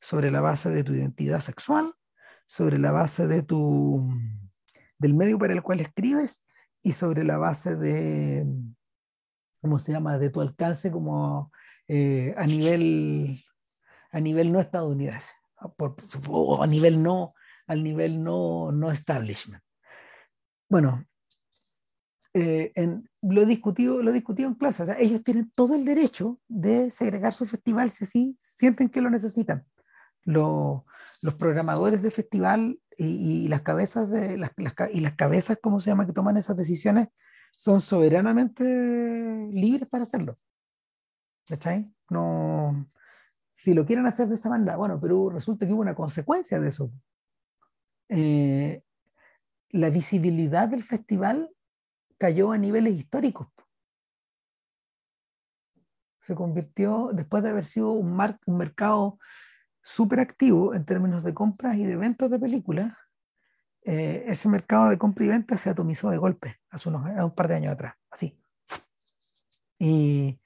sobre 0.00 0.30
la 0.30 0.40
base 0.40 0.70
de 0.70 0.84
tu 0.84 0.94
identidad 0.94 1.40
sexual, 1.40 1.92
sobre 2.46 2.78
la 2.78 2.92
base 2.92 3.26
de 3.26 3.42
tu, 3.42 4.08
del 4.98 5.14
medio 5.14 5.38
para 5.38 5.52
el 5.52 5.62
cual 5.62 5.80
escribes 5.80 6.46
y 6.82 6.92
sobre 6.92 7.24
la 7.24 7.38
base 7.38 7.76
de, 7.76 8.46
¿cómo 9.60 9.78
se 9.78 9.92
llama?, 9.92 10.18
de 10.18 10.30
tu 10.30 10.40
alcance 10.40 10.90
como 10.90 11.52
eh, 11.88 12.34
a, 12.36 12.46
nivel, 12.46 13.44
a 14.12 14.20
nivel 14.20 14.52
no 14.52 14.60
estadounidense, 14.60 15.34
o 16.28 16.62
a 16.62 16.66
nivel 16.66 17.02
no, 17.02 17.34
al 17.66 17.82
nivel 17.82 18.22
no, 18.22 18.72
no 18.72 18.90
establishment. 18.90 19.62
Bueno, 20.70 21.04
eh, 22.32 22.70
en, 22.76 23.10
lo, 23.22 23.42
he 23.42 23.46
discutido, 23.46 24.00
lo 24.02 24.12
discutido 24.12 24.48
en 24.48 24.54
clase, 24.54 24.84
o 24.84 24.86
sea, 24.86 24.96
ellos 24.98 25.24
tienen 25.24 25.50
todo 25.50 25.74
el 25.74 25.84
derecho 25.84 26.38
de 26.46 26.92
segregar 26.92 27.34
su 27.34 27.44
festival 27.44 27.90
si 27.90 28.04
así 28.04 28.36
sienten 28.38 28.88
que 28.88 29.00
lo 29.00 29.10
necesitan. 29.10 29.66
Lo, 30.22 30.86
los 31.22 31.34
programadores 31.34 32.02
de 32.02 32.10
festival 32.12 32.78
y, 32.96 33.44
y 33.44 33.48
las 33.48 33.62
cabezas 33.62 34.08
de 34.10 34.38
las, 34.38 34.52
las, 34.56 34.74
y 34.92 35.00
las 35.00 35.16
cabezas, 35.16 35.58
¿cómo 35.60 35.80
se 35.80 35.90
llama?, 35.90 36.06
que 36.06 36.12
toman 36.12 36.36
esas 36.36 36.56
decisiones 36.56 37.08
son 37.50 37.80
soberanamente 37.80 38.62
libres 39.52 39.88
para 39.88 40.04
hacerlo. 40.04 40.38
¿Cachai? 41.48 41.92
No, 42.10 42.88
si 43.56 43.74
lo 43.74 43.84
quieren 43.84 44.06
hacer 44.06 44.28
de 44.28 44.36
esa 44.36 44.48
manera, 44.48 44.76
bueno, 44.76 45.00
pero 45.00 45.30
resulta 45.30 45.66
que 45.66 45.72
hubo 45.72 45.80
una 45.80 45.96
consecuencia 45.96 46.60
de 46.60 46.68
eso. 46.68 46.92
Eh, 48.08 48.84
la 49.70 49.90
visibilidad 49.90 50.68
del 50.68 50.82
festival 50.82 51.50
cayó 52.18 52.52
a 52.52 52.58
niveles 52.58 52.94
históricos. 52.94 53.48
Se 56.20 56.34
convirtió, 56.34 57.10
después 57.12 57.42
de 57.42 57.50
haber 57.50 57.64
sido 57.64 57.92
un, 57.92 58.16
mercado 58.46 59.18
súper 59.82 60.20
activo 60.20 60.74
en 60.74 60.84
términos 60.84 61.24
de 61.24 61.32
compras 61.32 61.76
y 61.76 61.84
de 61.84 61.96
ventas 61.96 62.30
de 62.30 62.38
películas, 62.38 62.94
eh, 63.82 64.24
ese 64.26 64.48
mercado 64.48 64.90
de 64.90 64.98
compra 64.98 65.24
y 65.24 65.28
venta 65.28 65.56
se 65.56 65.70
atomizó 65.70 66.10
de 66.10 66.18
golpe 66.18 66.60
hace, 66.68 66.90
unos, 66.90 67.10
un 67.10 67.34
par 67.34 67.48
de 67.48 67.54
años 67.54 67.72
atrás, 67.72 67.94
así. 68.10 68.38
Y 69.78 70.38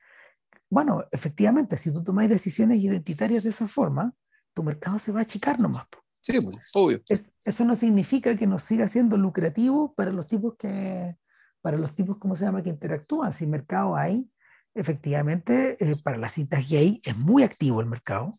bueno, 0.70 1.04
efectivamente, 1.10 1.76
si 1.76 1.92
tú 1.92 2.04
tomas 2.04 2.28
decisiones 2.28 2.82
identitarias 2.82 3.42
de 3.42 3.50
esa 3.50 3.66
forma, 3.66 4.14
tu 4.54 4.62
mercado 4.62 5.00
se 5.00 5.10
va 5.10 5.20
a 5.20 5.22
achicar 5.22 5.58
nomás. 5.58 5.86
Sí, 6.24 6.40
pues, 6.40 6.70
obvio. 6.74 7.02
Es, 7.08 7.32
eso 7.44 7.66
no 7.66 7.76
significa 7.76 8.34
que 8.34 8.46
no 8.46 8.58
siga 8.58 8.88
siendo 8.88 9.18
lucrativo 9.18 9.94
para 9.94 10.10
los 10.10 10.26
tipos 10.26 10.56
que, 10.56 11.18
para 11.60 11.76
los 11.76 11.94
tipos, 11.94 12.16
¿cómo 12.16 12.34
se 12.34 12.46
llama?, 12.46 12.62
que 12.62 12.70
interactúan. 12.70 13.34
Si 13.34 13.46
mercado 13.46 13.94
hay, 13.94 14.30
efectivamente, 14.74 15.76
eh, 15.78 15.96
para 16.02 16.16
las 16.16 16.32
cintas 16.32 16.66
gay 16.66 16.98
es 17.04 17.18
muy 17.18 17.42
activo 17.42 17.82
el 17.82 17.88
mercado. 17.88 18.28
O 18.28 18.36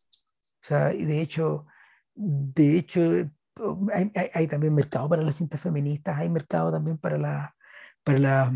sea, 0.61 0.95
y 0.95 1.05
de 1.05 1.21
hecho, 1.21 1.67
de 2.15 2.79
hecho, 2.79 3.01
hay, 3.93 4.11
hay, 4.15 4.29
hay, 4.33 4.47
también 4.47 4.73
mercado 4.73 5.07
para 5.07 5.21
las 5.21 5.35
cintas 5.35 5.61
feministas, 5.61 6.17
hay 6.17 6.29
mercado 6.29 6.71
también 6.71 6.97
para, 6.97 7.19
la, 7.19 7.55
para, 8.03 8.17
la, 8.17 8.53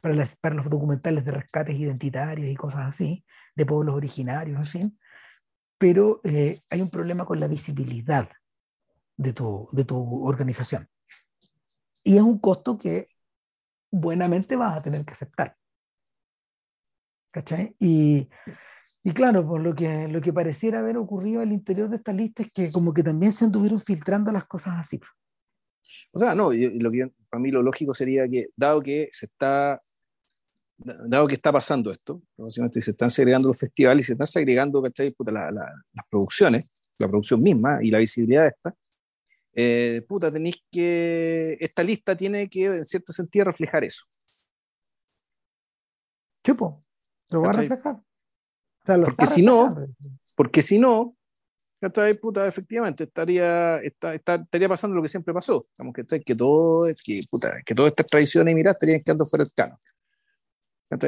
para, 0.00 0.14
las, 0.14 0.34
para 0.34 0.56
los 0.56 0.68
documentales 0.68 1.24
de 1.24 1.30
rescates 1.30 1.76
identitarios 1.76 2.50
y 2.50 2.56
cosas 2.56 2.88
así, 2.88 3.24
de 3.54 3.64
pueblos 3.64 3.94
originarios, 3.94 4.58
en 4.58 4.64
fin. 4.64 4.98
Pero 5.78 6.20
eh, 6.24 6.60
hay 6.68 6.80
un 6.82 6.90
problema 6.90 7.24
con 7.24 7.38
la 7.38 7.46
visibilidad 7.46 8.28
de 9.16 9.32
tu, 9.32 9.68
de 9.72 9.84
tu 9.84 10.24
organización. 10.26 10.88
Y 12.04 12.16
es 12.16 12.22
un 12.22 12.38
costo 12.38 12.78
que 12.78 13.08
buenamente 13.90 14.56
vas 14.56 14.76
a 14.76 14.82
tener 14.82 15.04
que 15.04 15.12
aceptar. 15.12 15.56
¿Cachai? 17.30 17.74
Y, 17.78 18.28
y 19.04 19.12
claro, 19.12 19.46
por 19.46 19.60
lo 19.60 19.74
que, 19.74 20.08
lo 20.08 20.20
que 20.20 20.32
pareciera 20.32 20.80
haber 20.80 20.96
ocurrido 20.96 21.40
al 21.40 21.52
interior 21.52 21.88
de 21.88 21.96
esta 21.96 22.12
lista 22.12 22.42
es 22.42 22.50
que 22.52 22.70
como 22.70 22.92
que 22.92 23.02
también 23.02 23.32
se 23.32 23.44
anduvieron 23.44 23.80
filtrando 23.80 24.30
las 24.32 24.44
cosas 24.44 24.74
así. 24.78 25.00
O 26.12 26.18
sea, 26.18 26.34
no, 26.34 26.52
lo 26.52 26.90
que, 26.90 27.10
para 27.28 27.40
mí 27.40 27.50
lo 27.50 27.62
lógico 27.62 27.92
sería 27.94 28.28
que, 28.28 28.46
dado 28.56 28.80
que 28.80 29.08
se 29.12 29.26
está, 29.26 29.80
dado 30.78 31.26
que 31.26 31.34
está 31.34 31.52
pasando 31.52 31.90
esto, 31.90 32.22
se 32.70 32.90
están 32.90 33.10
segregando 33.10 33.48
los 33.48 33.58
festivales 33.58 34.06
y 34.06 34.08
se 34.08 34.12
están 34.12 34.26
segregando. 34.26 34.82
Puta, 35.16 35.32
la, 35.32 35.50
la, 35.50 35.72
las 35.92 36.06
producciones, 36.08 36.70
la 36.98 37.08
producción 37.08 37.40
misma 37.40 37.78
y 37.82 37.90
la 37.90 37.98
visibilidad 37.98 38.42
de 38.42 38.48
esta, 38.48 38.74
eh, 39.54 40.00
puta, 40.08 40.32
tenéis 40.32 40.56
que, 40.70 41.56
esta 41.60 41.82
lista 41.82 42.16
tiene 42.16 42.48
que, 42.48 42.66
en 42.66 42.84
cierto 42.84 43.12
sentido, 43.12 43.46
reflejar 43.46 43.84
eso. 43.84 44.04
Chupo, 46.44 46.84
lo 47.30 47.42
va 47.42 47.50
a 47.50 47.52
reflejar. 47.52 47.94
O 47.94 48.84
sea, 48.84 48.98
porque, 48.98 49.26
si 49.26 49.42
no, 49.42 49.76
porque 50.36 50.62
si 50.62 50.78
no, 50.78 51.16
puta, 52.20 52.46
efectivamente, 52.46 53.04
estaría, 53.04 53.76
está, 53.78 54.14
está, 54.14 54.34
estaría 54.36 54.68
pasando 54.68 54.96
lo 54.96 55.02
que 55.02 55.08
siempre 55.08 55.32
pasó. 55.32 55.64
Digamos, 55.76 55.94
que, 55.94 56.20
que, 56.20 56.34
todo, 56.34 56.86
que, 57.04 57.20
puta, 57.30 57.62
que 57.64 57.74
todas 57.74 57.90
estas 57.90 58.06
tradiciones 58.06 58.52
y 58.52 58.54
miras 58.54 58.74
estarían 58.74 59.02
quedando 59.02 59.26
fuera 59.26 59.44
del 59.44 59.52
canon. 59.52 59.78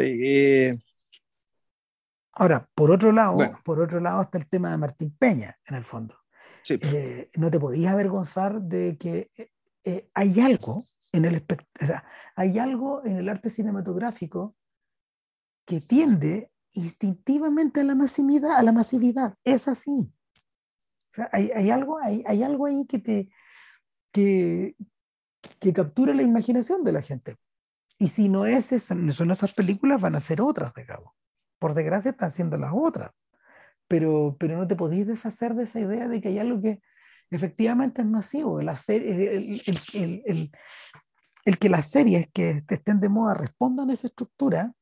Eh, 0.00 0.70
Ahora, 2.36 2.68
por 2.74 2.90
otro 2.90 3.12
lado, 3.12 3.34
bueno. 3.34 3.58
por 3.64 3.80
otro 3.80 4.00
lado 4.00 4.22
está 4.22 4.38
el 4.38 4.48
tema 4.48 4.70
de 4.70 4.78
Martín 4.78 5.16
Peña, 5.16 5.56
en 5.66 5.76
el 5.76 5.84
fondo. 5.84 6.23
Sí. 6.64 6.78
Eh, 6.82 7.30
no 7.36 7.50
te 7.50 7.60
podías 7.60 7.92
avergonzar 7.92 8.62
de 8.62 8.96
que 8.96 9.30
eh, 9.36 9.50
eh, 9.84 10.10
hay 10.14 10.40
algo 10.40 10.82
en 11.12 11.26
el 11.26 11.36
o 11.36 11.86
sea, 11.86 12.04
hay 12.34 12.58
algo 12.58 13.04
en 13.04 13.18
el 13.18 13.28
arte 13.28 13.50
cinematográfico 13.50 14.56
que 15.66 15.80
tiende 15.80 16.50
instintivamente 16.72 17.80
a 17.80 17.84
la 17.84 17.94
masividad, 17.94 18.52
a 18.56 18.62
la 18.62 18.72
masividad. 18.72 19.34
Es 19.44 19.68
así. 19.68 20.10
O 21.12 21.14
sea, 21.14 21.28
hay, 21.32 21.50
hay, 21.54 21.70
algo, 21.70 21.98
hay, 21.98 22.24
hay 22.26 22.42
algo 22.42 22.66
ahí 22.66 22.86
que 22.86 22.98
te 22.98 23.28
que, 24.10 24.74
que 25.60 25.72
captura 25.72 26.14
la 26.14 26.22
imaginación 26.22 26.82
de 26.82 26.92
la 26.92 27.02
gente. 27.02 27.36
Y 27.98 28.08
si 28.08 28.28
no 28.28 28.46
es 28.46 28.72
eso, 28.72 28.94
son 29.12 29.30
esas 29.30 29.52
películas, 29.52 30.00
van 30.00 30.14
a 30.14 30.20
ser 30.20 30.40
otras, 30.40 30.72
digamos. 30.74 31.12
Por 31.58 31.74
desgracia 31.74 32.12
están 32.12 32.30
siendo 32.30 32.56
las 32.56 32.72
otras 32.74 33.10
pero, 33.88 34.36
pero 34.38 34.56
no 34.56 34.66
te 34.66 34.76
podéis 34.76 35.06
deshacer 35.06 35.54
de 35.54 35.64
esa 35.64 35.80
idea 35.80 36.08
de 36.08 36.20
que 36.20 36.28
hay 36.28 36.38
algo 36.38 36.60
que 36.60 36.80
efectivamente 37.30 38.02
es 38.02 38.08
masivo. 38.08 38.60
El, 38.60 38.68
hacer, 38.68 39.02
el, 39.02 39.62
el, 39.94 40.50
el, 41.44 41.58
que 41.58 41.68
las 41.68 41.90
series 41.90 42.28
que 42.32 42.64
estén 42.68 43.00
de 43.00 43.08
moda 43.08 43.34
respondan 43.34 43.90
a 43.90 43.94
esa 43.94 44.06
estructura, 44.06 44.72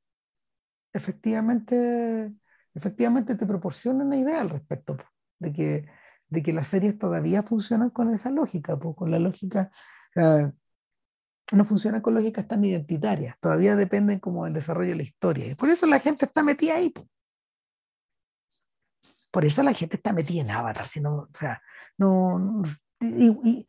efectivamente, 0.93 2.29
efectivamente 2.75 3.35
te 3.35 3.47
proporciona 3.47 4.05
una 4.05 4.17
idea 4.17 4.41
al 4.41 4.51
respecto, 4.51 4.97
de 5.39 5.53
que, 5.53 5.87
de 6.29 6.43
que 6.43 6.53
las 6.53 6.69
series 6.69 6.99
todavía 6.99 7.43
funcionan 7.43 7.91
con 7.91 8.13
esa 8.13 8.31
lógica, 8.31 8.79
con 8.79 9.11
la 9.11 9.19
lógica, 9.19 9.71
no 10.15 11.65
funcionan 11.65 12.01
con 12.01 12.15
lógicas 12.15 12.47
tan 12.49 12.65
identitarias, 12.65 13.37
todavía 13.41 13.77
dependen 13.77 14.21
como 14.21 14.45
del 14.45 14.55
desarrollo 14.55 14.91
de 14.91 14.97
la 14.97 15.03
historia. 15.03 15.47
Y 15.47 15.55
por 15.55 15.69
eso 15.69 15.87
la 15.87 15.99
gente 15.99 16.25
está 16.25 16.43
metida 16.43 16.77
ahí. 16.77 16.93
Por 19.33 19.45
eso 19.45 19.63
la 19.65 19.75
gente 19.75 19.97
está 19.97 20.13
metida 20.13 20.43
en 20.43 20.51
Avatar, 20.51 20.87
sino, 20.87 21.15
o 21.15 21.29
sea, 21.33 21.61
no, 21.99 22.63
y, 23.01 23.27
y 23.49 23.67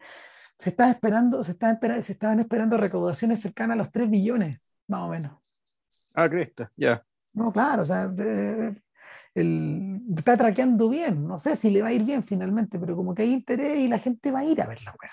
se 0.59 0.69
está 0.69 0.89
esperando, 0.91 1.43
se, 1.43 1.53
está 1.53 1.71
esperando, 1.71 2.03
se 2.03 2.13
estaban 2.13 2.39
esperando 2.39 2.77
recaudaciones 2.77 3.39
cercanas 3.41 3.75
a 3.75 3.77
los 3.77 3.91
3 3.91 4.11
billones, 4.11 4.59
más 4.87 5.01
o 5.01 5.07
menos. 5.07 5.31
Ah, 6.13 6.29
cresta, 6.29 6.71
ya. 6.75 6.95
Yeah. 6.95 7.05
No, 7.33 7.51
claro, 7.51 7.83
o 7.83 7.85
sea, 7.85 8.13
eh, 8.17 8.75
el, 9.33 10.01
está 10.15 10.37
traqueando 10.37 10.89
bien, 10.89 11.27
no 11.27 11.39
sé 11.39 11.55
si 11.55 11.71
le 11.71 11.81
va 11.81 11.87
a 11.87 11.93
ir 11.93 12.03
bien 12.03 12.23
finalmente, 12.23 12.77
pero 12.77 12.95
como 12.95 13.15
que 13.15 13.23
hay 13.23 13.33
interés 13.33 13.79
y 13.79 13.87
la 13.87 13.99
gente 13.99 14.31
va 14.31 14.39
a 14.39 14.45
ir 14.45 14.61
a 14.61 14.67
ver 14.67 14.83
la 14.83 14.95
weá. 15.01 15.11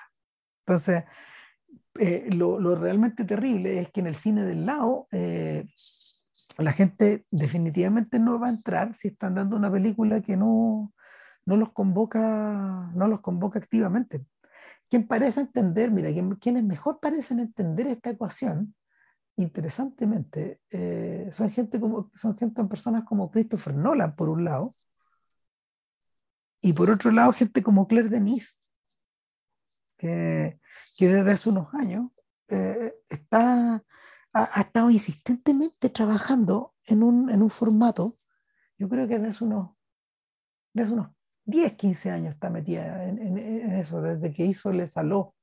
Entonces, 0.66 1.04
eh, 1.98 2.28
lo, 2.32 2.58
lo, 2.60 2.74
realmente 2.74 3.24
terrible 3.24 3.80
es 3.80 3.90
que 3.90 4.00
en 4.00 4.06
el 4.08 4.16
cine 4.16 4.44
del 4.44 4.66
lado 4.66 5.08
eh, 5.10 5.66
la 6.58 6.72
gente 6.72 7.26
definitivamente 7.30 8.18
no 8.18 8.38
va 8.38 8.48
a 8.48 8.50
entrar 8.50 8.94
si 8.94 9.08
están 9.08 9.34
dando 9.34 9.56
una 9.56 9.70
película 9.70 10.20
que 10.20 10.36
no, 10.36 10.92
no 11.46 11.56
los 11.56 11.72
convoca, 11.72 12.90
no 12.94 13.08
los 13.08 13.20
convoca 13.20 13.58
activamente. 13.58 14.24
Quien 14.88 15.06
parece 15.06 15.40
entender, 15.40 15.90
mira, 15.90 16.10
quienes 16.40 16.64
mejor 16.64 17.00
parecen 17.00 17.38
entender 17.38 17.86
esta 17.86 18.10
ecuación, 18.10 18.74
interesantemente, 19.36 20.60
eh, 20.70 21.28
son 21.32 21.50
gente 21.50 21.80
como, 21.80 22.10
son 22.14 22.36
gente, 22.36 22.64
personas 22.64 23.04
como 23.04 23.30
Christopher 23.30 23.74
Nolan, 23.74 24.16
por 24.16 24.28
un 24.28 24.44
lado, 24.44 24.72
y 26.60 26.72
por 26.72 26.90
otro 26.90 27.10
lado, 27.10 27.32
gente 27.32 27.62
como 27.62 27.86
Claire 27.86 28.08
Denis, 28.08 28.58
que, 29.96 30.58
que 30.96 31.08
desde 31.08 31.32
hace 31.32 31.48
unos 31.48 31.72
años 31.74 32.10
eh, 32.48 32.92
está, 33.08 33.82
ha, 34.32 34.60
estado 34.60 34.90
insistentemente 34.90 35.88
trabajando 35.88 36.74
en 36.84 37.02
un, 37.02 37.30
en 37.30 37.42
un 37.42 37.50
formato, 37.50 38.18
yo 38.78 38.88
creo 38.88 39.06
que 39.08 39.18
desde 39.18 39.44
unos, 39.44 39.70
desde 40.72 40.94
unos 40.94 41.08
10, 41.44 41.74
15 41.74 42.10
años 42.10 42.34
está 42.34 42.50
metida 42.50 43.04
en, 43.08 43.38
eso, 43.72 44.00
desde 44.00 44.32
que 44.32 44.46
hizo 44.46 44.72
Le 44.72 44.86
Saló, 44.86 45.34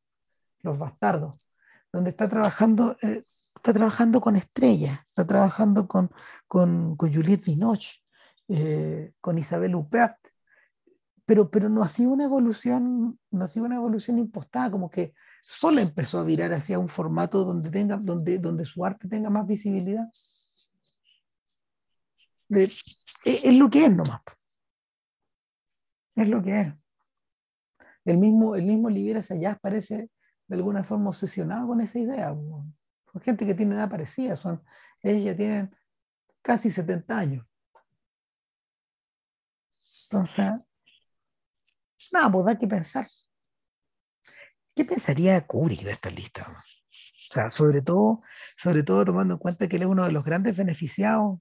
Los 0.61 0.77
Bastardos, 0.77 1.47
donde 1.91 2.11
está 2.11 2.27
trabajando, 2.29 2.97
eh, 3.01 3.21
está 3.55 3.73
trabajando 3.73 4.21
con 4.21 4.35
estrellas, 4.35 4.99
está 5.07 5.25
trabajando 5.25 5.87
con, 5.87 6.11
con, 6.47 6.95
con 6.95 7.13
Juliette 7.13 7.45
Binoche, 7.45 8.01
eh, 8.47 9.13
con 9.19 9.37
Isabel 9.37 9.75
Huppert, 9.75 10.17
pero, 11.25 11.51
pero 11.51 11.67
no 11.67 11.83
ha 11.83 11.89
sido 11.89 12.11
una 12.11 12.23
evolución, 12.23 13.19
no 13.31 13.43
ha 13.43 13.47
sido 13.47 13.65
una 13.65 13.75
evolución 13.75 14.17
impostada, 14.17 14.71
como 14.71 14.89
que 14.89 15.13
solo 15.41 15.79
empezó 15.79 16.19
a 16.19 16.23
virar 16.23 16.53
hacia 16.53 16.79
un 16.79 16.89
formato 16.89 17.43
donde, 17.43 17.69
tenga, 17.69 17.97
donde, 17.97 18.37
donde 18.37 18.65
su 18.65 18.85
arte 18.85 19.07
tenga 19.07 19.29
más 19.29 19.47
visibilidad. 19.47 20.07
es, 22.49 23.05
es, 23.23 23.55
lo 23.55 23.69
que 23.69 23.85
es 23.85 23.91
nomás. 23.91 24.21
Es 26.15 26.29
lo 26.29 26.41
que 26.41 26.61
es. 26.61 26.73
El 28.05 28.17
mismo, 28.17 28.55
el 28.55 28.65
mismo 28.65 28.87
allá 28.87 29.57
parece 29.61 30.09
de 30.47 30.55
alguna 30.55 30.83
forma 30.83 31.09
obsesionado 31.09 31.67
con 31.67 31.81
esa 31.81 31.99
idea. 31.99 32.29
Son 32.29 33.21
gente 33.21 33.45
que 33.45 33.53
tiene 33.53 33.75
edad 33.75 33.89
parecida, 33.89 34.35
son, 34.35 34.63
ellos 35.01 35.25
ya 35.25 35.35
tienen 35.35 35.75
casi 36.41 36.71
70 36.71 37.17
años. 37.17 37.45
Entonces, 40.09 40.69
nada, 42.11 42.31
pues 42.31 42.45
da 42.45 42.57
que 42.57 42.67
pensar. 42.67 43.07
¿Qué 44.77 44.85
pensaría 44.85 45.45
Kubrick 45.45 45.81
de 45.81 45.91
esta 45.91 46.09
lista? 46.09 46.63
O 47.29 47.33
sea, 47.33 47.49
sobre 47.49 47.81
todo, 47.81 48.21
sobre 48.55 48.83
todo 48.83 49.03
tomando 49.03 49.33
en 49.33 49.39
cuenta 49.39 49.67
que 49.67 49.75
él 49.75 49.81
es 49.81 49.87
uno 49.89 50.05
de 50.05 50.13
los 50.13 50.23
grandes 50.23 50.55
beneficiados 50.55 51.39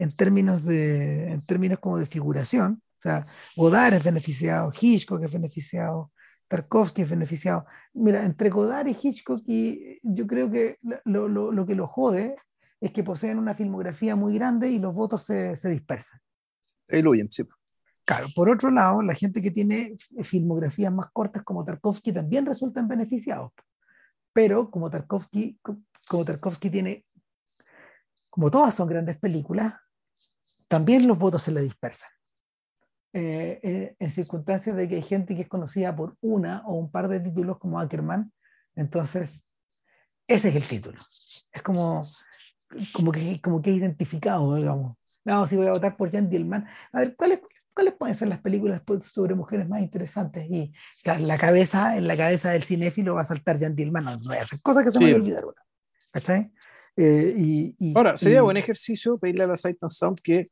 en 0.00 0.10
términos, 0.10 0.64
de, 0.64 1.30
en 1.30 1.46
términos 1.46 1.78
como 1.78 1.98
de 1.98 2.06
figuración 2.06 2.82
sea, 3.04 3.26
Godard 3.54 3.94
es 3.94 4.04
beneficiado, 4.04 4.72
Hitchcock 4.78 5.22
es 5.22 5.32
beneficiado, 5.32 6.12
Tarkovsky 6.48 7.02
es 7.02 7.10
beneficiado. 7.10 7.66
Mira, 7.92 8.24
entre 8.24 8.50
Godard 8.50 8.86
y 8.86 8.96
Hitchcock, 9.00 9.40
y 9.46 10.00
yo 10.02 10.26
creo 10.26 10.50
que 10.50 10.78
lo, 11.04 11.28
lo, 11.28 11.52
lo 11.52 11.66
que 11.66 11.74
lo 11.74 11.86
jode 11.86 12.34
es 12.80 12.92
que 12.92 13.04
poseen 13.04 13.38
una 13.38 13.54
filmografía 13.54 14.16
muy 14.16 14.34
grande 14.34 14.70
y 14.70 14.78
los 14.78 14.94
votos 14.94 15.22
se, 15.24 15.56
se 15.56 15.68
dispersan. 15.68 16.20
Eluyen, 16.88 17.30
sí. 17.30 17.44
Claro, 18.04 18.26
por 18.34 18.50
otro 18.50 18.70
lado, 18.70 19.00
la 19.00 19.14
gente 19.14 19.40
que 19.40 19.50
tiene 19.50 19.96
filmografías 20.22 20.92
más 20.92 21.06
cortas 21.10 21.42
como 21.42 21.64
Tarkovsky 21.64 22.12
también 22.12 22.44
resultan 22.44 22.86
beneficiados. 22.86 23.52
Pero 24.32 24.70
como 24.70 24.90
Tarkovsky, 24.90 25.58
como 26.06 26.24
Tarkovsky 26.24 26.68
tiene, 26.68 27.06
como 28.28 28.50
todas 28.50 28.74
son 28.74 28.88
grandes 28.88 29.18
películas, 29.18 29.74
también 30.68 31.06
los 31.06 31.18
votos 31.18 31.42
se 31.42 31.52
le 31.52 31.62
dispersan. 31.62 32.10
Eh, 33.12 33.60
eh, 33.62 33.96
en 33.98 34.10
circunstancias 34.10 34.74
de 34.74 34.88
que 34.88 34.96
hay 34.96 35.02
gente 35.02 35.36
que 35.36 35.42
es 35.42 35.48
conocida 35.48 35.94
por 35.94 36.16
una 36.20 36.62
o 36.66 36.74
un 36.74 36.90
par 36.90 37.08
de 37.08 37.20
títulos 37.20 37.58
como 37.58 37.78
Ackerman, 37.78 38.32
entonces 38.74 39.44
ese 40.26 40.48
es 40.48 40.56
el 40.56 40.66
título. 40.66 41.00
Es 41.52 41.62
como, 41.62 42.06
como, 42.92 43.12
que, 43.12 43.40
como 43.40 43.62
que 43.62 43.70
identificado, 43.70 44.54
digamos. 44.56 44.96
No, 45.24 45.46
si 45.46 45.56
voy 45.56 45.68
a 45.68 45.72
votar 45.72 45.96
por 45.96 46.10
Jan 46.10 46.28
Dillman. 46.28 46.66
A 46.92 46.98
ver, 46.98 47.16
¿cuáles, 47.16 47.40
¿cuáles 47.74 47.94
pueden 47.94 48.14
ser 48.14 48.28
las 48.28 48.40
películas 48.40 48.82
sobre 49.10 49.34
mujeres 49.34 49.68
más 49.68 49.80
interesantes? 49.80 50.48
Y 50.50 50.72
la, 51.04 51.36
cabeza, 51.36 51.96
en 51.96 52.06
la 52.06 52.16
cabeza 52.16 52.52
del 52.52 52.64
cinéfilo 52.64 53.14
va 53.14 53.22
a 53.22 53.26
saltar 53.26 53.58
Jan 53.58 53.74
Dillman. 53.74 54.04
No, 54.04 54.18
cosas 54.62 54.84
que 54.84 54.90
se 54.90 54.98
me 54.98 55.06
van 55.06 55.14
a 55.14 55.16
olvidar. 55.16 55.44
¿Cachai? 56.12 56.52
Eh, 56.96 57.34
y, 57.36 57.92
Ahora, 57.96 58.16
sería 58.16 58.42
buen 58.42 58.56
ejercicio 58.56 59.18
pedirle 59.18 59.44
a 59.44 59.48
la 59.48 59.56
Sight 59.56 59.78
and 59.82 59.90
Sound 59.90 60.20
que 60.20 60.50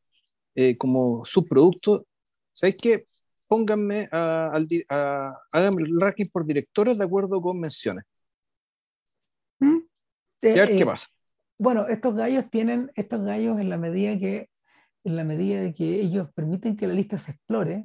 como 0.76 1.24
subproducto 1.24 2.06
¿Sabéis 2.52 2.76
qué? 2.80 3.06
Pónganme 3.48 4.08
a, 4.12 4.54
háganme 5.52 5.82
el 5.82 6.00
ranking 6.00 6.26
por 6.32 6.46
directores 6.46 6.96
de 6.98 7.04
acuerdo 7.04 7.40
con 7.40 7.58
menciones. 7.58 8.04
¿Mm? 9.60 9.76
a 9.76 10.46
ver 10.46 10.68
qué 10.76 10.82
eh, 10.82 10.86
pasa. 10.86 11.08
Bueno, 11.58 11.86
estos 11.86 12.14
gallos 12.14 12.50
tienen, 12.50 12.90
estos 12.94 13.24
gallos 13.24 13.60
en 13.60 13.68
la 13.68 13.76
medida 13.76 14.18
que, 14.18 14.48
en 15.04 15.16
la 15.16 15.24
medida 15.24 15.60
de 15.60 15.74
que 15.74 16.00
ellos 16.00 16.28
permiten 16.34 16.76
que 16.76 16.86
la 16.86 16.94
lista 16.94 17.18
se 17.18 17.32
explore, 17.32 17.84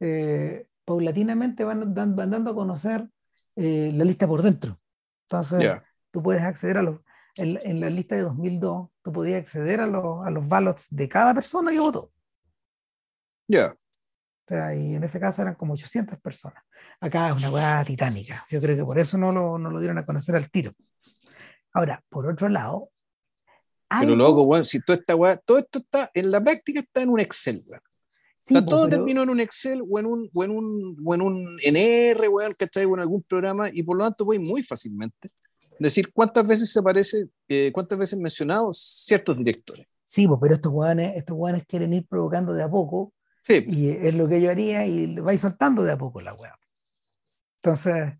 eh, 0.00 0.66
paulatinamente 0.84 1.64
van, 1.64 1.94
van, 1.94 2.16
dando 2.16 2.50
a 2.50 2.54
conocer 2.54 3.08
eh, 3.56 3.90
la 3.94 4.04
lista 4.04 4.26
por 4.26 4.42
dentro. 4.42 4.80
Entonces, 5.22 5.80
tú 6.10 6.22
puedes 6.22 6.42
acceder 6.42 6.78
a 6.78 6.82
los, 6.82 7.00
en, 7.36 7.80
la 7.80 7.90
lista 7.90 8.16
de 8.16 8.22
2002, 8.22 8.88
tú 9.02 9.12
podías 9.12 9.40
acceder 9.40 9.80
a 9.80 9.86
los, 9.86 10.26
a 10.26 10.30
los 10.30 10.46
ballots 10.48 10.86
de 10.90 11.08
cada 11.08 11.34
persona 11.34 11.70
que 11.70 11.80
votó. 11.80 12.10
Ya 13.46 13.76
y 14.74 14.94
en 14.94 15.04
ese 15.04 15.20
caso 15.20 15.42
eran 15.42 15.54
como 15.54 15.74
800 15.74 16.18
personas. 16.20 16.62
Acá 17.00 17.28
es 17.28 17.36
una 17.36 17.50
hueá 17.50 17.84
titánica. 17.84 18.46
Yo 18.48 18.60
creo 18.60 18.76
que 18.76 18.84
por 18.84 18.98
eso 18.98 19.18
no 19.18 19.32
lo, 19.32 19.58
no 19.58 19.70
lo 19.70 19.78
dieron 19.78 19.98
a 19.98 20.04
conocer 20.04 20.34
al 20.36 20.50
tiro. 20.50 20.72
Ahora, 21.72 22.02
por 22.08 22.26
otro 22.26 22.48
lado. 22.48 22.90
Pero 23.88 24.16
luego, 24.16 24.42
bueno, 24.42 24.64
si 24.64 24.80
toda 24.80 24.98
esta 24.98 25.16
weá, 25.16 25.36
todo 25.36 25.58
esto 25.58 25.78
está, 25.78 26.10
en 26.12 26.30
la 26.30 26.42
práctica 26.42 26.80
está 26.80 27.02
en 27.02 27.08
un 27.08 27.20
Excel, 27.20 27.62
está 28.38 28.64
todo 28.64 28.88
terminó 28.88 29.22
en 29.22 29.30
un 29.30 29.40
Excel 29.40 29.82
o 29.88 29.98
en 29.98 30.06
un, 30.06 30.30
o 30.32 30.44
en 30.44 30.50
un, 30.50 30.96
o 31.04 31.14
en 31.14 31.22
un 31.22 31.58
NR, 31.62 32.28
weón, 32.28 32.52
¿cachai? 32.58 32.84
O 32.84 32.94
en 32.94 33.00
algún 33.00 33.22
programa, 33.22 33.68
y 33.72 33.82
por 33.82 33.96
lo 33.96 34.04
tanto, 34.04 34.24
voy 34.24 34.38
muy 34.38 34.62
fácilmente 34.62 35.30
decir 35.78 36.12
cuántas 36.12 36.46
veces 36.46 36.70
se 36.70 36.80
aparece, 36.80 37.28
eh, 37.48 37.70
cuántas 37.72 37.98
veces 37.98 38.18
mencionados 38.18 38.78
ciertos 39.06 39.38
directores. 39.38 39.88
Sí, 40.04 40.28
pero 40.40 40.54
estos 40.54 40.72
weones, 40.72 41.16
estos 41.16 41.36
weones 41.36 41.64
quieren 41.66 41.92
ir 41.92 42.06
provocando 42.06 42.52
de 42.52 42.62
a 42.62 42.68
poco 42.68 43.12
y 43.48 43.88
es 43.88 44.14
lo 44.14 44.28
que 44.28 44.40
yo 44.42 44.50
haría 44.50 44.86
y 44.86 45.18
vais 45.20 45.40
soltando 45.40 45.82
de 45.82 45.92
a 45.92 45.98
poco 45.98 46.20
la 46.20 46.34
web. 46.34 46.52
Entonces, 47.62 48.14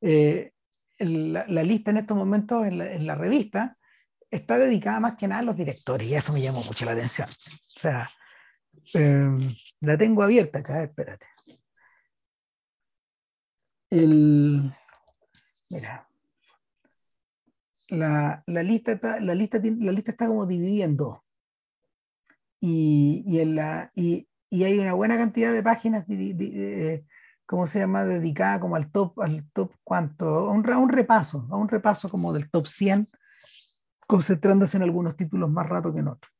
eh, 0.00 0.52
la, 0.98 1.62
lista 1.62 1.90
en 1.90 1.98
estos 1.98 2.16
momentos 2.16 2.66
en 2.66 3.06
la, 3.06 3.14
revista 3.14 3.78
está 4.34 4.58
dedicada 4.58 5.00
más 5.00 5.16
que 5.16 5.28
nada 5.28 5.40
a 5.40 5.44
los 5.44 5.56
directores 5.56 6.06
y 6.06 6.14
eso 6.14 6.32
me 6.32 6.40
llamó 6.40 6.62
mucho 6.64 6.84
la 6.84 6.92
atención. 6.92 7.28
O 7.28 7.80
sea, 7.80 8.10
em, 8.94 9.38
la 9.80 9.96
tengo 9.96 10.22
abierta 10.22 10.60
acá, 10.60 10.82
espérate. 10.82 11.26
El, 13.90 14.72
mira, 15.70 16.08
la, 17.88 18.42
lista 18.46 18.92
está, 18.92 19.20
la, 19.20 19.34
lista, 19.34 19.58
la 19.62 19.92
lista 19.92 20.10
está 20.10 20.26
como 20.26 20.46
dividida 20.46 20.84
en 20.84 20.96
dos. 20.96 21.18
Y, 22.60 23.22
y, 23.26 23.40
en 23.40 23.56
la, 23.56 23.90
y, 23.94 24.26
y 24.50 24.64
hay 24.64 24.78
una 24.78 24.94
buena 24.94 25.16
cantidad 25.16 25.52
de 25.52 25.62
páginas, 25.62 26.06
de, 26.06 27.04
¿cómo 27.46 27.66
se 27.66 27.80
llama?, 27.80 28.04
dedicada 28.04 28.58
como 28.60 28.76
al 28.76 28.90
top, 28.90 29.20
al 29.20 29.48
top 29.52 29.72
cuánto, 29.84 30.26
a 30.26 30.50
un, 30.50 30.68
un, 30.68 30.88
repaso, 30.88 31.46
a 31.50 31.56
un 31.56 31.68
repaso 31.68 32.08
como 32.08 32.32
del 32.32 32.50
top 32.50 32.66
100, 32.66 33.08
concentrándose 34.06 34.76
en 34.76 34.82
algunos 34.82 35.16
títulos 35.16 35.50
más 35.50 35.68
rato 35.68 35.92
que 35.92 36.00
en 36.00 36.08
otros. 36.08 36.32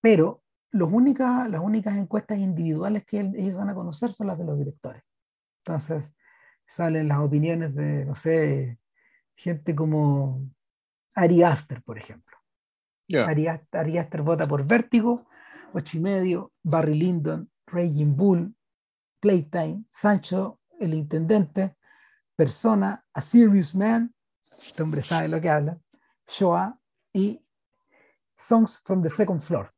Pero 0.00 0.42
los 0.70 0.90
únicas, 0.92 1.48
las 1.48 1.60
únicas 1.60 1.96
encuestas 1.96 2.38
individuales 2.38 3.04
que 3.04 3.20
ellos 3.20 3.56
van 3.56 3.70
a 3.70 3.74
conocer 3.74 4.12
son 4.12 4.26
las 4.26 4.38
de 4.38 4.44
los 4.44 4.58
directores. 4.58 5.02
Entonces, 5.64 6.12
salen 6.66 7.08
las 7.08 7.18
opiniones 7.18 7.74
de, 7.74 8.04
no 8.04 8.14
sé, 8.14 8.78
gente 9.36 9.74
como 9.74 10.50
Ari 11.14 11.42
Aster, 11.42 11.82
por 11.82 11.98
ejemplo. 11.98 12.36
Ari, 13.26 13.46
Ari 13.46 13.98
Aster 13.98 14.22
vota 14.22 14.46
por 14.46 14.66
Vértigo, 14.66 15.26
ocho 15.72 15.98
y 15.98 16.00
medio, 16.00 16.52
Barry 16.62 16.94
Lyndon, 16.94 17.50
Raging 17.66 18.16
Bull, 18.16 18.54
Playtime, 19.20 19.84
Sancho, 19.88 20.60
el 20.80 20.94
intendente, 20.94 21.76
Persona, 22.36 23.04
A 23.12 23.20
Serious 23.20 23.74
Man, 23.74 24.13
este 24.66 24.82
hombre 24.82 25.02
sabe 25.02 25.28
lo 25.28 25.40
que 25.40 25.48
habla, 25.48 25.78
Shoah 26.26 26.78
y 27.12 27.40
Songs 28.36 28.80
from 28.84 29.02
the 29.02 29.08
Second 29.08 29.40
Floor 29.40 29.70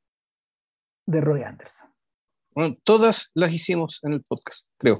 de 1.07 1.21
Roy 1.21 1.43
Anderson. 1.43 1.93
Bueno, 2.55 2.77
todas 2.85 3.31
las 3.35 3.53
hicimos 3.53 4.01
en 4.03 4.15
el 4.15 4.23
podcast, 4.23 4.67
creo. 4.79 4.97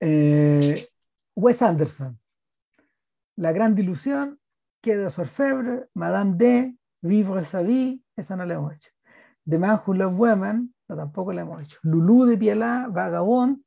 Eh, 0.00 0.88
Wes 1.34 1.62
Anderson. 1.62 2.20
La 3.36 3.52
Gran 3.52 3.78
Ilusión, 3.78 4.40
Quai 4.82 4.96
de 4.96 5.06
Orfebre, 5.06 5.88
Madame 5.94 6.34
D, 6.36 6.78
Vivre 7.00 7.44
sa 7.44 7.62
vie, 7.62 8.02
esa 8.16 8.34
no 8.34 8.44
la 8.44 8.54
hemos 8.54 8.74
hecho. 8.74 8.90
The 9.48 9.58
Man 9.58 9.80
Who 9.86 9.94
Loved 9.94 10.18
Women, 10.18 10.74
no, 10.88 10.96
tampoco 10.96 11.32
la 11.32 11.42
hemos 11.42 11.62
hecho. 11.62 11.78
Lulú 11.82 12.24
de 12.24 12.36
Pialá, 12.36 12.88
Vagabond, 12.90 13.62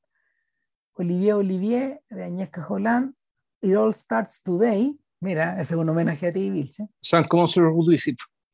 Olivier 0.94 1.34
Olivier 1.36 2.04
de 2.10 2.26
Agnieszka 2.26 2.68
Holland, 2.68 3.16
It 3.62 3.76
All 3.76 3.94
Starts 3.94 4.44
Today, 4.44 5.00
mira, 5.22 5.54
ese 5.54 5.74
es 5.76 5.80
un 5.80 5.88
homenaje 5.88 6.28
a 6.28 6.34
ti, 6.34 6.50
Vilche. 6.50 6.88
San 7.02 7.24
Consul 7.24 7.72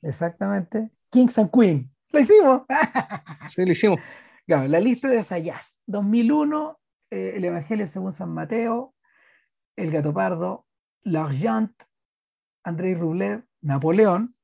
Exactamente. 0.02 0.92
Kings 1.10 1.38
and 1.40 1.50
Queen. 1.52 1.92
¡Lo 2.12 2.20
hicimos! 2.20 2.62
sí, 3.48 3.66
lo 3.66 3.72
hicimos. 3.72 4.00
Claro, 4.46 4.68
la 4.68 4.80
lista 4.80 5.08
de 5.08 5.24
Sayas. 5.24 5.82
2001, 5.88 6.80
eh, 7.12 7.34
El 7.36 7.46
Evangelio 7.46 7.88
según 7.88 8.14
San 8.14 8.34
Mateo, 8.34 8.94
El 9.76 9.92
Gato 9.92 10.14
Pardo, 10.14 10.66
L'Argent, 11.04 11.74
Andrei 12.64 12.94
Rublev, 12.94 13.44
Napoleón, 13.62 14.36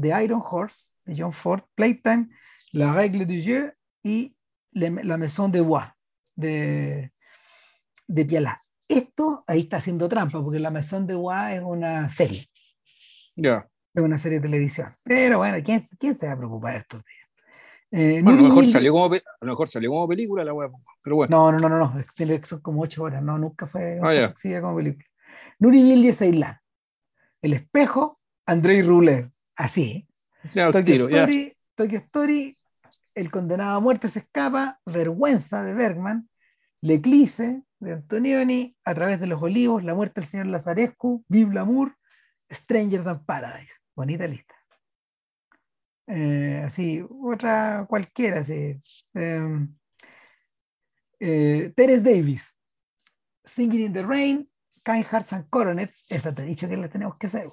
The 0.00 0.24
Iron 0.24 0.42
Horse, 0.44 0.90
de 1.04 1.14
John 1.16 1.32
Ford, 1.32 1.62
Playtime, 1.74 2.28
La 2.72 2.92
Règle 2.92 3.26
du 3.26 3.40
Jeu 3.40 3.72
y 4.02 4.36
La 4.72 5.16
Maison 5.16 5.48
de 5.48 5.60
Bois, 5.60 5.94
de, 6.34 7.12
de. 8.08 8.48
Esto 8.92 9.42
ahí 9.46 9.60
está 9.60 9.78
haciendo 9.78 10.06
trampa, 10.06 10.42
porque 10.42 10.58
La 10.58 10.70
Maison 10.70 11.06
de 11.06 11.14
Bois 11.14 11.54
es 11.54 11.62
una 11.62 12.10
serie. 12.10 12.46
Ya. 13.34 13.66
Es 13.94 14.02
una 14.02 14.18
serie 14.18 14.38
de 14.38 14.48
televisión. 14.48 14.86
Pero 15.04 15.38
bueno, 15.38 15.56
¿quién, 15.64 15.80
quién 15.98 16.14
se 16.14 16.26
va 16.26 16.32
a 16.32 16.36
preocupar 16.36 16.76
estos 16.76 17.02
días? 17.02 17.22
Eh, 17.90 18.20
bueno, 18.22 18.38
a, 18.38 18.42
lo 18.42 18.48
mejor 18.48 18.70
salió 18.70 18.92
como, 18.92 19.14
a 19.14 19.18
lo 19.40 19.52
mejor 19.52 19.68
salió 19.68 19.90
como 19.90 20.08
película 20.08 20.44
la 20.44 20.52
web, 20.52 20.72
pero 21.02 21.16
bueno. 21.16 21.34
No, 21.34 21.52
no, 21.52 21.68
no, 21.68 21.78
no, 21.78 21.94
no, 21.94 22.44
son 22.44 22.60
como 22.60 22.82
ocho 22.82 23.04
horas, 23.04 23.22
no, 23.22 23.38
nunca 23.38 23.66
fue 23.66 23.98
ah, 24.02 24.32
como 24.60 24.76
película. 24.76 25.06
Nuri 25.58 25.80
y 25.80 26.12
Ceylan. 26.12 26.58
El 27.40 27.54
espejo, 27.54 28.20
Andrei 28.44 28.82
Rublev. 28.82 29.30
Así. 29.56 30.06
Ya, 30.52 30.70
Tokyo, 30.70 30.84
tiro, 30.84 31.08
Story. 31.08 31.56
Tokyo 31.74 31.96
Story, 31.96 32.56
El 33.14 33.30
condenado 33.30 33.78
a 33.78 33.80
muerte 33.80 34.08
se 34.08 34.18
escapa, 34.18 34.80
Vergüenza 34.84 35.62
de 35.62 35.72
Bergman, 35.72 36.28
L'Eclise 36.82 37.62
de 37.80 37.92
Antonioni, 37.92 38.76
A 38.84 38.94
través 38.94 39.20
de 39.20 39.26
los 39.26 39.40
olivos, 39.40 39.84
La 39.84 39.94
muerte 39.94 40.20
del 40.20 40.28
señor 40.28 40.46
Lazarescu, 40.46 41.24
Vive 41.28 41.54
l'amour, 41.54 41.96
Stranger 42.50 43.02
Than 43.02 43.24
Paradise. 43.24 43.72
Bonita 43.94 44.26
lista. 44.26 44.54
Eh, 46.06 46.62
así, 46.66 47.00
otra 47.08 47.86
cualquiera, 47.88 48.40
así. 48.40 48.76
Em, 49.14 49.74
eh, 51.20 51.72
Teres 51.76 52.02
Davis, 52.02 52.54
Singing 53.44 53.86
in 53.86 53.92
the 53.92 54.02
Rain, 54.02 54.50
Kind 54.84 55.06
Hearts 55.06 55.32
and 55.32 55.48
Coronets, 55.48 56.04
esa 56.08 56.34
te 56.34 56.42
he 56.42 56.46
dicho 56.46 56.68
que 56.68 56.76
la 56.76 56.88
tenemos 56.88 57.16
que 57.16 57.28
hacer. 57.28 57.46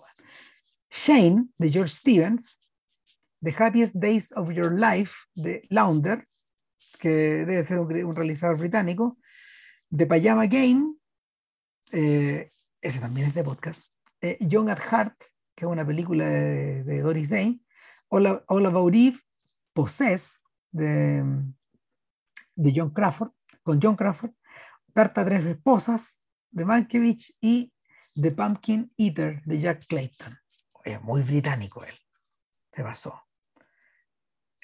Shane, 0.90 1.50
de 1.58 1.72
George 1.72 1.94
Stevens, 1.94 2.60
The 3.42 3.54
Happiest 3.58 3.96
Days 3.96 4.32
of 4.36 4.50
Your 4.52 4.72
Life, 4.72 5.14
de 5.36 5.62
Launder, 5.70 6.28
que 7.00 7.10
debe 7.10 7.64
ser 7.64 7.80
un, 7.80 8.16
realizador 8.16 8.58
británico, 8.60 9.18
The 9.96 10.06
Pajama 10.06 10.46
Game, 10.46 10.96
eh, 11.94 12.48
ese 12.82 13.00
también 13.00 13.28
es 13.28 13.34
de 13.34 13.44
podcast, 13.44 13.84
Young 14.42 14.70
at 14.70 14.80
Heart, 14.80 15.16
que 15.56 15.66
es 15.66 15.72
una 15.72 15.86
película 15.86 16.26
de 16.26 17.02
Doris 17.02 17.30
Day, 17.30 17.62
All 18.10 18.66
About 18.66 18.94
Eve, 18.94 19.20
Possess, 19.74 20.42
de, 20.72 21.24
de 22.56 22.74
John 22.76 22.92
Crawford, 22.92 23.32
con 23.64 23.80
John 23.82 23.96
Crawford, 23.96 24.32
Carta 24.94 25.22
a 25.22 25.26
Tres 25.26 25.46
Esposas, 25.46 26.24
de 26.52 26.66
Mankiewicz, 26.66 27.38
y 27.40 27.72
The 28.20 28.32
Pumpkin 28.32 28.92
Eater, 28.98 29.42
de 29.46 29.60
Jack 29.60 29.86
Clayton. 29.88 30.38
Es 30.84 31.02
muy 31.02 31.22
británico 31.22 31.84
él. 31.84 31.94
Se 32.74 32.84
pasó. 32.84 33.29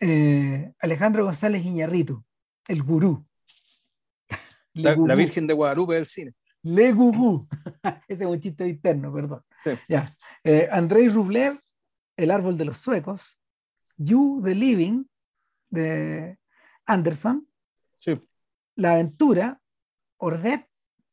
Eh, 0.01 0.73
Alejandro 0.79 1.25
González 1.25 1.65
Iñarritu, 1.65 2.23
el 2.67 2.83
gurú. 2.83 3.25
La, 4.73 5.15
Virgen 5.15 5.47
de 5.47 5.53
Guadalupe 5.53 5.95
del 5.95 6.05
cine. 6.05 6.33
Le 6.63 6.91
Gugu. 6.91 7.47
Ese 8.07 8.23
es 8.23 8.29
un 8.29 8.39
chiste 8.39 8.67
interno, 8.67 9.13
perdón. 9.13 9.41
Ya. 9.87 10.15
Eh, 10.43 10.67
Andrei 10.71 11.07
Rublev, 11.07 11.59
el 12.17 12.31
árbol 12.31 12.57
de 12.57 12.65
los 12.65 12.77
suecos, 12.77 13.39
You 13.97 14.41
the 14.43 14.53
Living 14.53 15.05
de 15.69 16.37
Anderson, 16.85 17.47
sí. 17.95 18.13
La 18.75 18.93
aventura, 18.93 19.61
Ordet, 20.17 20.67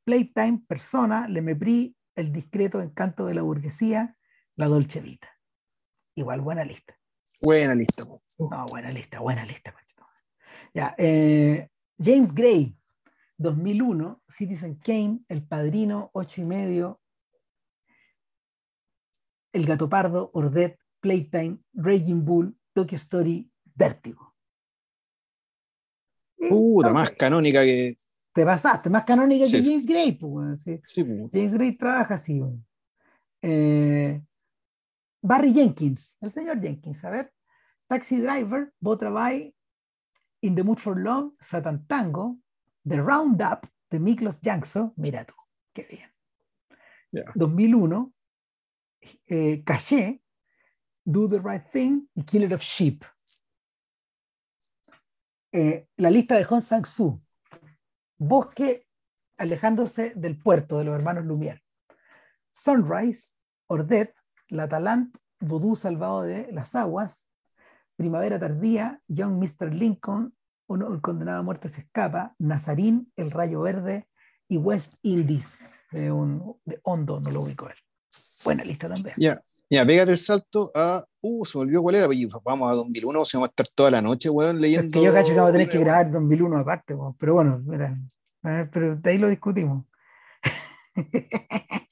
Playtime, 0.05 0.65
Persona, 0.67 1.29
Le 1.29 1.43
Mepris, 1.43 1.95
El 2.15 2.33
discreto 2.33 2.83
encanto 2.83 3.27
de 3.27 3.35
la 3.35 3.43
burguesía, 3.43 4.17
La 4.57 4.67
Dolce 4.67 5.01
Vita. 5.01 5.29
Igual 6.17 6.41
buena 6.41 6.65
lista. 6.65 6.99
Buena 7.43 7.75
lista. 7.75 8.05
No, 8.39 8.67
buena 8.71 8.91
lista, 8.91 9.21
buena 9.21 9.45
lista. 9.45 9.75
Ya, 10.75 10.95
eh, 10.97 11.69
James 11.99 12.35
Gray, 12.35 12.75
2001, 13.37 14.23
Citizen 14.29 14.77
Kane, 14.77 15.21
El 15.29 15.47
Padrino, 15.47 16.11
ocho 16.15 16.41
y 16.41 16.45
medio, 16.45 17.01
El 19.53 19.67
Gato 19.67 19.89
Pardo, 19.89 20.31
Ordet, 20.33 20.79
Playtime, 21.01 21.59
Raging 21.75 22.25
Bull, 22.25 22.57
Tokyo 22.73 22.97
Story, 22.97 23.51
Vértigo. 23.75 24.35
Puta, 26.49 26.93
más 26.93 27.11
canónica 27.11 27.63
que. 27.63 27.97
Te 28.33 28.45
pasaste, 28.47 28.89
más 28.89 29.05
canónica 29.05 29.45
que 29.45 29.63
James 29.63 29.85
Gray, 29.85 30.13
pues, 30.13 30.65
James 31.31 31.53
Gray 31.53 31.75
trabaja 31.75 32.15
así. 32.15 32.41
Eh, 33.43 34.23
Barry 35.23 35.55
Jenkins, 35.55 36.17
el 36.21 36.31
señor 36.31 36.61
Jenkins, 36.61 37.05
a 37.05 37.11
ver. 37.11 37.33
Taxi 37.87 38.21
Driver, 38.21 38.73
Botrabai, 38.81 39.55
In 40.41 40.55
the 40.57 40.65
Mood 40.65 40.79
for 40.79 40.99
Love, 40.99 41.33
Satan 41.41 41.87
Tango, 41.87 42.39
The 42.85 43.01
Roundup 43.01 43.69
de 43.89 44.01
Miklos 44.01 44.41
Jackson, 44.41 44.93
mira 44.97 45.25
tú, 45.25 45.35
qué 45.73 45.87
bien. 45.89 46.11
2001, 47.35 48.13
eh, 49.27 49.63
Caché, 49.65 50.23
Do 51.05 51.29
the 51.29 51.39
Right 51.39 51.71
Thing 51.71 52.09
y 52.15 52.25
Killer 52.25 52.55
of 52.55 52.63
Sheep. 52.63 53.05
Eh, 55.53 55.87
la 55.99 56.11
lista 56.11 56.37
de 56.37 56.45
Hong 56.45 56.63
Sang-soo. 56.63 57.21
Bosque 58.17 58.87
alejándose 59.37 60.15
del 60.17 60.39
puerto 60.39 60.79
de 60.79 60.85
los 60.85 60.95
hermanos 60.95 61.25
Lumière. 61.25 61.63
Sunrise, 62.51 63.39
Ordet, 63.67 64.15
La 64.53 64.69
Talant, 64.69 65.17
Voodoo 65.41 65.75
salvado 65.75 66.23
de 66.23 66.53
las 66.53 66.75
aguas, 66.75 67.27
Primavera 67.97 68.39
tardía, 68.39 69.01
Young 69.09 69.43
Mr. 69.43 69.73
Lincoln, 69.73 70.35
uno, 70.67 70.93
El 70.93 71.01
condenado 71.01 71.41
a 71.41 71.43
muerte 71.43 71.69
se 71.69 71.81
escapa, 71.81 72.35
Nazarín, 72.39 73.11
El 73.17 73.31
rayo 73.31 73.63
verde 73.63 74.09
y 74.49 74.59
West 74.59 74.95
Indies 75.01 75.65
de, 75.91 76.13
un, 76.13 76.57
de 76.67 76.79
Hondo, 76.83 77.19
no 77.21 77.31
lo 77.31 77.41
ubico 77.41 77.69
él. 77.69 77.77
Buena 78.45 78.63
lista 78.63 78.89
también. 78.89 79.15
Ya, 79.17 79.41
Mira, 79.71 79.87
pégate 79.87 80.11
el 80.11 80.19
salto 80.19 80.71
a. 80.75 81.03
Uh, 81.23 81.47
se 81.47 81.57
me 81.57 81.63
olvidó 81.63 81.81
cuál 81.81 81.95
era. 81.95 82.07
Pues, 82.07 82.29
vamos 82.45 82.71
a 82.71 82.75
2001, 82.75 83.25
se 83.25 83.39
va 83.39 83.45
a 83.45 83.47
estar 83.47 83.67
toda 83.75 83.91
la 83.91 84.03
noche, 84.03 84.29
weón, 84.29 84.61
leyendo. 84.61 84.89
Es 84.89 84.93
que 84.93 85.03
yo 85.03 85.15
cacho 85.15 85.29
que 85.29 85.35
vamos 85.35 85.49
a 85.49 85.53
tener 85.53 85.71
que 85.71 85.79
grabar 85.79 86.11
2001 86.11 86.59
aparte, 86.59 86.95
weón. 86.95 87.17
Pero 87.17 87.35
bueno, 87.35 87.63
mira. 87.65 87.99
pero 88.71 88.97
de 88.97 89.11
ahí 89.11 89.17
lo 89.17 89.29
discutimos. 89.29 89.87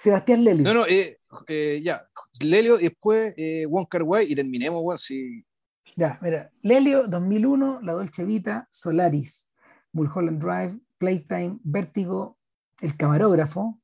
Sebastián 0.00 0.42
Lelio. 0.42 0.64
No, 0.64 0.74
no, 0.74 0.86
eh, 0.86 1.19
eh, 1.48 1.80
ya. 1.82 2.06
Lelio 2.42 2.78
y 2.78 2.84
después 2.84 3.34
eh, 3.36 3.66
Wong 3.66 3.86
Kar 3.88 4.02
y 4.26 4.34
terminemos, 4.34 4.80
weón. 4.82 4.98
Si... 4.98 5.44
Ya, 5.96 6.18
mira. 6.22 6.50
Lelio, 6.62 7.06
2001, 7.06 7.80
La 7.82 7.92
Dolce 7.92 8.24
Vita, 8.24 8.68
Solaris, 8.70 9.52
Mulholland 9.92 10.42
Drive, 10.42 10.80
Playtime, 10.98 11.58
Vértigo, 11.62 12.38
El 12.80 12.96
Camarógrafo. 12.96 13.80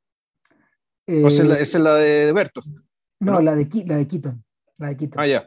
esa, 1.07 1.59
es 1.59 1.75
la, 1.75 1.95
de 1.95 2.33
Berto. 2.33 2.61
No, 3.21 3.41
la, 3.41 3.55
de, 3.55 3.69
la 3.87 3.97
de 3.97 4.07
Keaton. 4.07 4.45
La 4.79 4.95
de 4.95 5.11
Ah, 5.17 5.27
ya. 5.27 5.47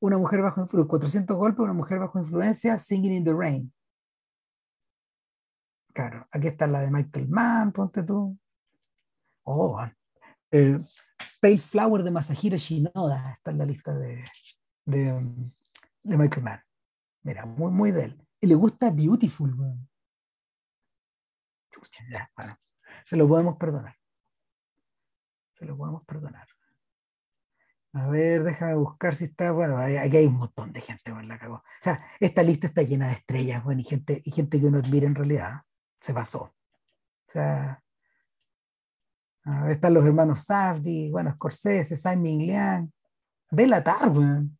Una 0.00 0.18
mujer 0.18 0.42
bajo 0.42 0.60
influencia, 0.60 0.88
400 0.88 1.36
golpes, 1.36 1.60
una 1.60 1.72
mujer 1.72 1.98
bajo 1.98 2.18
influencia, 2.18 2.78
Singing 2.78 3.14
in 3.14 3.24
the 3.24 3.32
Rain. 3.32 3.72
Claro, 5.94 6.28
aquí 6.30 6.48
está 6.48 6.66
la 6.66 6.82
de 6.82 6.90
Michael 6.90 7.28
Mann, 7.28 7.72
ponte 7.72 8.02
tú. 8.02 8.38
Oh, 9.44 9.80
eh, 10.50 10.78
Pale 11.40 11.58
Flower 11.58 12.02
de 12.02 12.10
Masahiro 12.10 12.56
Shinoda 12.56 13.32
está 13.32 13.50
en 13.50 13.58
la 13.58 13.64
lista 13.64 13.94
de, 13.94 14.24
de, 14.84 15.20
Michael 16.02 16.42
Mann. 16.42 16.60
Mira, 17.22 17.46
muy, 17.46 17.70
muy 17.70 17.90
de 17.90 18.04
él. 18.04 18.26
Y 18.40 18.46
le 18.46 18.54
gusta 18.54 18.90
Beautiful, 18.90 19.56
se 23.04 23.16
lo 23.16 23.28
podemos 23.28 23.56
perdonar. 23.56 23.96
Se 25.54 25.64
lo 25.64 25.76
podemos 25.76 26.04
perdonar. 26.04 26.46
A 27.92 28.08
ver, 28.08 28.44
déjame 28.44 28.74
buscar 28.74 29.14
si 29.14 29.24
está. 29.24 29.52
Bueno, 29.52 29.78
aquí 29.78 30.16
hay 30.18 30.26
un 30.26 30.36
montón 30.36 30.72
de 30.72 30.80
gente, 30.82 31.10
bueno, 31.12 31.28
la. 31.28 31.48
O 31.50 31.62
sea, 31.80 32.04
esta 32.20 32.42
lista 32.42 32.66
está 32.66 32.82
llena 32.82 33.08
de 33.08 33.14
estrellas, 33.14 33.64
bueno, 33.64 33.80
y 33.80 33.84
gente, 33.84 34.20
y 34.22 34.30
gente 34.32 34.60
que 34.60 34.66
uno 34.66 34.78
admira 34.78 35.06
en 35.06 35.14
realidad. 35.14 35.62
Se 35.98 36.12
pasó. 36.12 36.42
O 36.42 36.54
sea. 37.26 37.82
Están 39.68 39.94
los 39.94 40.04
hermanos 40.04 40.40
Safdie, 40.40 41.10
bueno, 41.10 41.32
Scorsese, 41.34 41.96
Simon 41.96 42.38
Liang, 42.38 42.92
Belatar, 43.50 44.08
weón. 44.10 44.58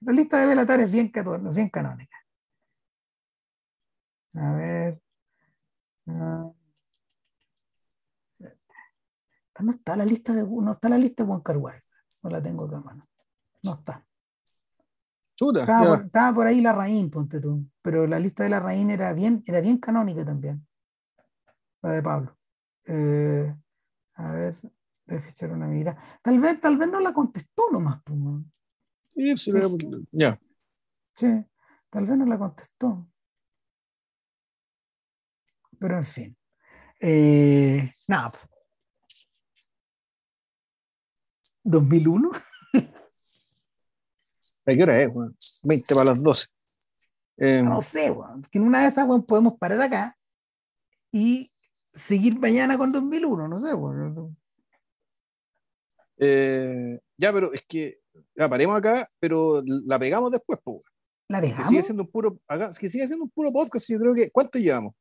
La 0.00 0.12
lista 0.12 0.38
de 0.38 0.46
Belatar 0.46 0.80
es 0.80 0.92
bien, 0.92 1.10
bien 1.52 1.70
canónica. 1.70 2.16
A 4.34 4.52
ver. 4.52 5.00
Ah. 6.06 6.50
No 9.60 9.70
está 9.70 9.96
la 9.96 10.04
lista 10.04 10.34
de 10.34 10.42
no 10.42 10.72
está 10.72 10.88
la 10.88 10.98
lista 10.98 11.22
de 11.22 11.28
Juan 11.28 11.40
Carguay. 11.40 11.80
No 12.22 12.30
la 12.30 12.42
tengo 12.42 12.64
acá, 12.64 12.80
mano. 12.80 13.08
No 13.62 13.74
está. 13.74 14.04
estaba, 15.40 16.34
por, 16.34 16.46
ahí 16.46 16.60
la 16.60 16.72
Raín, 16.72 17.10
ponte 17.10 17.40
tú. 17.40 17.64
Pero 17.80 18.06
la 18.06 18.18
lista 18.18 18.44
de 18.44 18.50
la 18.50 18.60
Raín 18.60 18.90
era 18.90 19.12
bien, 19.12 19.42
era 19.46 19.60
bien 19.60 19.78
canónica 19.78 20.24
también. 20.24 20.66
La 21.82 21.92
de 21.92 22.02
Pablo. 22.02 22.36
Eh, 22.86 23.54
a 24.14 24.30
ver, 24.32 24.56
déjame 25.06 25.30
echar 25.30 25.52
una 25.52 25.66
mirada. 25.66 26.00
Tal 26.22 26.38
vez, 26.38 26.60
tal 26.60 26.76
vez 26.76 26.88
no 26.88 27.00
la 27.00 27.12
contestó 27.12 27.70
nomás. 27.70 28.02
Sí, 29.08 29.36
sí, 29.38 29.52
ya. 30.12 30.40
Sí, 31.14 31.44
tal 31.90 32.06
vez 32.06 32.18
no 32.18 32.26
la 32.26 32.38
contestó. 32.38 33.06
Pero 35.78 35.96
en 35.96 36.04
fin. 36.04 36.36
Eh, 37.00 37.92
nada. 38.06 38.32
2001. 41.62 42.30
¿A 44.66 44.72
qué 44.72 44.82
hora 44.82 45.00
es? 45.00 45.10
20 45.62 45.94
para 45.94 46.06
las 46.06 46.22
12. 46.22 46.46
Eh, 47.36 47.62
no 47.62 47.80
sé, 47.80 48.14
que 48.50 48.58
en 48.58 48.64
una 48.64 48.82
de 48.82 48.88
esas 48.88 49.08
podemos 49.26 49.58
parar 49.58 49.80
acá 49.82 50.16
y 51.10 51.50
seguir 51.94 52.38
mañana 52.38 52.76
con 52.76 52.92
2001, 52.92 53.48
no 53.48 53.60
sé. 53.60 54.34
Eh, 56.18 57.00
ya, 57.16 57.32
pero 57.32 57.52
es 57.52 57.62
que 57.66 58.00
la 58.34 58.48
paremos 58.48 58.76
acá, 58.76 59.08
pero 59.18 59.62
la 59.64 59.98
pegamos 59.98 60.30
después, 60.30 60.58
pues. 60.62 60.84
¿La 61.28 61.40
pegamos? 61.40 61.62
Que 61.62 61.68
sigue 61.68 61.82
siendo 61.82 62.02
un 62.02 62.10
puro, 62.10 62.38
acá, 62.46 62.70
que 62.78 62.88
sigue 62.88 63.06
siendo 63.06 63.24
un 63.24 63.30
puro 63.30 63.52
podcast, 63.52 63.88
yo 63.88 63.98
creo 63.98 64.14
que, 64.14 64.30
¿cuánto 64.30 64.58
llevamos? 64.58 64.94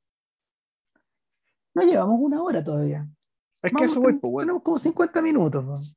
No 1.75 1.83
llevamos 1.83 2.19
una 2.19 2.41
hora 2.41 2.63
todavía. 2.63 3.07
Es 3.61 3.71
que 3.71 3.85
eso 3.85 4.01
fue, 4.01 4.13
pues, 4.19 4.45
Tenemos 4.45 4.61
como 4.61 4.77
50 4.77 5.21
minutos. 5.21 5.95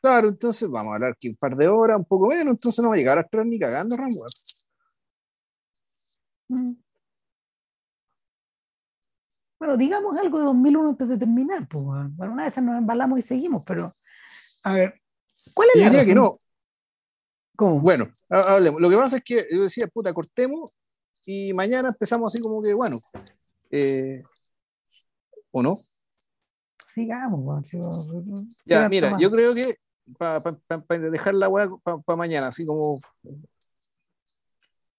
Claro, 0.00 0.28
entonces 0.28 0.68
vamos 0.68 0.92
a 0.92 0.94
hablar 0.96 1.16
que 1.18 1.28
un 1.28 1.36
par 1.36 1.56
de 1.56 1.68
horas, 1.68 1.98
un 1.98 2.04
poco 2.04 2.28
menos, 2.28 2.54
entonces 2.54 2.82
no 2.82 2.88
va 2.88 2.94
a 2.96 2.98
llegar 2.98 3.18
a 3.18 3.22
estar 3.22 3.46
ni 3.46 3.58
cagando, 3.58 3.96
Rambo. 3.96 4.26
Mm. 6.48 6.81
Bueno, 9.62 9.76
digamos 9.76 10.18
algo 10.18 10.38
de 10.40 10.44
2001 10.46 10.88
antes 10.88 11.08
de 11.08 11.18
terminar. 11.18 11.68
Pues, 11.68 11.84
bueno, 12.16 12.32
una 12.32 12.46
vez 12.46 12.60
nos 12.60 12.76
embalamos 12.76 13.16
y 13.20 13.22
seguimos, 13.22 13.62
pero 13.64 13.94
a 14.64 14.72
ver, 14.72 15.00
¿cuál 15.54 15.68
es 15.72 15.80
la 15.80 15.88
diría 15.88 16.04
que 16.04 16.16
no. 16.16 16.40
¿Cómo? 17.54 17.80
Bueno, 17.80 18.08
hablemos. 18.28 18.80
Lo 18.80 18.90
que 18.90 18.96
pasa 18.96 19.18
es 19.18 19.22
que 19.22 19.46
yo 19.52 19.62
decía, 19.62 19.86
puta, 19.86 20.12
cortemos 20.12 20.68
y 21.24 21.52
mañana 21.52 21.90
empezamos 21.90 22.34
así 22.34 22.42
como 22.42 22.60
que, 22.60 22.74
bueno, 22.74 22.98
eh, 23.70 24.24
¿o 25.52 25.62
no? 25.62 25.76
Sigamos, 26.88 27.70
Ya, 28.64 28.88
mira, 28.88 29.16
yo 29.20 29.30
creo 29.30 29.54
que 29.54 29.78
para 30.18 30.42
dejar 31.08 31.34
la 31.34 31.48
weá 31.48 31.68
para 31.84 32.16
mañana, 32.16 32.48
así 32.48 32.66
como. 32.66 32.98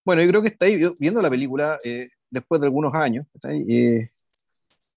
Bueno, 0.05 0.21
yo 0.21 0.29
creo 0.29 0.41
que 0.41 0.47
está 0.47 0.67
ahí 0.67 0.81
viendo 1.01 1.21
la 1.21 1.29
película 1.29 1.77
eh, 1.83 2.11
después 2.29 2.61
de 2.61 2.67
algunos 2.67 2.93
años. 2.93 3.27
Eh, 3.67 4.12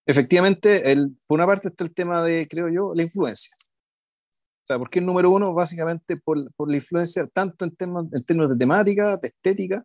efectivamente, 0.07 0.93
el, 0.93 1.17
por 1.27 1.39
una 1.39 1.47
parte 1.47 1.69
está 1.69 1.85
el 1.85 1.95
tema 1.95 2.23
de, 2.23 2.47
creo 2.49 2.69
yo, 2.69 2.95
la 2.95 3.03
influencia. 3.03 3.55
O 4.65 4.67
sea, 4.67 4.79
porque 4.79 4.99
el 5.01 5.07
número 5.07 5.31
uno, 5.31 5.55
básicamente 5.55 6.17
por, 6.17 6.53
por 6.55 6.69
la 6.71 6.77
influencia 6.77 7.27
tanto 7.27 7.65
en, 7.65 7.77
temas, 7.77 8.07
en 8.13 8.25
términos 8.25 8.51
de 8.51 8.57
temática, 8.57 9.17
de 9.17 9.29
estética, 9.29 9.85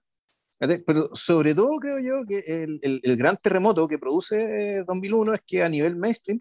pero 0.85 1.09
sobre 1.13 1.55
todo 1.55 1.77
creo 1.79 1.99
yo 1.99 2.25
que 2.27 2.39
el, 2.45 2.79
el, 2.83 2.99
el 3.03 3.17
gran 3.17 3.35
terremoto 3.37 3.87
que 3.87 3.97
produce 3.97 4.83
2001 4.85 5.33
es 5.33 5.41
que 5.45 5.63
a 5.63 5.69
nivel 5.69 5.95
mainstream 5.95 6.39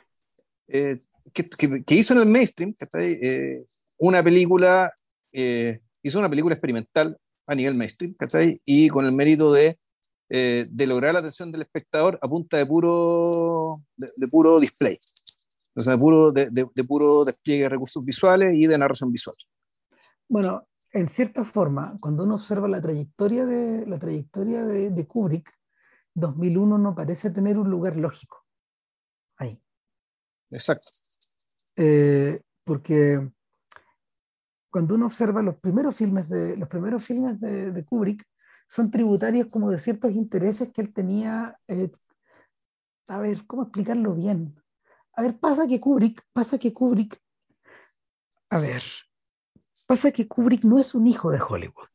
eh, 0.72 0.98
que, 1.32 1.48
que, 1.84 1.94
hizo 1.94 2.14
en 2.14 2.20
el 2.20 2.26
mainstream, 2.26 2.74
eh, 2.94 3.64
una 3.98 4.22
película, 4.22 4.92
eh, 5.32 5.80
hizo 6.02 6.18
una 6.18 6.28
película 6.28 6.54
experimental 6.54 7.16
a 7.46 7.54
nivel 7.54 7.74
mainstream, 7.74 8.14
y 8.64 8.88
con 8.88 9.04
el 9.04 9.12
mérito 9.12 9.52
de, 9.52 9.76
eh, 10.30 10.66
de 10.70 10.86
lograr 10.86 11.12
la 11.12 11.20
atención 11.20 11.52
del 11.52 11.62
espectador 11.62 12.18
a 12.22 12.28
punta 12.28 12.56
de 12.56 12.64
puro, 12.64 13.82
de, 13.96 14.28
puro 14.28 14.58
display, 14.58 14.98
o 15.74 15.80
sea, 15.80 15.94
de 15.94 15.98
puro, 15.98 16.32
de, 16.32 16.48
de, 16.50 16.84
puro 16.84 17.24
despliegue 17.24 17.64
de 17.64 17.68
recursos 17.68 18.04
visuales 18.04 18.54
y 18.54 18.66
de 18.66 18.78
narración 18.78 19.12
visual. 19.12 19.36
Bueno, 20.28 20.66
en 20.92 21.08
cierta 21.08 21.44
forma, 21.44 21.96
cuando 22.00 22.24
uno 22.24 22.36
observa 22.36 22.68
la 22.68 22.80
trayectoria 22.80 23.44
de, 23.44 23.84
la 23.86 23.98
trayectoria 23.98 24.64
de, 24.64 24.90
de 24.90 25.06
Kubrick, 25.06 25.52
2001 26.14 26.78
no 26.78 26.94
parece 26.94 27.30
tener 27.30 27.58
un 27.58 27.70
lugar 27.70 27.96
lógico 27.96 28.44
ahí. 29.36 29.60
Exacto. 30.50 30.88
Eh, 31.76 32.40
porque 32.64 33.30
cuando 34.70 34.94
uno 34.94 35.06
observa 35.06 35.42
los 35.42 35.56
primeros 35.56 35.96
filmes 35.96 36.28
de, 36.28 36.56
los 36.56 36.68
primeros 36.68 37.04
filmes 37.04 37.40
de, 37.40 37.84
Kubrick, 37.84 38.24
son 38.70 38.90
tributarios 38.90 39.48
como 39.48 39.70
de 39.70 39.78
ciertos 39.78 40.12
intereses 40.12 40.72
que 40.72 40.80
él 40.80 40.92
tenía. 40.92 41.58
Eh, 41.66 41.90
a 43.08 43.18
ver, 43.18 43.44
¿cómo 43.46 43.64
explicarlo 43.64 44.14
bien? 44.14 44.54
A 45.14 45.22
ver, 45.22 45.38
pasa 45.38 45.66
que 45.66 45.80
Kubrick, 45.80 46.24
pasa 46.32 46.56
que 46.56 46.72
Kubrick, 46.72 47.20
a 48.48 48.58
ver, 48.58 48.82
pasa 49.86 50.12
que 50.12 50.28
Kubrick 50.28 50.64
no 50.64 50.78
es 50.78 50.94
un 50.94 51.06
hijo 51.06 51.30
de 51.30 51.40
Hollywood. 51.40 51.88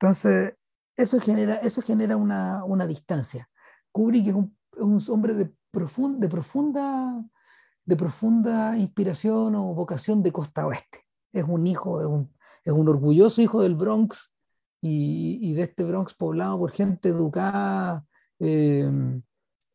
Entonces, 0.00 0.54
eso 0.96 1.20
genera, 1.20 1.54
eso 1.56 1.82
genera 1.82 2.16
una, 2.16 2.64
una 2.64 2.86
distancia. 2.86 3.48
Kubrick 3.92 4.28
es 4.28 4.34
un, 4.34 4.56
es 4.72 5.08
hombre 5.08 5.34
de 5.34 5.44
de, 5.44 6.28
profunda, 6.28 7.24
de 7.84 7.96
profunda 7.96 8.76
inspiración 8.76 9.54
o 9.54 9.72
vocación 9.72 10.22
de 10.22 10.32
costa 10.32 10.66
oeste. 10.66 11.06
Es 11.32 11.44
un 11.44 11.66
hijo, 11.66 12.00
de 12.00 12.06
un, 12.06 12.34
es 12.64 12.72
un 12.72 12.88
orgulloso 12.88 13.40
hijo 13.40 13.62
del 13.62 13.76
Bronx 13.76 14.32
y, 14.80 15.54
de 15.54 15.62
este 15.62 15.84
Bronx 15.84 16.14
poblado 16.14 16.58
por 16.58 16.72
gente 16.72 17.10
educada, 17.10 18.04
em, 18.38 19.22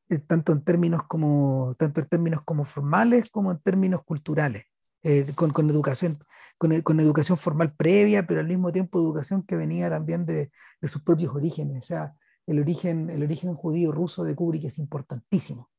eh, 0.09 0.19
tanto, 0.19 0.51
en 0.53 0.63
términos 0.63 1.03
como, 1.07 1.75
tanto 1.77 2.01
en 2.01 2.07
términos 2.07 2.41
como 2.43 2.65
formales 2.65 3.29
como 3.31 3.51
en 3.51 3.59
términos 3.59 4.03
culturales, 4.03 4.65
eh, 5.03 5.25
con, 5.35 5.51
con, 5.51 5.69
educación, 5.69 6.19
con, 6.57 6.81
con, 6.81 6.99
educación 6.99 7.37
formal 7.37 7.73
previa, 7.75 8.25
pero 8.27 8.41
al 8.41 8.47
mismo 8.47 8.71
tiempo 8.71 8.99
educación 8.99 9.43
que 9.43 9.55
venía 9.55 9.89
también 9.89 10.25
de, 10.25 10.51
de 10.81 10.87
sus 10.87 11.01
propios 11.03 11.33
orígenes. 11.35 11.83
O 11.83 11.87
sea, 11.87 12.13
el 12.47 12.59
origen, 12.59 13.09
el 13.09 13.23
origen 13.23 13.53
judío 13.55 13.91
ruso 13.91 14.23
de 14.23 14.35
Kubrick 14.35 14.65
es 14.65 14.77
importantísimo. 14.79 15.69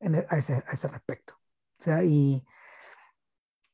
E, 0.00 0.26
a, 0.28 0.38
ese, 0.38 0.54
a 0.54 0.72
ese 0.72 0.88
respecto. 0.88 1.34
O 1.78 1.82
sea, 1.82 2.04
y, 2.04 2.44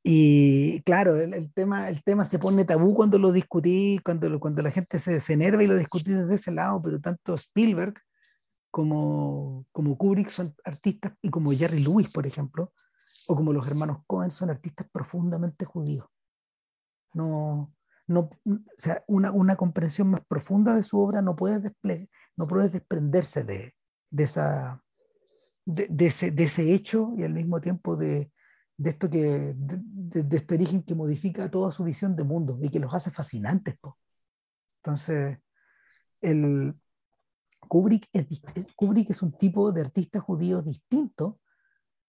y 0.02 0.80
claro, 0.82 1.20
el, 1.20 1.52
tema, 1.52 1.88
el 1.88 2.02
tema 2.02 2.24
se 2.24 2.38
pone 2.38 2.64
tabú 2.64 2.94
cuando 2.94 3.18
lo 3.18 3.32
discutí, 3.32 4.00
cuando, 4.04 4.40
cuando 4.40 4.62
la 4.62 4.70
gente 4.70 4.98
se, 4.98 5.20
se 5.20 5.32
enerva 5.34 5.62
y 5.62 5.66
lo 5.66 5.76
discutí 5.76 6.12
desde 6.12 6.36
ese 6.36 6.52
lado, 6.52 6.80
pero 6.82 7.00
tanto 7.00 7.34
Spielberg 7.34 7.94
como, 8.70 9.66
como 9.72 9.98
Kubrick 9.98 10.30
son 10.30 10.54
artistas, 10.64 11.12
y 11.20 11.30
como 11.30 11.52
Jerry 11.52 11.80
Lewis, 11.80 12.10
por 12.10 12.26
ejemplo, 12.26 12.72
o 13.26 13.36
como 13.36 13.52
los 13.52 13.66
hermanos 13.66 13.98
Cohen, 14.06 14.30
son 14.30 14.50
artistas 14.50 14.86
profundamente 14.90 15.64
judíos. 15.64 16.06
No, 17.12 17.74
no, 18.06 18.30
o 18.44 18.58
sea, 18.78 19.04
una, 19.06 19.32
una 19.32 19.56
comprensión 19.56 20.10
más 20.10 20.22
profunda 20.26 20.74
de 20.74 20.82
su 20.82 20.98
obra 20.98 21.20
no 21.20 21.36
puede, 21.36 21.74
no 22.36 22.46
puede 22.46 22.70
desprenderse 22.70 23.44
de, 23.44 23.74
de, 24.10 24.24
esa, 24.24 24.82
de, 25.64 25.88
ese, 26.06 26.30
de, 26.30 26.44
ese, 26.44 26.72
hecho 26.72 27.12
y 27.18 27.24
al 27.24 27.34
mismo 27.34 27.60
tiempo 27.60 27.96
de, 27.96 28.32
de 28.80 28.90
esto 28.90 29.10
que, 29.10 29.52
de, 29.54 30.36
este 30.36 30.54
origen 30.54 30.82
que 30.82 30.94
modifica 30.94 31.50
toda 31.50 31.70
su 31.70 31.84
visión 31.84 32.16
de 32.16 32.24
mundo 32.24 32.58
y 32.62 32.70
que 32.70 32.80
los 32.80 32.94
hace 32.94 33.10
fascinantes. 33.10 33.76
Entonces, 34.76 35.38
el, 36.22 36.74
Kubrick, 37.68 38.08
es, 38.14 38.26
Kubrick 38.74 39.10
es 39.10 39.20
un 39.20 39.32
tipo 39.32 39.70
de 39.70 39.82
artista 39.82 40.18
judío 40.18 40.62
distinto 40.62 41.40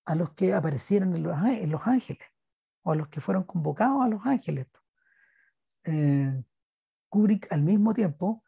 a 0.06 0.16
los 0.16 0.32
que 0.32 0.54
aparecieron 0.54 1.14
en 1.14 1.24
Los, 1.24 1.38
en 1.46 1.70
los 1.70 1.86
Ángeles 1.86 2.26
o 2.84 2.94
a 2.94 2.96
los 2.96 3.10
que 3.10 3.20
fueron 3.20 3.44
convocados 3.44 4.02
a 4.02 4.08
Los 4.08 4.26
Ángeles. 4.26 4.68
Eh, 5.84 6.42
Kubrick 7.10 7.52
al 7.52 7.64
mismo 7.64 7.94
tiempo 7.94 8.46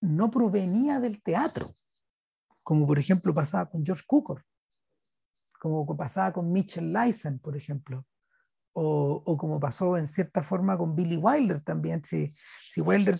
no 0.00 0.30
provenía 0.30 1.00
del 1.00 1.20
teatro, 1.24 1.66
como 2.62 2.86
por 2.86 3.00
ejemplo 3.00 3.34
pasaba 3.34 3.68
con 3.68 3.84
George 3.84 4.04
Cukor, 4.06 4.44
como 5.58 5.96
pasaba 5.96 6.32
con 6.32 6.52
Mitchell 6.52 6.92
Lysen, 6.92 7.38
por 7.38 7.56
ejemplo, 7.56 8.06
o, 8.80 9.36
como 9.36 9.58
pasó 9.58 9.96
en 9.96 10.06
cierta 10.06 10.42
forma 10.42 10.78
con 10.78 10.94
Billy 10.94 11.16
Wilder 11.16 11.60
también, 11.62 12.04
si, 12.04 12.32
si 12.72 12.80
Wilder, 12.80 13.18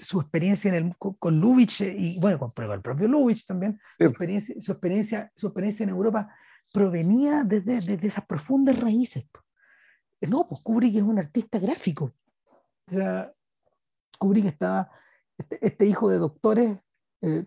su 0.00 0.20
experiencia 0.20 0.70
en 0.70 0.74
el, 0.74 0.96
con 0.96 1.40
Lubitsch 1.40 1.82
y 1.82 2.18
bueno, 2.18 2.38
con, 2.38 2.50
el 2.70 2.80
propio 2.80 3.06
Lubitsch 3.08 3.44
también, 3.46 3.78
su, 3.98 4.06
experiencia, 4.06 4.54
su, 4.60 4.72
experiencia, 4.72 5.32
su 5.34 5.46
experiencia 5.48 5.84
en 5.84 5.90
Europa 5.90 6.34
provenía 6.72 7.44
desde, 7.44 7.80
desde 7.80 8.06
esas 8.06 8.24
profundas 8.24 8.80
raíces. 8.80 9.24
No, 10.22 10.46
pues 10.46 10.62
Kubrick 10.62 10.96
es 10.96 11.02
un 11.02 11.18
artista 11.18 11.58
gráfico. 11.58 12.14
O 12.86 12.90
sea, 12.90 13.30
Kubrick 14.18 14.46
estaba, 14.46 14.90
este, 15.36 15.58
este 15.66 15.86
hijo 15.86 16.08
de 16.08 16.18
doctores, 16.18 16.78
eh, 17.20 17.44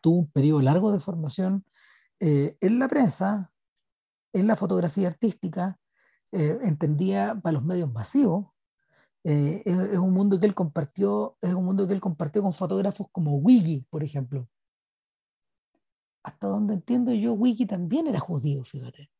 tuvo 0.00 0.20
un 0.20 0.30
periodo 0.30 0.62
largo 0.62 0.90
de 0.90 1.00
formación 1.00 1.64
eh, 2.20 2.56
en 2.60 2.78
la 2.78 2.88
prensa, 2.88 3.52
en 4.32 4.46
la 4.46 4.56
fotografía 4.56 5.08
artística, 5.08 5.78
eh, 6.32 6.58
entendía 6.62 7.38
para 7.42 7.54
los 7.54 7.64
medios 7.64 7.92
masivos. 7.92 8.48
Es, 9.24 9.66
es, 9.66 9.98
un 9.98 10.12
mundo 10.12 10.40
que 10.40 10.46
él 10.46 10.54
compartió, 10.54 11.36
es 11.42 11.52
un 11.52 11.64
mundo 11.64 11.86
que 11.86 11.92
él 11.92 12.00
compartió 12.00 12.42
con 12.42 12.52
fotógrafos 12.52 13.08
como 13.12 13.36
Wiggy, 13.36 13.86
por 13.90 14.02
ejemplo. 14.02 14.48
Hasta 16.22 16.46
donde 16.46 16.74
entiendo 16.74 17.12
yo, 17.12 17.32
Wiggy 17.34 17.66
también 17.66 18.06
era 18.06 18.20
judío, 18.20 18.64
fíjate. 18.64 19.10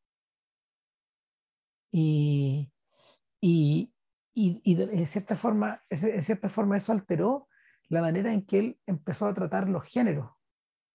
Y, 1.91 2.71
y, 3.41 3.91
y 4.33 4.81
en, 4.81 5.05
cierta 5.05 5.35
forma, 5.35 5.83
en 5.89 6.23
cierta 6.23 6.49
forma 6.49 6.77
eso 6.77 6.91
alteró 6.91 7.47
la 7.89 8.01
manera 8.01 8.31
en 8.33 8.45
que 8.45 8.59
él 8.59 8.79
empezó 8.85 9.25
a 9.25 9.33
tratar 9.33 9.67
los 9.69 9.83
géneros 9.83 10.31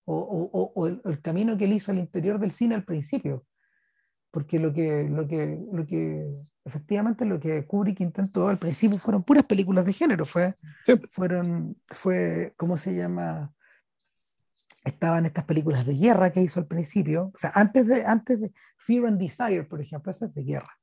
o, 0.04 0.16
o, 0.16 0.72
o 0.74 0.86
el, 0.86 1.00
el, 1.04 1.20
camino 1.20 1.56
que 1.56 1.64
él 1.64 1.72
hizo 1.72 1.90
al 1.92 1.98
interior 1.98 2.38
del 2.38 2.50
cine 2.50 2.74
al 2.74 2.84
principio. 2.84 3.46
Porque 4.30 4.58
lo 4.58 4.72
que, 4.72 5.04
lo 5.04 5.28
que, 5.28 5.64
lo 5.72 5.86
que 5.86 6.26
efectivamente 6.64 7.24
lo 7.24 7.38
que 7.38 7.66
Kubrick 7.66 8.00
intentó 8.00 8.48
al 8.48 8.58
principio 8.58 8.98
fueron 8.98 9.22
puras 9.22 9.44
películas 9.44 9.86
de 9.86 9.92
género, 9.92 10.24
fue, 10.24 10.54
fueron, 11.10 11.76
fue, 11.86 12.54
¿cómo 12.56 12.76
se 12.76 12.94
llama? 12.94 13.52
Estaban 14.84 15.26
estas 15.26 15.44
películas 15.44 15.86
de 15.86 15.94
guerra 15.94 16.30
que 16.30 16.42
hizo 16.42 16.60
al 16.60 16.66
principio, 16.66 17.30
o 17.34 17.38
sea, 17.38 17.52
antes 17.54 17.86
de, 17.86 18.04
antes 18.04 18.40
de 18.40 18.52
Fear 18.78 19.06
and 19.06 19.18
Desire, 19.18 19.64
por 19.64 19.80
ejemplo, 19.80 20.10
esa 20.10 20.26
es 20.26 20.34
de 20.34 20.42
guerra. 20.42 20.78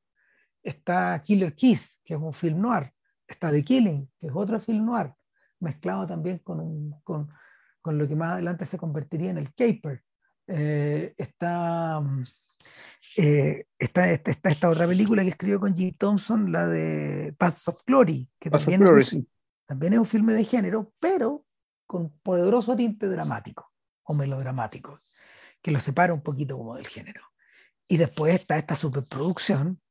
Está 0.63 1.21
Killer 1.23 1.53
Kiss, 1.53 1.99
que 2.05 2.13
es 2.13 2.19
un 2.19 2.33
film 2.33 2.61
noir, 2.61 2.93
está 3.27 3.51
The 3.51 3.63
Killing, 3.63 4.09
que 4.19 4.27
es 4.27 4.33
otro 4.35 4.59
film 4.59 4.85
noir, 4.85 5.13
mezclado 5.59 6.07
también 6.07 6.39
con, 6.39 6.91
con, 7.03 7.29
con 7.81 7.97
lo 7.97 8.07
que 8.07 8.15
más 8.15 8.33
adelante 8.33 8.65
se 8.65 8.77
convertiría 8.77 9.31
en 9.31 9.37
el 9.37 9.53
caper. 9.53 10.03
Eh, 10.47 11.13
está, 11.17 12.01
eh, 13.17 13.65
está, 13.77 14.11
está, 14.11 14.49
esta 14.49 14.69
otra 14.69 14.87
película 14.87 15.23
que 15.23 15.29
escribió 15.29 15.59
con 15.59 15.75
Jim 15.75 15.93
Thompson, 15.97 16.51
la 16.51 16.67
de 16.67 17.33
Paths 17.37 17.67
of 17.67 17.81
Glory, 17.85 18.29
que 18.39 18.49
también, 18.49 18.81
es, 18.97 19.17
también 19.65 19.93
es 19.93 19.99
un 19.99 20.05
filme 20.05 20.33
de 20.33 20.43
género, 20.43 20.93
pero 20.99 21.45
con 21.85 22.09
poderoso 22.19 22.75
tinte 22.75 23.07
dramático 23.07 23.71
o 24.03 24.13
melodramático, 24.13 24.99
que 25.61 25.71
lo 25.71 25.79
separa 25.79 26.13
un 26.13 26.21
poquito 26.21 26.57
como 26.57 26.75
del 26.75 26.87
género. 26.87 27.21
Y 27.87 27.97
después 27.97 28.33
está 28.33 28.57
esta 28.57 28.75
superproducción 28.75 29.81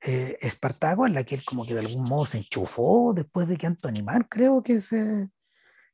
eh, 0.00 0.36
Espartaco, 0.40 1.06
en 1.06 1.14
la 1.14 1.24
que 1.24 1.36
él 1.36 1.44
como 1.44 1.64
que 1.64 1.74
de 1.74 1.80
algún 1.80 2.08
modo 2.08 2.26
se 2.26 2.38
enchufó 2.38 3.12
después 3.14 3.48
de 3.48 3.56
que 3.56 3.66
Anthony 3.66 4.02
Mann 4.04 4.26
creo 4.28 4.62
que 4.62 4.80
se, 4.80 5.30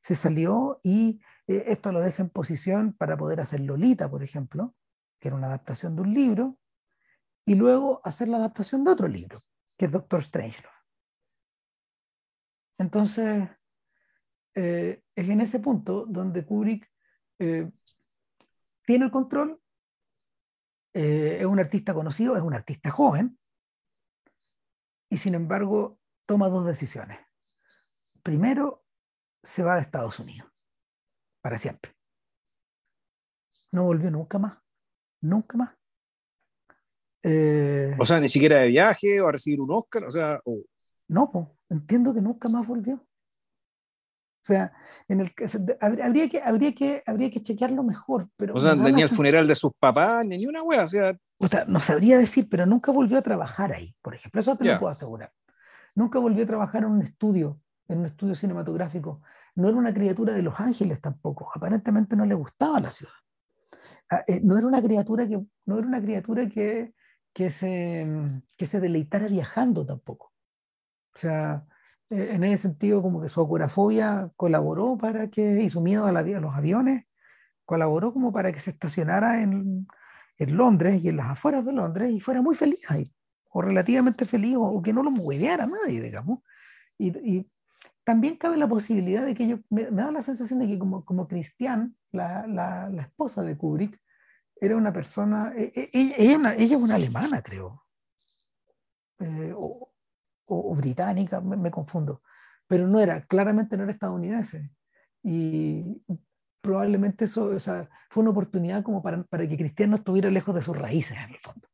se 0.03 0.15
salió 0.15 0.79
y 0.83 1.21
eh, 1.47 1.63
esto 1.67 1.91
lo 1.91 2.01
deja 2.01 2.21
en 2.23 2.29
posición 2.29 2.93
para 2.93 3.17
poder 3.17 3.39
hacer 3.39 3.61
Lolita, 3.61 4.09
por 4.09 4.21
ejemplo, 4.21 4.75
que 5.19 5.29
era 5.29 5.37
una 5.37 5.47
adaptación 5.47 5.95
de 5.95 6.01
un 6.01 6.13
libro, 6.13 6.59
y 7.45 7.55
luego 7.55 8.01
hacer 8.03 8.27
la 8.27 8.37
adaptación 8.37 8.83
de 8.83 8.91
otro 8.91 9.07
libro, 9.07 9.39
que 9.77 9.85
es 9.85 9.91
Doctor 9.91 10.21
Strangelove. 10.23 10.75
Entonces, 12.77 13.49
eh, 14.55 15.01
es 15.15 15.29
en 15.29 15.41
ese 15.41 15.59
punto 15.59 16.05
donde 16.05 16.45
Kubrick 16.45 16.89
tiene 17.37 19.05
el 19.05 19.11
control, 19.11 19.59
es 20.93 21.45
un 21.45 21.59
artista 21.59 21.93
conocido, 21.93 22.37
es 22.37 22.43
un 22.43 22.53
artista 22.53 22.91
joven, 22.91 23.37
y 25.09 25.17
sin 25.17 25.35
embargo 25.35 25.99
toma 26.25 26.47
dos 26.47 26.65
decisiones. 26.65 27.19
Primero, 28.21 28.82
se 29.43 29.63
va 29.63 29.75
de 29.75 29.81
Estados 29.81 30.19
Unidos, 30.19 30.49
para 31.41 31.59
siempre. 31.59 31.93
No 33.71 33.83
volvió 33.83 34.09
nunca 34.09 34.39
más, 34.39 34.57
nunca 35.21 35.57
más. 35.57 35.75
Eh, 37.21 37.95
o 37.99 38.05
sea, 38.05 38.19
ni 38.19 38.27
siquiera 38.27 38.59
de 38.59 38.67
viaje 38.67 39.21
o 39.21 39.27
a 39.27 39.31
recibir 39.31 39.61
un 39.61 39.71
Oscar, 39.71 40.05
o 40.05 40.11
sea... 40.11 40.41
No, 41.07 41.31
pues, 41.31 41.47
entiendo 41.69 42.13
que 42.13 42.21
nunca 42.21 42.49
más 42.49 42.65
volvió. 42.65 42.95
O 42.95 44.45
sea, 44.45 44.73
en 45.07 45.21
el, 45.21 45.31
habría, 45.79 46.27
que, 46.27 46.41
habría, 46.41 46.75
que, 46.75 47.01
habría 47.05 47.31
que 47.31 47.41
chequearlo 47.41 47.81
mejor. 47.81 48.27
Pero 48.35 48.55
o 48.55 48.59
sea, 48.59 48.75
ni 48.75 49.01
el 49.01 49.07
funeral 49.07 49.47
de 49.47 49.55
sus 49.55 49.71
papás, 49.79 50.25
ni 50.25 50.45
una 50.45 50.61
wea. 50.61 50.83
O 50.83 51.47
sea, 51.47 51.63
no 51.65 51.79
sabría 51.79 52.17
decir, 52.17 52.49
pero 52.49 52.65
nunca 52.65 52.91
volvió 52.91 53.17
a 53.17 53.21
trabajar 53.21 53.71
ahí, 53.71 53.95
por 54.01 54.15
ejemplo. 54.15 54.41
Eso 54.41 54.57
te 54.57 54.65
lo 54.65 54.77
puedo 54.77 54.91
asegurar. 54.91 55.31
Nunca 55.95 56.19
volvió 56.19 56.43
a 56.43 56.47
trabajar 56.47 56.83
en 56.83 56.89
un 56.89 57.01
estudio, 57.03 57.61
en 57.87 57.99
un 57.99 58.05
estudio 58.05 58.35
cinematográfico. 58.35 59.21
No 59.55 59.69
era 59.69 59.77
una 59.77 59.93
criatura 59.93 60.33
de 60.33 60.41
Los 60.41 60.59
Ángeles 60.59 61.01
tampoco. 61.01 61.49
Aparentemente 61.53 62.15
no 62.15 62.25
le 62.25 62.35
gustaba 62.35 62.79
la 62.79 62.91
ciudad. 62.91 63.13
Ah, 64.09 64.23
eh, 64.27 64.41
no 64.43 64.57
era 64.57 64.67
una 64.67 64.81
criatura 64.81 65.27
que, 65.27 65.41
no 65.65 65.77
era 65.77 65.87
una 65.87 66.01
criatura 66.01 66.47
que, 66.49 66.93
que, 67.33 67.49
se, 67.49 68.07
que 68.57 68.65
se 68.65 68.79
deleitara 68.79 69.27
viajando 69.27 69.85
tampoco. 69.85 70.33
O 71.15 71.17
sea, 71.19 71.65
eh, 72.09 72.29
en 72.31 72.43
ese 72.43 72.63
sentido, 72.63 73.01
como 73.01 73.21
que 73.21 73.29
su 73.29 73.41
acorafobia 73.41 74.31
colaboró 74.35 74.97
para 74.97 75.29
que, 75.29 75.63
y 75.63 75.69
su 75.69 75.81
miedo 75.81 76.05
a, 76.05 76.11
la, 76.11 76.19
a 76.21 76.23
los 76.23 76.55
aviones, 76.55 77.05
colaboró 77.65 78.13
como 78.13 78.31
para 78.31 78.51
que 78.51 78.59
se 78.59 78.71
estacionara 78.71 79.41
en, 79.41 79.87
en 80.37 80.57
Londres 80.57 81.03
y 81.03 81.09
en 81.09 81.17
las 81.17 81.27
afueras 81.27 81.65
de 81.65 81.73
Londres 81.73 82.11
y 82.11 82.19
fuera 82.19 82.41
muy 82.41 82.55
feliz 82.55 82.79
ahí, 82.89 83.05
o 83.49 83.61
relativamente 83.61 84.25
feliz, 84.25 84.57
o, 84.59 84.81
que 84.81 84.93
no 84.93 85.03
lo 85.03 85.11
hueveara 85.11 85.67
nadie, 85.67 86.01
digamos. 86.01 86.39
Y, 86.97 87.09
y, 87.37 87.51
también 88.03 88.37
cabe 88.37 88.57
la 88.57 88.67
posibilidad 88.67 89.25
de 89.25 89.33
que 89.33 89.47
yo, 89.47 89.59
me, 89.69 89.85
da 89.85 90.11
la 90.11 90.21
sensación 90.21 90.59
de 90.59 90.67
que 90.67 90.79
como, 90.79 91.05
como 91.05 91.27
Cristian, 91.27 91.95
la, 92.11 92.45
la, 92.47 92.89
la 92.89 93.03
esposa 93.03 93.41
de 93.43 93.57
Kubrick, 93.57 93.99
era 94.55 94.75
una 94.75 94.93
persona, 94.93 95.53
e, 95.55 95.71
e, 95.75 95.89
ella, 95.93 96.15
ella, 96.17 96.37
una, 96.37 96.53
ella, 96.55 96.75
es 96.75 96.81
una 96.81 96.95
alemana, 96.95 97.41
creo, 97.41 97.83
eh, 99.19 99.53
o, 99.55 99.91
o, 100.45 100.75
británica, 100.75 101.41
me, 101.41 101.57
me, 101.57 101.71
confundo, 101.71 102.21
pero 102.67 102.87
no 102.87 102.99
era, 102.99 103.25
claramente 103.25 103.77
no 103.77 103.83
era 103.83 103.93
estadounidense. 103.93 104.69
Y 105.23 106.01
probablemente 106.61 107.25
eso 107.25 107.45
o 107.45 107.59
sea, 107.59 107.89
fue 108.09 108.21
una 108.21 108.31
oportunidad 108.31 108.83
como 108.83 109.01
para, 109.01 109.23
para 109.23 109.47
que 109.47 109.57
Cristiano 109.57 109.95
estuviera 109.95 110.29
lejos 110.29 110.53
de 110.55 110.61
sus 110.61 110.77
raíces 110.77 111.17
en 111.17 111.29
el 111.29 111.37
fondo. 111.37 111.67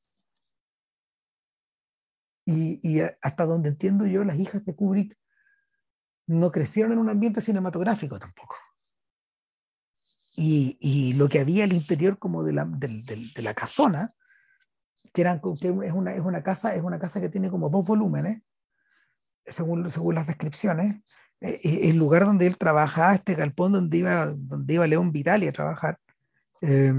Y, 2.45 2.79
y, 2.83 3.01
hasta 3.21 3.45
donde 3.45 3.69
entiendo 3.69 4.07
yo, 4.07 4.23
las 4.23 4.39
hijas 4.39 4.65
de 4.65 4.75
Kubrick 4.75 5.17
no 6.29 6.51
crecieron 6.51 6.91
en 6.91 6.99
un 6.99 7.09
ambiente 7.09 7.41
cinematográfico 7.41 8.19
tampoco. 8.19 8.55
Y, 10.35 10.77
y 10.79 11.13
lo 11.13 11.27
que 11.27 11.39
había 11.39 11.63
al 11.63 11.73
interior 11.73 12.19
como 12.19 12.43
de 12.43 12.53
la, 12.53 12.65
de, 12.65 13.31
la 13.41 13.53
casona, 13.55 14.13
que, 15.11 15.21
eran, 15.21 15.41
que 15.41 15.67
es, 15.67 15.91
una, 15.91 16.13
es, 16.13 16.21
una 16.21 16.43
casa, 16.43 16.75
es 16.75 16.83
una 16.83 16.99
casa 16.99 17.19
que 17.19 17.29
tiene 17.29 17.49
como 17.49 17.69
dos 17.69 17.85
volúmenes, 17.85 18.43
según, 19.45 19.89
según 19.89 20.15
las 20.15 20.27
descripciones, 20.27 20.97
eh, 21.41 21.59
eh, 21.63 21.89
el 21.89 21.97
lugar 21.97 22.25
donde 22.25 22.45
él 22.45 22.57
trabajaba, 22.57 23.15
este 23.15 23.33
galpón 23.33 23.73
donde 23.73 23.97
iba, 23.97 24.27
donde 24.27 24.75
iba 24.75 24.85
León 24.85 25.11
Vitali 25.11 25.47
a 25.47 25.51
trabajar, 25.51 25.99
eh, 26.61 26.93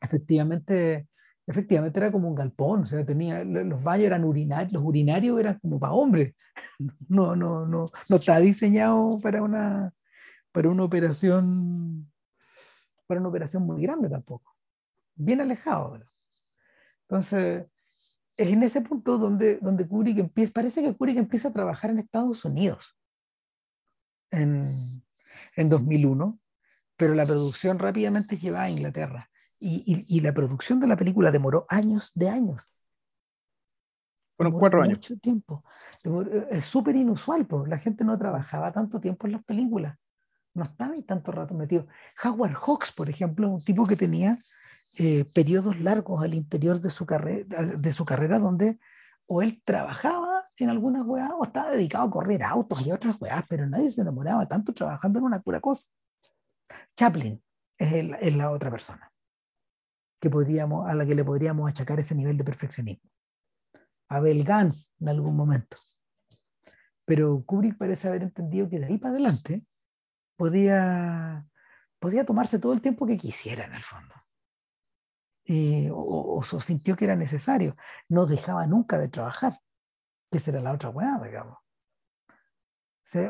efectivamente, 0.00 1.06
efectivamente 1.48 1.98
era 1.98 2.12
como 2.12 2.28
un 2.28 2.34
galpón, 2.34 2.82
o 2.82 2.86
sea, 2.86 3.04
tenía, 3.06 3.42
los 3.42 3.82
baños 3.82 4.06
eran 4.06 4.24
urinarios, 4.24 4.72
los 4.72 4.84
urinarios 4.84 5.40
eran 5.40 5.58
como 5.58 5.80
para 5.80 5.94
hombres, 5.94 6.34
no, 7.08 7.34
no, 7.34 7.66
no, 7.66 7.86
no 8.08 8.16
está 8.16 8.38
diseñado 8.38 9.18
para 9.20 9.42
una, 9.42 9.92
para 10.52 10.68
una 10.68 10.84
operación, 10.84 12.12
para 13.06 13.20
una 13.20 13.30
operación 13.30 13.62
muy 13.62 13.82
grande 13.82 14.10
tampoco, 14.10 14.54
bien 15.14 15.40
alejado. 15.40 15.98
Entonces, 17.08 17.66
es 18.36 18.48
en 18.48 18.62
ese 18.62 18.82
punto 18.82 19.16
donde, 19.16 19.56
donde 19.56 19.88
Kubrick 19.88 20.18
empieza, 20.18 20.52
parece 20.52 20.82
que 20.82 20.94
Kubrick 20.94 21.16
empieza 21.16 21.48
a 21.48 21.52
trabajar 21.52 21.90
en 21.90 22.00
Estados 22.00 22.44
Unidos 22.44 22.94
en, 24.30 24.70
en 25.56 25.68
2001, 25.70 26.38
pero 26.94 27.14
la 27.14 27.24
producción 27.24 27.78
rápidamente 27.78 28.36
lleva 28.36 28.62
a 28.62 28.70
Inglaterra. 28.70 29.30
Y, 29.60 30.06
y, 30.08 30.16
y, 30.16 30.20
la 30.20 30.32
producción 30.32 30.78
de 30.78 30.86
la 30.86 30.96
película 30.96 31.32
demoró 31.32 31.66
años 31.68 32.12
de 32.14 32.28
años. 32.28 32.72
Fueron 34.38 34.56
cuatro 34.56 34.82
años. 34.82 34.98
Mucho 34.98 35.16
tiempo. 35.18 35.64
Es 36.50 36.64
súper 36.66 36.94
inusual, 36.94 37.44
pues. 37.46 37.68
la 37.68 37.78
gente 37.78 38.04
no 38.04 38.16
trabajaba 38.16 38.72
tanto 38.72 39.00
tiempo 39.00 39.26
en 39.26 39.32
las 39.32 39.44
películas. 39.44 39.98
No 40.54 40.64
estaba 40.64 40.92
ahí 40.92 41.02
tanto 41.02 41.32
rato 41.32 41.54
metido. 41.54 41.88
Howard 42.22 42.54
Hawks, 42.54 42.92
por 42.92 43.10
ejemplo, 43.10 43.48
un 43.48 43.60
tipo 43.60 43.84
que 43.84 43.96
tenía, 43.96 44.38
eh, 44.96 45.24
periodos 45.34 45.80
largos 45.80 46.22
al 46.22 46.34
interior 46.34 46.80
de 46.80 46.88
su, 46.88 47.04
carrera, 47.04 47.66
de 47.66 47.92
su 47.92 48.04
carrera 48.04 48.38
donde 48.38 48.78
o 49.26 49.42
él 49.42 49.60
trabajaba 49.64 50.48
en 50.56 50.70
algunas 50.70 51.04
weas 51.04 51.30
o 51.36 51.44
estaba 51.44 51.70
dedicado 51.70 52.06
a 52.06 52.10
correr 52.10 52.42
autos 52.42 52.84
y 52.86 52.92
otras 52.92 53.20
weas, 53.20 53.44
pero 53.48 53.66
nadie 53.66 53.90
se 53.90 54.02
enamoraba 54.02 54.46
tanto 54.46 54.72
trabajando 54.72 55.18
en 55.18 55.24
una 55.24 55.40
pura 55.40 55.60
cosa. 55.60 55.86
Chaplin 56.96 57.42
es, 57.76 58.36
la 58.36 58.50
otra 58.50 58.70
persona 58.70 59.12
que 60.20 60.30
podríamos, 60.30 60.88
a 60.88 60.94
la 60.94 61.06
que 61.06 61.14
le 61.14 61.24
podríamos 61.24 61.68
achacar 61.68 61.98
ese 62.00 62.14
nivel 62.14 62.36
de 62.36 62.44
perfeccionismo. 62.44 63.08
Abel 64.08 64.42
Gans 64.44 64.92
en 65.00 65.08
algún 65.08 65.36
momento. 65.36 65.76
Pero 67.04 67.42
Kubrick 67.44 67.76
parece 67.76 68.08
haber 68.08 68.22
entendido 68.22 68.68
que 68.68 68.78
de 68.78 68.86
ahí 68.86 68.98
para 68.98 69.14
adelante 69.14 69.64
podía, 70.36 71.46
podía 71.98 72.24
tomarse 72.24 72.58
todo 72.58 72.72
el 72.72 72.82
tiempo 72.82 73.06
que 73.06 73.16
quisiera 73.16 73.64
en 73.64 73.74
el 73.74 73.82
fondo. 73.82 74.14
o, 75.94 76.38
o, 76.38 76.60
sintió 76.60 76.96
que 76.96 77.04
era 77.04 77.16
necesario. 77.16 77.76
No 78.08 78.26
dejaba 78.26 78.66
nunca 78.66 78.98
de 78.98 79.08
trabajar, 79.08 79.58
que 80.30 80.38
será 80.38 80.60
la 80.60 80.72
otra 80.72 80.90
weá, 80.90 81.18
digamos. 81.22 81.58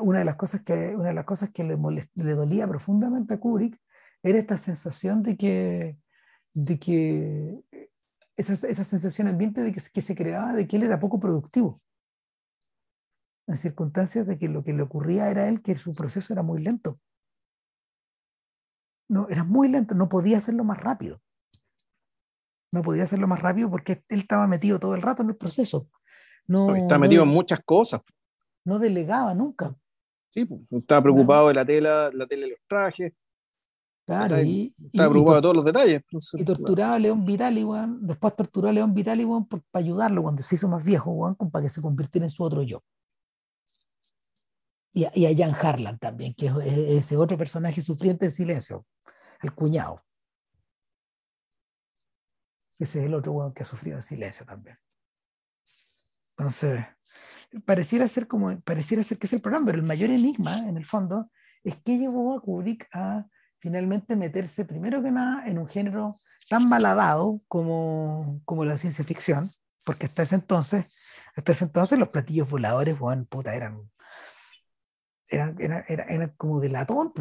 una 0.00 0.20
de 0.20 0.24
las 0.24 0.36
cosas 0.36 0.62
que, 0.62 0.96
una 0.96 1.08
de 1.08 1.14
las 1.14 1.24
cosas 1.24 1.50
que 1.50 1.64
le, 1.64 1.76
le 1.76 2.32
dolía 2.34 2.66
profundamente 2.66 3.34
a 3.34 3.40
Kubrick 3.40 3.80
era 4.22 4.38
esta 4.38 4.56
sensación 4.56 5.22
de 5.22 5.36
que, 5.36 5.98
de 6.54 6.78
que 6.78 7.64
esa, 8.36 8.52
esa 8.66 8.84
sensación 8.84 9.28
ambiente 9.28 9.62
de 9.62 9.72
que, 9.72 9.80
que, 9.92 10.00
se 10.00 10.14
creaba 10.14 10.52
de 10.52 10.66
que 10.66 10.76
él 10.76 10.84
era 10.84 11.00
poco 11.00 11.18
productivo. 11.18 11.78
En 13.46 13.56
circunstancias 13.56 14.26
de 14.26 14.38
que 14.38 14.48
lo 14.48 14.62
que 14.62 14.72
le 14.72 14.82
ocurría 14.82 15.30
era 15.30 15.42
a 15.42 15.48
él 15.48 15.62
que 15.62 15.74
su 15.74 15.92
proceso 15.92 16.32
era 16.32 16.42
muy 16.42 16.62
lento. 16.62 17.00
No, 19.08 19.28
era 19.28 19.42
muy 19.42 19.68
lento, 19.68 19.94
no 19.94 20.08
podía 20.08 20.38
hacerlo 20.38 20.64
más 20.64 20.78
rápido. 20.78 21.20
No 22.72 22.82
podía 22.82 23.04
hacerlo 23.04 23.26
más 23.26 23.40
rápido 23.40 23.70
porque 23.70 24.04
él 24.08 24.20
estaba 24.20 24.46
metido 24.46 24.78
todo 24.78 24.94
el 24.94 25.02
rato 25.02 25.22
en 25.22 25.30
el 25.30 25.36
proceso. 25.36 25.88
No, 26.46 26.74
está 26.76 26.98
metido 26.98 27.22
en 27.22 27.28
muchas 27.28 27.60
cosas. 27.64 28.02
No 28.64 28.78
delegaba 28.78 29.34
nunca. 29.34 29.74
Sí, 30.30 30.46
estaba 30.70 31.02
preocupado 31.02 31.48
de 31.48 31.54
la 31.54 31.64
tela, 31.64 32.10
la 32.12 32.26
tela 32.26 32.42
de 32.42 32.50
los 32.50 32.60
trajes, 32.66 33.14
Claro, 34.08 34.40
y, 34.40 34.74
está 34.90 35.06
preocupado 35.06 35.36
de 35.36 35.42
todos 35.42 35.56
los 35.56 35.64
detalles. 35.66 36.02
y 36.32 36.42
torturaba 36.42 36.94
a 36.94 36.98
León 36.98 37.26
Vitali, 37.26 37.62
después 38.00 38.34
torturó 38.34 38.70
a 38.70 38.72
León 38.72 38.94
Vitali, 38.94 39.26
para 39.26 39.84
ayudarlo 39.84 40.22
cuando 40.22 40.40
se 40.40 40.54
hizo 40.54 40.66
más 40.66 40.82
viejo, 40.82 41.36
para 41.52 41.64
que 41.64 41.68
se 41.68 41.82
convirtiera 41.82 42.24
en 42.24 42.30
su 42.30 42.42
otro 42.42 42.62
yo. 42.62 42.82
Y 44.94 45.04
a, 45.04 45.10
y 45.14 45.26
a 45.26 45.36
Jan 45.36 45.54
Harlan 45.54 45.98
también, 45.98 46.32
que 46.32 46.46
es 46.46 46.54
ese 47.04 47.18
otro 47.18 47.36
personaje 47.36 47.82
sufriente 47.82 48.24
en 48.24 48.30
silencio, 48.32 48.86
el 49.42 49.52
cuñado. 49.52 50.02
Ese 52.78 53.00
es 53.00 53.04
el 53.04 53.12
otro 53.12 53.32
weón 53.32 53.52
que 53.52 53.60
ha 53.60 53.66
sufrido 53.66 53.96
en 53.96 54.02
silencio 54.02 54.46
también. 54.46 54.78
Entonces, 56.34 56.82
pareciera 57.66 58.08
ser 58.08 58.26
como, 58.26 58.58
pareciera 58.62 59.02
ser 59.02 59.18
que 59.18 59.26
es 59.26 59.34
el 59.34 59.42
programa, 59.42 59.66
pero 59.66 59.76
el 59.76 59.84
mayor 59.84 60.08
enigma, 60.08 60.60
en 60.60 60.78
el 60.78 60.86
fondo, 60.86 61.30
es 61.62 61.76
que 61.82 61.98
llevó 61.98 62.38
a 62.38 62.40
Kubrick 62.40 62.88
a 62.94 63.26
finalmente 63.58 64.16
meterse 64.16 64.64
primero 64.64 65.02
que 65.02 65.10
nada 65.10 65.46
en 65.46 65.58
un 65.58 65.68
género 65.68 66.14
tan 66.48 66.68
malhadado 66.68 67.40
como, 67.48 68.40
como 68.44 68.64
la 68.64 68.78
ciencia 68.78 69.04
ficción, 69.04 69.50
porque 69.84 70.06
hasta 70.06 70.22
ese 70.22 70.36
entonces, 70.36 70.86
hasta 71.36 71.52
ese 71.52 71.64
entonces 71.64 71.98
los 71.98 72.08
platillos 72.08 72.48
voladores, 72.48 72.98
bueno, 72.98 73.24
puta, 73.24 73.54
eran, 73.54 73.90
eran, 75.28 75.56
eran, 75.58 75.84
eran, 75.88 76.34
como 76.36 76.60
de 76.60 76.68
latón, 76.68 77.12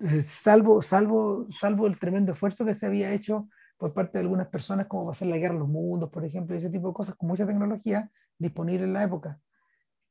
eh, 0.00 0.22
salvo, 0.22 0.82
salvo, 0.82 1.46
salvo 1.50 1.86
el 1.86 1.98
tremendo 1.98 2.32
esfuerzo 2.32 2.64
que 2.64 2.74
se 2.74 2.86
había 2.86 3.12
hecho 3.12 3.48
por 3.76 3.92
parte 3.92 4.18
de 4.18 4.22
algunas 4.22 4.48
personas 4.48 4.86
como 4.86 5.10
hacer 5.10 5.28
la 5.28 5.38
guerra 5.38 5.56
a 5.56 5.58
los 5.58 5.68
mundos, 5.68 6.10
por 6.10 6.24
ejemplo, 6.24 6.56
ese 6.56 6.70
tipo 6.70 6.88
de 6.88 6.94
cosas 6.94 7.14
con 7.16 7.28
mucha 7.28 7.46
tecnología 7.46 8.10
disponible 8.38 8.84
en 8.84 8.92
la 8.92 9.04
época 9.04 9.40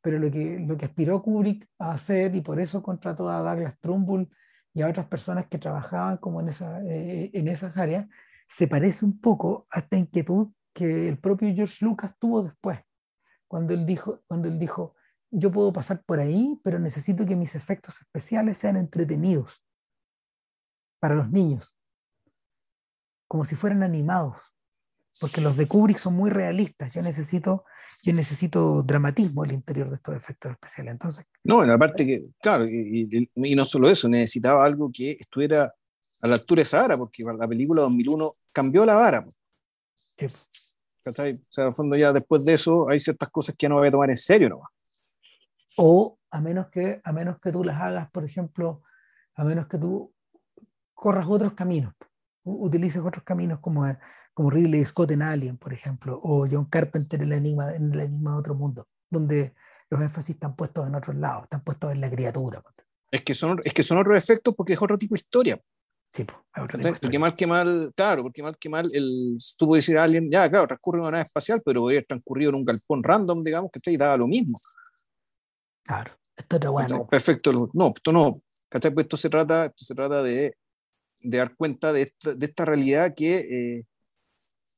pero 0.01 0.19
lo 0.19 0.31
que, 0.31 0.59
lo 0.59 0.77
que 0.77 0.85
aspiró 0.85 1.21
Kubrick 1.21 1.67
a 1.79 1.91
hacer, 1.91 2.35
y 2.35 2.41
por 2.41 2.59
eso 2.59 2.81
contrató 2.81 3.29
a 3.29 3.41
Douglas 3.41 3.79
Trumbull 3.79 4.29
y 4.73 4.81
a 4.81 4.87
otras 4.87 5.07
personas 5.07 5.47
que 5.47 5.57
trabajaban 5.57 6.17
como 6.17 6.41
en, 6.41 6.49
esa, 6.49 6.81
eh, 6.83 7.29
en 7.33 7.47
esas 7.47 7.77
áreas, 7.77 8.07
se 8.47 8.67
parece 8.67 9.05
un 9.05 9.19
poco 9.19 9.67
a 9.69 9.79
esta 9.79 9.97
inquietud 9.97 10.49
que 10.73 11.07
el 11.07 11.17
propio 11.19 11.53
George 11.53 11.85
Lucas 11.85 12.15
tuvo 12.17 12.43
después, 12.43 12.79
cuando 13.47 13.73
él 13.73 13.85
dijo, 13.85 14.21
cuando 14.27 14.47
él 14.47 14.57
dijo 14.57 14.95
yo 15.31 15.49
puedo 15.49 15.71
pasar 15.71 16.03
por 16.03 16.19
ahí, 16.19 16.59
pero 16.61 16.77
necesito 16.77 17.25
que 17.25 17.37
mis 17.37 17.55
efectos 17.55 18.01
especiales 18.01 18.57
sean 18.57 18.75
entretenidos 18.75 19.65
para 20.99 21.15
los 21.15 21.31
niños, 21.31 21.77
como 23.27 23.45
si 23.45 23.55
fueran 23.55 23.81
animados 23.81 24.50
porque 25.19 25.41
los 25.41 25.57
de 25.57 25.67
Kubrick 25.67 25.97
son 25.97 26.15
muy 26.15 26.29
realistas. 26.29 26.93
Yo 26.93 27.01
necesito, 27.01 27.65
yo 28.03 28.13
necesito 28.13 28.81
dramatismo 28.83 29.43
al 29.43 29.51
interior 29.51 29.89
de 29.89 29.95
estos 29.95 30.15
efectos 30.15 30.51
especiales. 30.51 30.93
Entonces, 30.93 31.25
no, 31.43 31.63
en 31.63 31.69
la 31.69 31.77
parte 31.77 32.05
que, 32.05 32.29
claro, 32.41 32.65
y, 32.65 33.29
no 33.35 33.65
solo 33.65 33.89
eso, 33.89 34.07
necesitaba 34.07 34.65
algo 34.65 34.89
que 34.91 35.11
estuviera 35.11 35.73
a 36.21 36.27
la 36.27 36.35
altura 36.35 36.59
de 36.59 36.63
esa 36.63 36.81
vara, 36.81 36.97
porque 36.97 37.23
la 37.23 37.47
película 37.47 37.81
2001 37.83 38.35
cambió 38.53 38.85
la 38.85 38.95
vara. 38.95 39.25
Sí. 40.17 40.27
O 41.03 41.11
sea, 41.11 41.65
el 41.65 41.73
fondo 41.73 41.95
ya 41.95 42.13
después 42.13 42.43
de 42.43 42.53
eso 42.53 42.87
hay 42.87 42.99
ciertas 42.99 43.29
cosas 43.29 43.55
que 43.55 43.65
ya 43.65 43.69
no 43.69 43.77
voy 43.77 43.87
a 43.87 43.91
tomar 43.91 44.11
en 44.11 44.17
serio 44.17 44.49
nomás. 44.49 44.69
O 45.77 46.19
a 46.29 46.41
menos 46.41 46.67
que, 46.69 47.01
a 47.03 47.11
menos 47.11 47.39
que 47.39 47.51
tú 47.51 47.63
las 47.63 47.81
hagas, 47.81 48.11
por 48.11 48.23
ejemplo, 48.23 48.83
a 49.35 49.43
menos 49.43 49.67
que 49.67 49.79
tú 49.79 50.13
corras 50.93 51.25
otros 51.27 51.53
caminos 51.53 51.93
utilices 52.43 53.01
otros 53.01 53.23
caminos 53.23 53.59
como, 53.59 53.85
como 54.33 54.49
Ridley 54.49 54.83
Scott 54.85 55.11
en 55.11 55.21
Alien, 55.21 55.57
por 55.57 55.73
ejemplo, 55.73 56.19
o 56.21 56.47
John 56.49 56.65
Carpenter 56.65 57.21
en 57.21 57.31
el 57.31 57.37
enigma, 57.37 57.75
en 57.75 57.91
el 57.93 57.99
enigma 57.99 58.31
de 58.31 58.37
otro 58.37 58.55
mundo, 58.55 58.87
donde 59.09 59.53
los 59.89 60.01
énfasis 60.01 60.35
están 60.35 60.55
puestos 60.55 60.87
en 60.87 60.95
otros 60.95 61.15
lados, 61.15 61.43
están 61.43 61.63
puestos 61.63 61.91
en 61.91 62.01
la 62.01 62.09
criatura. 62.09 62.63
Es 63.11 63.23
que 63.23 63.33
son, 63.33 63.59
es 63.63 63.73
que 63.73 63.83
son 63.83 63.97
otros 63.97 64.17
efectos 64.17 64.55
porque 64.55 64.73
es 64.73 64.81
otro 64.81 64.97
tipo 64.97 65.15
de 65.15 65.19
historia. 65.19 65.59
Sí, 66.13 66.25
pues, 66.25 66.37
otro 66.61 66.79
tipo 66.79 66.93
porque 67.01 67.19
mal 67.19 67.35
que 67.35 67.47
mal, 67.47 67.91
claro, 67.95 68.23
porque 68.23 68.43
mal 68.43 68.57
que 68.57 68.69
mal, 68.69 68.89
el, 68.93 69.37
tú 69.57 69.67
puedes 69.67 69.85
decir 69.85 69.97
a 69.97 70.03
alguien, 70.03 70.29
ya, 70.31 70.49
claro, 70.49 70.67
transcurre 70.67 70.97
en 70.97 71.01
una 71.03 71.11
nave 71.11 71.23
espacial, 71.23 71.61
pero 71.63 71.83
hubiera 71.85 72.05
transcurrido 72.05 72.49
en 72.49 72.55
un 72.55 72.65
galpón 72.65 73.03
random, 73.03 73.43
digamos, 73.43 73.71
que 73.71 73.79
te 73.79 73.95
daba 73.97 74.17
lo 74.17 74.27
mismo. 74.27 74.57
Claro, 75.83 76.11
esto 76.35 76.55
es 76.57 76.67
bueno. 76.67 77.07
Perfecto, 77.07 77.69
no, 77.73 77.93
esto 77.95 78.11
no. 78.11 78.37
Pues 78.69 78.83
esto 78.97 79.17
se 79.17 79.29
trata, 79.29 79.65
esto 79.65 79.83
se 79.83 79.93
trata 79.93 80.23
de 80.23 80.55
de 81.23 81.37
dar 81.37 81.55
cuenta 81.55 81.93
de, 81.93 82.11
de 82.23 82.45
esta 82.45 82.65
realidad 82.65 83.13
que, 83.15 83.37
eh, 83.39 83.85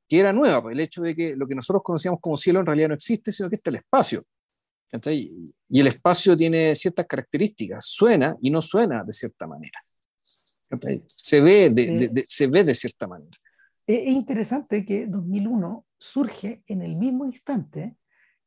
que 0.07 0.19
era 0.19 0.33
nueva, 0.33 0.61
pues, 0.61 0.73
el 0.73 0.79
hecho 0.79 1.01
de 1.01 1.15
que 1.15 1.35
lo 1.35 1.47
que 1.47 1.55
nosotros 1.55 1.83
conocíamos 1.83 2.19
como 2.19 2.37
cielo 2.37 2.59
en 2.59 2.65
realidad 2.65 2.89
no 2.89 2.95
existe, 2.95 3.31
sino 3.31 3.49
que 3.49 3.55
está 3.55 3.69
el 3.69 3.77
espacio. 3.77 4.23
Y 5.69 5.79
el 5.79 5.87
espacio 5.87 6.37
tiene 6.37 6.75
ciertas 6.75 7.07
características, 7.07 7.85
suena 7.85 8.37
y 8.41 8.51
no 8.51 8.61
suena 8.61 9.03
de 9.03 9.11
cierta 9.11 9.47
manera. 9.47 9.79
Se 11.07 11.41
ve 11.41 11.69
de, 11.71 12.25
se 12.27 12.47
ve 12.47 12.63
de 12.63 12.75
cierta 12.75 13.07
manera. 13.07 13.37
Es 13.85 14.07
interesante 14.07 14.85
que 14.85 15.07
2001 15.07 15.85
surge 15.97 16.63
en 16.67 16.81
el 16.83 16.95
mismo 16.95 17.25
instante 17.25 17.97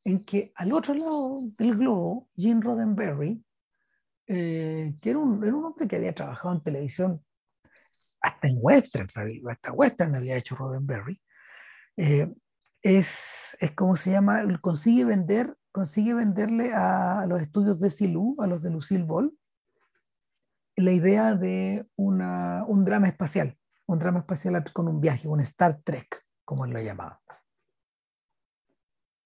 en 0.04 0.24
que 0.24 0.52
al 0.54 0.72
otro 0.72 0.94
lado 0.94 1.38
del 1.58 1.76
globo, 1.76 2.28
Gene 2.36 2.60
Roddenberry, 2.60 3.42
eh, 4.28 4.94
que 5.00 5.10
era 5.10 5.18
un, 5.18 5.44
era 5.44 5.54
un, 5.54 5.64
hombre 5.64 5.88
que 5.88 5.96
había 5.96 6.14
trabajado 6.14 6.54
en 6.54 6.62
televisión 6.62 7.24
hasta 8.26 8.48
en 8.48 8.58
Western, 8.60 9.06
hasta 9.48 9.72
Western 9.72 10.14
había 10.16 10.36
hecho 10.36 10.56
Roddenberry, 10.56 11.20
eh, 11.96 12.32
es, 12.82 13.56
es 13.60 13.70
como 13.72 13.96
se 13.96 14.10
llama, 14.10 14.42
consigue 14.60 15.04
vender, 15.04 15.56
consigue 15.72 16.14
venderle 16.14 16.72
a, 16.74 17.26
los 17.28 17.40
estudios 17.40 17.78
de 17.80 17.90
Silu, 17.90 18.36
a 18.40 18.46
los 18.46 18.62
de 18.62 18.70
Lucille 18.70 19.04
Ball, 19.04 19.32
la 20.76 20.92
idea 20.92 21.34
de 21.34 21.86
una, 21.96 22.64
un 22.66 22.84
drama 22.84 23.08
espacial, 23.08 23.56
un 23.86 23.98
drama 23.98 24.20
espacial 24.20 24.62
con 24.72 24.88
un 24.88 25.00
viaje, 25.00 25.28
un 25.28 25.40
Star 25.40 25.80
Trek, 25.82 26.22
como 26.44 26.64
él 26.64 26.72
lo 26.72 26.80
llamaba. 26.80 27.20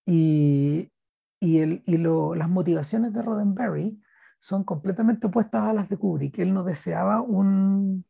Y, 0.06 0.92
y, 1.40 1.58
el, 1.58 1.82
y 1.86 1.96
lo, 1.96 2.34
las 2.34 2.48
motivaciones 2.48 3.12
de 3.12 3.22
Roddenberry 3.22 4.00
son 4.38 4.64
completamente 4.64 5.26
opuestas 5.26 5.64
a 5.64 5.74
las 5.74 5.88
de 5.88 5.96
Kubrick. 5.96 6.38
Él 6.38 6.54
no 6.54 6.64
deseaba 6.64 7.20
un, 7.20 8.04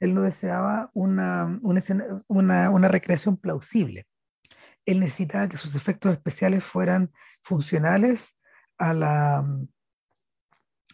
él 0.00 0.14
no 0.14 0.22
deseaba 0.22 0.90
una, 0.94 1.58
una, 1.62 2.70
una, 2.70 2.88
recreación 2.88 3.36
plausible. 3.36 4.06
Él 4.84 5.00
necesitaba 5.00 5.48
que 5.48 5.56
sus 5.56 5.74
efectos 5.74 6.12
especiales 6.12 6.62
fueran 6.62 7.12
funcionales 7.42 8.38
a 8.78 8.92
la, 8.92 9.38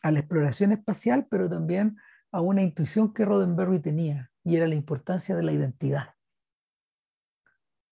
a 0.02 0.10
la 0.10 0.18
exploración 0.18 0.72
espacial, 0.72 1.26
pero 1.30 1.48
también 1.48 1.96
a 2.30 2.40
una 2.40 2.62
intuición 2.62 3.12
que 3.12 3.24
Roddenberry 3.24 3.80
tenía, 3.80 4.30
y 4.44 4.56
era 4.56 4.66
la 4.66 4.74
importancia 4.74 5.36
de 5.36 5.42
la 5.42 5.52
identidad 5.52 6.14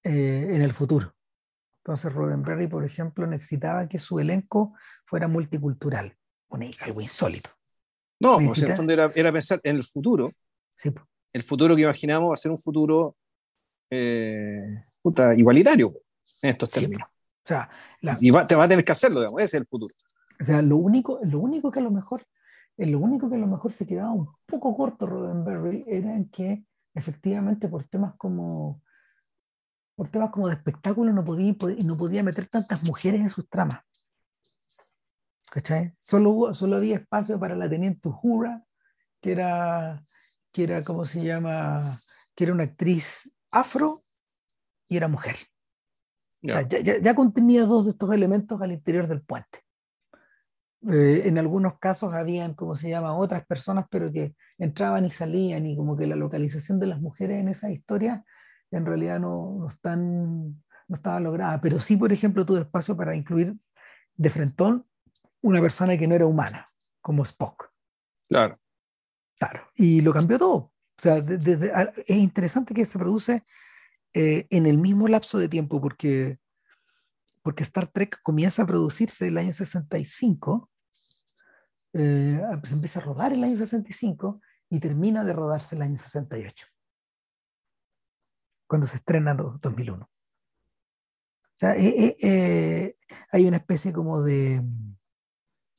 eh, 0.04 0.48
en 0.50 0.62
el 0.62 0.72
futuro. 0.72 1.14
Entonces 1.84 2.12
Roddenberry, 2.12 2.68
por 2.68 2.84
ejemplo, 2.84 3.26
necesitaba 3.26 3.88
que 3.88 3.98
su 3.98 4.20
elenco 4.20 4.74
fuera 5.06 5.28
multicultural, 5.28 6.16
algo 6.80 7.00
insólito. 7.00 7.50
No, 8.20 8.38
pues 8.38 8.62
en 8.62 8.70
el 8.70 8.76
fondo 8.76 8.92
era, 8.92 9.11
era 9.14 9.32
pensar 9.32 9.61
en 9.62 9.76
el 9.76 9.84
futuro 9.84 10.28
Sí, 10.81 10.91
el 11.33 11.43
futuro 11.43 11.76
que 11.76 11.83
imaginamos 11.83 12.31
va 12.31 12.35
a 12.35 12.37
ser 12.37 12.51
un 12.51 12.59
futuro 12.59 13.16
eh, 13.91 14.83
igualitario 15.37 15.95
en 16.43 16.51
estos 16.51 16.70
términos. 16.70 17.07
O 17.45 17.49
sea, 17.49 17.68
y 18.20 18.31
te 18.47 18.55
va 18.57 18.64
a 18.64 18.68
tener 18.68 18.85
que 18.85 18.93
hacerlo, 18.93 19.20
digamos, 19.20 19.41
ese 19.41 19.57
es 19.57 19.61
el 19.62 19.66
futuro. 19.66 19.95
O 20.41 20.45
sea, 20.45 20.62
lo 20.62 20.76
único, 20.76 21.20
lo 21.22 21.41
único 21.41 21.70
que 21.70 21.81
a 21.81 21.83
lo 21.83 21.91
mejor, 21.91 22.26
lo 22.76 22.99
único 22.99 23.28
que 23.28 23.37
a 23.37 23.39
lo 23.39 23.47
mejor 23.47 23.72
se 23.72 23.87
quedaba 23.87 24.12
un 24.12 24.28
poco 24.47 24.76
corto 24.76 25.07
Roddenberry 25.07 25.85
era 25.87 26.14
en 26.14 26.31
que 26.31 26.64
efectivamente 26.95 27.68
por 27.68 27.85
temas 27.85 28.14
como 28.16 28.83
por 30.01 30.09
temas 30.09 30.31
como 30.31 30.49
de 30.49 30.55
espectáculo 30.55 31.12
no 31.12 31.22
podía, 31.22 31.55
no 31.85 31.95
podía 31.95 32.22
meter 32.22 32.47
tantas 32.47 32.83
mujeres 32.85 33.20
en 33.20 33.28
sus 33.28 33.47
tramas. 33.51 33.81
¿Cachai? 35.51 35.95
Solo, 36.01 36.55
solo 36.55 36.76
había 36.76 36.97
espacio 36.97 37.39
para 37.39 37.55
la 37.55 37.68
teniente 37.68 38.09
Uhura, 38.09 38.64
que 39.20 39.33
era, 39.33 40.03
que 40.53 40.64
era, 40.64 40.82
¿cómo 40.82 41.05
se 41.05 41.22
llama? 41.22 41.96
Que 42.34 42.44
era 42.44 42.53
una 42.53 42.64
actriz 42.64 43.30
afro 43.51 44.05
y 44.88 44.96
era 44.96 45.09
mujer. 45.09 45.36
ya, 46.42 46.62
ya, 46.62 47.14
contenía 47.14 47.64
dos 47.64 47.84
de 47.84 47.92
estos 47.92 48.12
elementos 48.12 48.61
al 48.61 48.72
interior 48.72 49.07
del 49.07 49.22
puente. 49.22 49.64
Eh, 50.90 51.22
en 51.26 51.36
algunos 51.38 51.78
casos 51.78 52.14
habían, 52.14 52.55
¿cómo 52.55 52.74
se 52.74 52.88
llama?, 52.88 53.16
otras 53.16 53.44
personas, 53.46 53.86
pero 53.90 54.11
que 54.11 54.34
entraban 54.59 55.05
y 55.05 55.11
salían 55.11 55.66
y 55.66 55.76
como 55.76 55.96
que 55.96 56.07
la 56.07 56.16
localización 56.16 56.80
de 56.80 56.86
las 56.86 57.01
mujeres 57.01 57.38
en 57.38 57.48
esa 57.48 57.70
historia 57.70 58.24
en 58.70 58.86
realidad 58.86 59.18
no, 59.20 59.57
no, 59.59 59.68
están, 59.68 60.62
no 60.88 60.96
estaba 60.96 61.20
lograda. 61.20 61.61
Pero 61.61 61.80
sí, 61.80 61.96
por 61.96 62.12
ejemplo, 62.12 62.46
tuve 62.46 62.61
espacio 62.61 62.96
para 62.96 63.14
incluir 63.14 63.55
de 64.14 64.30
frentón 64.30 64.86
una 65.42 65.61
persona 65.61 65.96
que 65.96 66.07
no 66.07 66.14
era 66.14 66.26
humana, 66.26 66.70
como 67.01 67.24
Spock. 67.24 67.70
Claro. 68.28 68.55
Claro. 69.41 69.66
Y 69.74 70.03
lo 70.03 70.12
cambió 70.12 70.38
todo. 70.38 70.55
O 70.55 71.03
sea, 71.03 71.16
es 71.16 72.16
interesante 72.16 72.74
que 72.74 72.86
se 72.86 72.99
produce 72.99 73.43
eh, 74.12 74.47
en 74.51 74.66
el 74.66 74.78
mismo 74.78 75.09
lapso 75.09 75.38
de 75.38 75.49
tiempo, 75.49 75.80
porque, 75.80 76.38
porque 77.43 77.62
Star 77.62 77.86
Trek 77.86 78.20
comienza 78.22 78.62
a 78.62 78.66
producirse 78.66 79.28
el 79.28 79.38
año 79.38 79.53
65, 79.53 80.70
eh, 81.95 82.41
empieza 82.70 83.01
a 83.01 83.03
rodar 83.03 83.32
el 83.32 83.43
año 83.43 83.57
65 83.57 84.41
y 84.68 84.78
termina 84.78 85.24
de 85.24 85.32
rodarse 85.32 85.74
el 85.74 85.82
año 85.82 85.97
68 85.97 86.66
cuando 88.70 88.86
se 88.86 88.99
estrena 88.99 89.32
en 89.32 89.38
2001. 89.61 90.05
O 90.05 90.09
sea, 91.57 91.76
eh, 91.76 91.88
eh, 91.88 92.16
eh, 92.22 92.97
hay 93.32 93.49
una 93.49 93.57
especie 93.57 93.93
como 93.93 94.22
de 94.22 94.62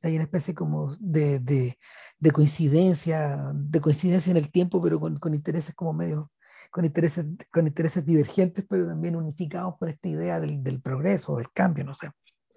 hay 0.01 0.15
una 0.15 0.23
especie 0.23 0.53
como 0.53 0.95
de, 0.99 1.39
de, 1.39 1.77
de, 2.19 2.31
coincidencia, 2.31 3.51
de 3.53 3.79
coincidencia 3.79 4.31
en 4.31 4.37
el 4.37 4.51
tiempo, 4.51 4.81
pero 4.81 4.99
con, 4.99 5.17
con, 5.17 5.33
intereses 5.33 5.75
como 5.75 5.93
medio, 5.93 6.31
con 6.71 6.85
intereses, 6.85 7.25
con 7.51 7.67
intereses 7.67 8.05
divergentes, 8.05 8.65
pero 8.67 8.87
también 8.87 9.15
unificados 9.15 9.75
por 9.79 9.89
esta 9.89 10.07
idea 10.07 10.39
del, 10.39 10.63
del 10.63 10.81
progreso, 10.81 11.35
del 11.35 11.51
cambio, 11.51 11.83
no 11.83 11.93
sé. 11.93 12.09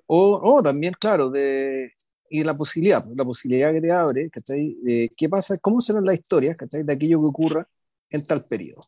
O, 0.07 0.41
o, 0.43 0.63
también, 0.63 0.95
claro, 0.99 1.31
de, 1.31 1.93
y 2.29 2.43
la 2.43 2.57
posibilidad, 2.57 3.05
la 3.15 3.25
posibilidad 3.25 3.73
que 3.73 3.81
te 3.81 3.93
abre, 3.93 4.31
¿cachai? 4.31 4.75
De 4.83 5.13
qué 5.17 5.29
pasa, 5.29 5.59
cómo 5.59 5.81
serán 5.81 6.05
las 6.05 6.17
historias, 6.17 6.57
¿cachai? 6.57 6.83
De 6.83 6.93
aquello 6.93 7.21
que 7.21 7.27
ocurra 7.27 7.69
en 8.11 8.25
tal 8.25 8.45
periodo. 8.45 8.83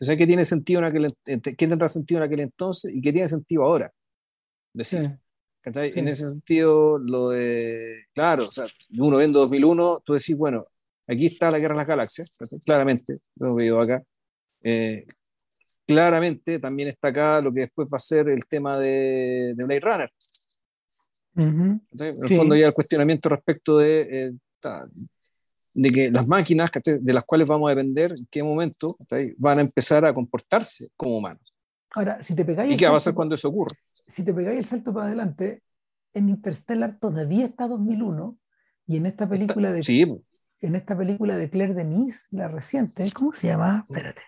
O 0.00 0.04
sea, 0.04 0.16
¿qué 0.16 0.26
tiene 0.26 0.44
sentido 0.44 0.80
en 0.80 0.86
aquel, 0.86 1.12
qué 1.24 1.68
tendrá 1.68 1.88
sentido 1.88 2.20
en 2.20 2.26
aquel 2.26 2.40
entonces 2.40 2.94
y 2.94 3.02
qué 3.02 3.12
tiene 3.12 3.28
sentido 3.28 3.64
ahora? 3.64 3.92
Decir. 4.72 5.18
En 5.62 6.08
ese 6.08 6.28
sentido, 6.28 6.98
lo 6.98 7.30
de, 7.30 8.04
claro, 8.14 8.46
o 8.46 8.50
sea, 8.50 8.66
uno 8.98 9.18
ve 9.18 9.24
en 9.24 9.32
2001, 9.32 10.02
tú 10.04 10.14
decís, 10.14 10.36
bueno, 10.36 10.66
aquí 11.06 11.26
está 11.26 11.50
la 11.50 11.58
guerra 11.58 11.74
de 11.74 11.78
las 11.78 11.86
galaxias, 11.86 12.38
claramente, 12.64 13.18
lo 13.36 13.54
veo 13.54 13.80
acá. 13.80 14.02
Eh, 14.62 15.06
claramente 15.86 16.58
también 16.58 16.88
está 16.88 17.08
acá 17.08 17.40
lo 17.40 17.52
que 17.52 17.60
después 17.60 17.88
va 17.92 17.96
a 17.96 17.98
ser 17.98 18.28
el 18.28 18.46
tema 18.46 18.78
de, 18.78 19.54
de 19.56 19.64
Blade 19.64 19.80
Runner. 19.80 20.12
En 21.36 21.82
el 21.98 22.36
fondo 22.36 22.54
ya 22.56 22.66
el 22.66 22.74
cuestionamiento 22.74 23.28
respecto 23.28 23.78
de, 23.78 24.00
eh, 24.10 24.32
de 25.74 25.92
que 25.92 26.10
las 26.10 26.26
máquinas 26.26 26.70
de 26.84 27.12
las 27.12 27.24
cuales 27.24 27.48
vamos 27.48 27.68
a 27.68 27.74
depender, 27.74 28.12
en 28.12 28.26
qué 28.30 28.42
momento 28.42 28.96
van 29.38 29.58
a 29.58 29.62
empezar 29.62 30.04
a 30.04 30.14
comportarse 30.14 30.88
como 30.96 31.18
humanos. 31.18 31.49
Ahora, 31.94 32.22
si 32.22 32.34
te 32.34 32.44
pegáis. 32.44 32.72
¿Y 32.72 32.76
qué 32.76 32.84
va 32.84 32.92
a 32.92 32.94
pasar 32.94 33.14
cuando 33.14 33.34
eso 33.34 33.48
ocurra? 33.48 33.70
Si 33.92 34.24
te 34.24 34.32
pegáis 34.32 34.58
el 34.58 34.64
salto 34.64 34.92
para 34.92 35.06
adelante, 35.06 35.62
en 36.12 36.28
Interstellar 36.28 36.98
todavía 36.98 37.46
está 37.46 37.66
2001 37.66 38.38
y 38.86 38.96
en 38.96 39.06
esta 39.06 39.28
película 39.28 39.72
de. 39.72 39.82
Sí. 39.82 40.04
En 40.60 40.76
esta 40.76 40.96
película 40.96 41.36
de 41.36 41.48
Claire 41.48 41.74
Denis, 41.74 42.26
la 42.30 42.48
reciente, 42.48 43.10
¿cómo 43.12 43.32
se 43.32 43.48
llama? 43.48 43.86
Espérate. 43.88 44.22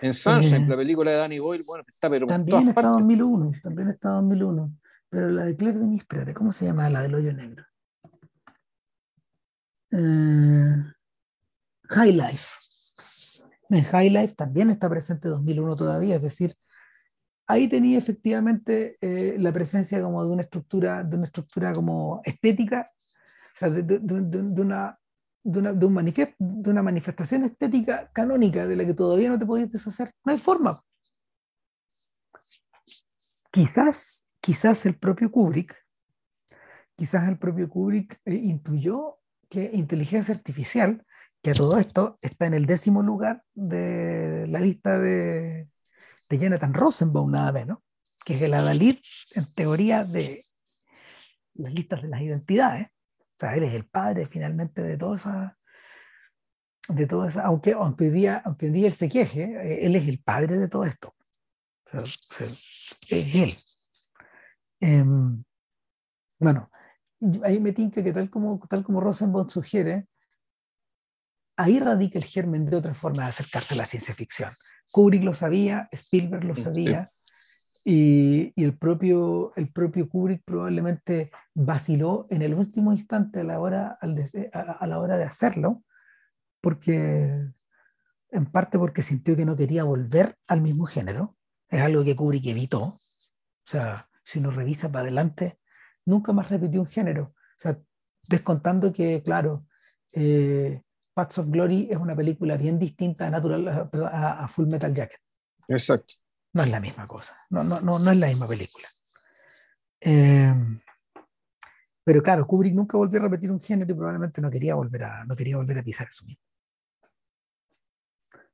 En 0.00 0.14
Sunshine, 0.14 0.64
eh, 0.64 0.68
la 0.68 0.76
película 0.76 1.10
de 1.10 1.16
Danny 1.16 1.38
Boyle, 1.40 1.64
bueno, 1.66 1.84
está, 1.86 2.08
pero. 2.08 2.26
También 2.26 2.68
está 2.68 2.82
2001, 2.82 3.52
también 3.62 3.88
está 3.88 4.10
2001. 4.10 4.72
Pero 5.10 5.30
la 5.30 5.44
de 5.46 5.56
Claire 5.56 5.78
Denis, 5.78 6.02
espérate, 6.02 6.34
¿cómo 6.34 6.52
se 6.52 6.66
llama? 6.66 6.88
La 6.88 7.02
del 7.02 7.14
hoyo 7.14 7.32
negro. 7.32 7.64
Eh, 9.90 10.84
High 11.88 12.12
Life. 12.12 12.56
En 13.70 13.84
High 13.84 14.10
Life 14.10 14.34
también 14.34 14.70
está 14.70 14.88
presente 14.88 15.28
2001 15.28 15.76
todavía, 15.76 16.16
es 16.16 16.22
decir, 16.22 16.56
ahí 17.48 17.66
tenía 17.66 17.98
efectivamente 17.98 18.98
eh, 19.00 19.36
la 19.38 19.52
presencia 19.52 20.00
como 20.02 20.24
de 20.24 20.30
una 20.30 20.42
estructura, 20.42 21.02
de 21.02 21.16
una 21.16 21.26
estructura 21.26 21.72
como 21.72 22.20
estética, 22.24 22.90
de, 23.60 24.60
una, 24.60 24.98
de, 25.42 25.86
un 25.86 25.92
manifiesto, 25.92 26.36
de 26.38 26.70
una 26.70 26.82
manifestación 26.82 27.44
estética 27.44 28.10
canónica 28.12 28.66
de 28.66 28.76
la 28.76 28.84
que 28.84 28.94
todavía 28.94 29.30
no 29.30 29.38
te 29.38 29.46
podías 29.46 29.72
deshacer. 29.72 30.12
No 30.24 30.32
hay 30.32 30.38
forma. 30.38 30.78
Quizás, 33.50 34.26
quizás 34.40 34.84
el 34.84 34.96
propio 34.98 35.32
Kubrick, 35.32 35.74
quizás 36.96 37.28
el 37.28 37.38
propio 37.38 37.68
Kubrick 37.68 38.20
eh, 38.26 38.34
intuyó 38.34 39.16
que 39.48 39.70
inteligencia 39.72 40.34
artificial, 40.34 41.04
que 41.42 41.54
todo 41.54 41.78
esto 41.78 42.18
está 42.20 42.46
en 42.46 42.54
el 42.54 42.66
décimo 42.66 43.02
lugar 43.02 43.42
de 43.54 44.46
la 44.48 44.60
lista 44.60 44.98
de, 44.98 45.68
de 46.28 46.38
Jonathan 46.38 46.74
Rosenbaum, 46.74 47.30
nada 47.30 47.52
menos, 47.52 47.78
que 48.24 48.34
es 48.34 48.42
el 48.42 48.54
adalid, 48.54 48.98
en 49.34 49.46
teoría, 49.54 50.04
de 50.04 50.42
las 51.54 51.72
listas 51.72 52.02
de 52.02 52.08
las 52.08 52.20
identidades. 52.20 52.88
O 52.88 53.36
sea, 53.38 53.54
él 53.54 53.64
es 53.64 53.74
el 53.74 53.86
padre 53.86 54.26
finalmente 54.26 54.82
de 54.82 54.96
toda 54.96 55.16
esa, 55.16 55.58
de 56.88 57.06
todo 57.06 57.26
esa, 57.26 57.42
aunque, 57.42 57.72
aunque, 57.72 58.04
hoy 58.06 58.10
día, 58.10 58.42
aunque 58.44 58.66
hoy 58.66 58.72
día 58.72 58.86
él 58.86 58.92
se 58.92 59.08
queje, 59.08 59.44
eh, 59.44 59.86
él 59.86 59.96
es 59.96 60.08
el 60.08 60.20
padre 60.20 60.56
de 60.56 60.68
todo 60.68 60.84
esto. 60.84 61.14
O 61.86 61.90
sea, 61.90 62.46
es 63.08 63.34
él. 63.34 63.54
Em, 64.80 65.42
bueno, 66.38 66.70
ahí 67.44 67.58
me 67.60 67.72
tinca 67.72 68.02
que 68.02 68.12
tal 68.12 68.30
como, 68.30 68.60
tal 68.68 68.84
como 68.84 69.00
Rosenbaum 69.00 69.48
sugiere, 69.48 70.06
ahí 71.58 71.80
radica 71.80 72.18
el 72.18 72.24
germen 72.24 72.64
de 72.64 72.76
otra 72.76 72.94
forma 72.94 73.24
de 73.24 73.30
acercarse 73.30 73.74
a 73.74 73.76
la 73.76 73.86
ciencia 73.86 74.14
ficción. 74.14 74.52
Kubrick 74.90 75.24
lo 75.24 75.34
sabía, 75.34 75.88
Spielberg 75.92 76.44
lo 76.44 76.56
sabía, 76.56 77.04
y, 77.84 78.52
y, 78.54 78.64
el, 78.64 78.76
propio, 78.76 79.52
el 79.56 79.70
propio 79.70 80.08
Kubrick 80.08 80.42
probablemente 80.44 81.30
vaciló 81.54 82.26
en 82.30 82.42
el 82.42 82.54
último 82.54 82.92
instante 82.92 83.40
a 83.40 83.44
la 83.44 83.60
hora, 83.60 83.98
a, 84.00 84.60
a 84.60 84.86
la 84.86 84.98
hora 84.98 85.16
de 85.16 85.24
hacerlo, 85.24 85.82
porque 86.60 87.50
en 88.30 88.46
parte 88.46 88.78
porque 88.78 89.02
sintió 89.02 89.36
que 89.36 89.46
no 89.46 89.56
quería 89.56 89.84
volver 89.84 90.36
al 90.46 90.60
mismo 90.60 90.86
género, 90.86 91.36
es 91.68 91.80
algo 91.80 92.04
que 92.04 92.16
Kubrick 92.16 92.46
evitó. 92.46 92.82
O 92.82 92.98
sea, 93.64 94.08
si 94.22 94.38
uno 94.38 94.50
revisa 94.50 94.90
para 94.90 95.02
adelante, 95.02 95.58
nunca 96.04 96.32
más 96.32 96.50
repitió 96.50 96.80
un 96.80 96.86
género. 96.86 97.34
O 97.34 97.60
sea, 97.60 97.78
descontando 98.28 98.92
que, 98.92 99.22
claro, 99.22 99.66
eh, 100.12 100.82
Paths 101.18 101.38
of 101.38 101.48
Glory 101.48 101.88
es 101.90 101.96
una 101.96 102.14
película 102.14 102.56
bien 102.56 102.78
distinta 102.78 103.26
a, 103.26 103.30
Natural, 103.30 103.90
a, 104.04 104.46
Full 104.46 104.68
Metal 104.68 104.94
Jacket. 104.94 105.18
Exacto. 105.66 106.14
No 106.52 106.62
es 106.62 106.70
la 106.70 106.78
misma 106.78 107.08
cosa, 107.08 107.36
no, 107.50 107.64
no, 107.64 107.80
no, 107.80 107.98
no 107.98 108.12
es 108.12 108.18
la 108.18 108.28
misma 108.28 108.46
película. 108.46 108.86
Eh, 110.00 110.54
pero 112.04 112.22
claro, 112.22 112.46
Kubrick 112.46 112.72
nunca 112.72 112.96
volvió 112.96 113.18
a 113.18 113.24
repetir 113.24 113.50
un 113.50 113.58
género 113.58 113.90
y 113.90 113.96
probablemente 113.96 114.40
no 114.40 114.48
quería 114.48 114.76
volver 114.76 115.02
a, 115.02 115.24
no 115.24 115.34
quería 115.34 115.56
volver 115.56 115.78
a 115.78 115.82
pisar 115.82 116.06
eso 116.08 116.24
mismo. 116.24 116.40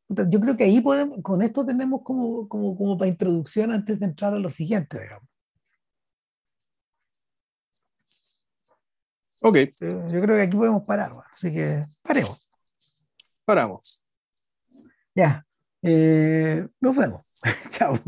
Yo 0.09 0.41
creo 0.41 0.57
que 0.57 0.65
ahí 0.65 0.81
podemos, 0.81 1.19
con 1.23 1.43
esto 1.43 1.67
tenemos 1.67 2.01
como, 2.03 2.49
como, 2.49 2.75
como 2.79 2.97
para 2.97 3.11
introducción 3.11 3.73
antes 3.73 4.01
de 4.01 4.07
entrar 4.07 4.33
a 4.33 4.39
lo 4.39 4.49
siguiente, 4.49 5.03
digamos. 5.03 5.29
Ok. 9.43 9.57
Eh, 9.57 9.71
yo 9.81 10.21
creo 10.23 10.37
que 10.37 10.43
aquí 10.43 10.57
podemos 10.57 10.83
parar, 10.85 11.13
así 11.35 11.53
que 11.53 11.85
paremos. 12.01 12.44
Paramos. 13.45 14.03
Ya. 15.15 15.45
Eh, 15.83 16.67
nos 16.81 16.97
vemos. 16.97 17.23
Chao. 17.71 17.99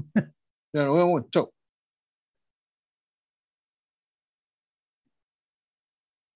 Ya, 0.72 0.84
nos 0.84 0.96
vemos. 0.96 1.30
Chao. 1.30 1.55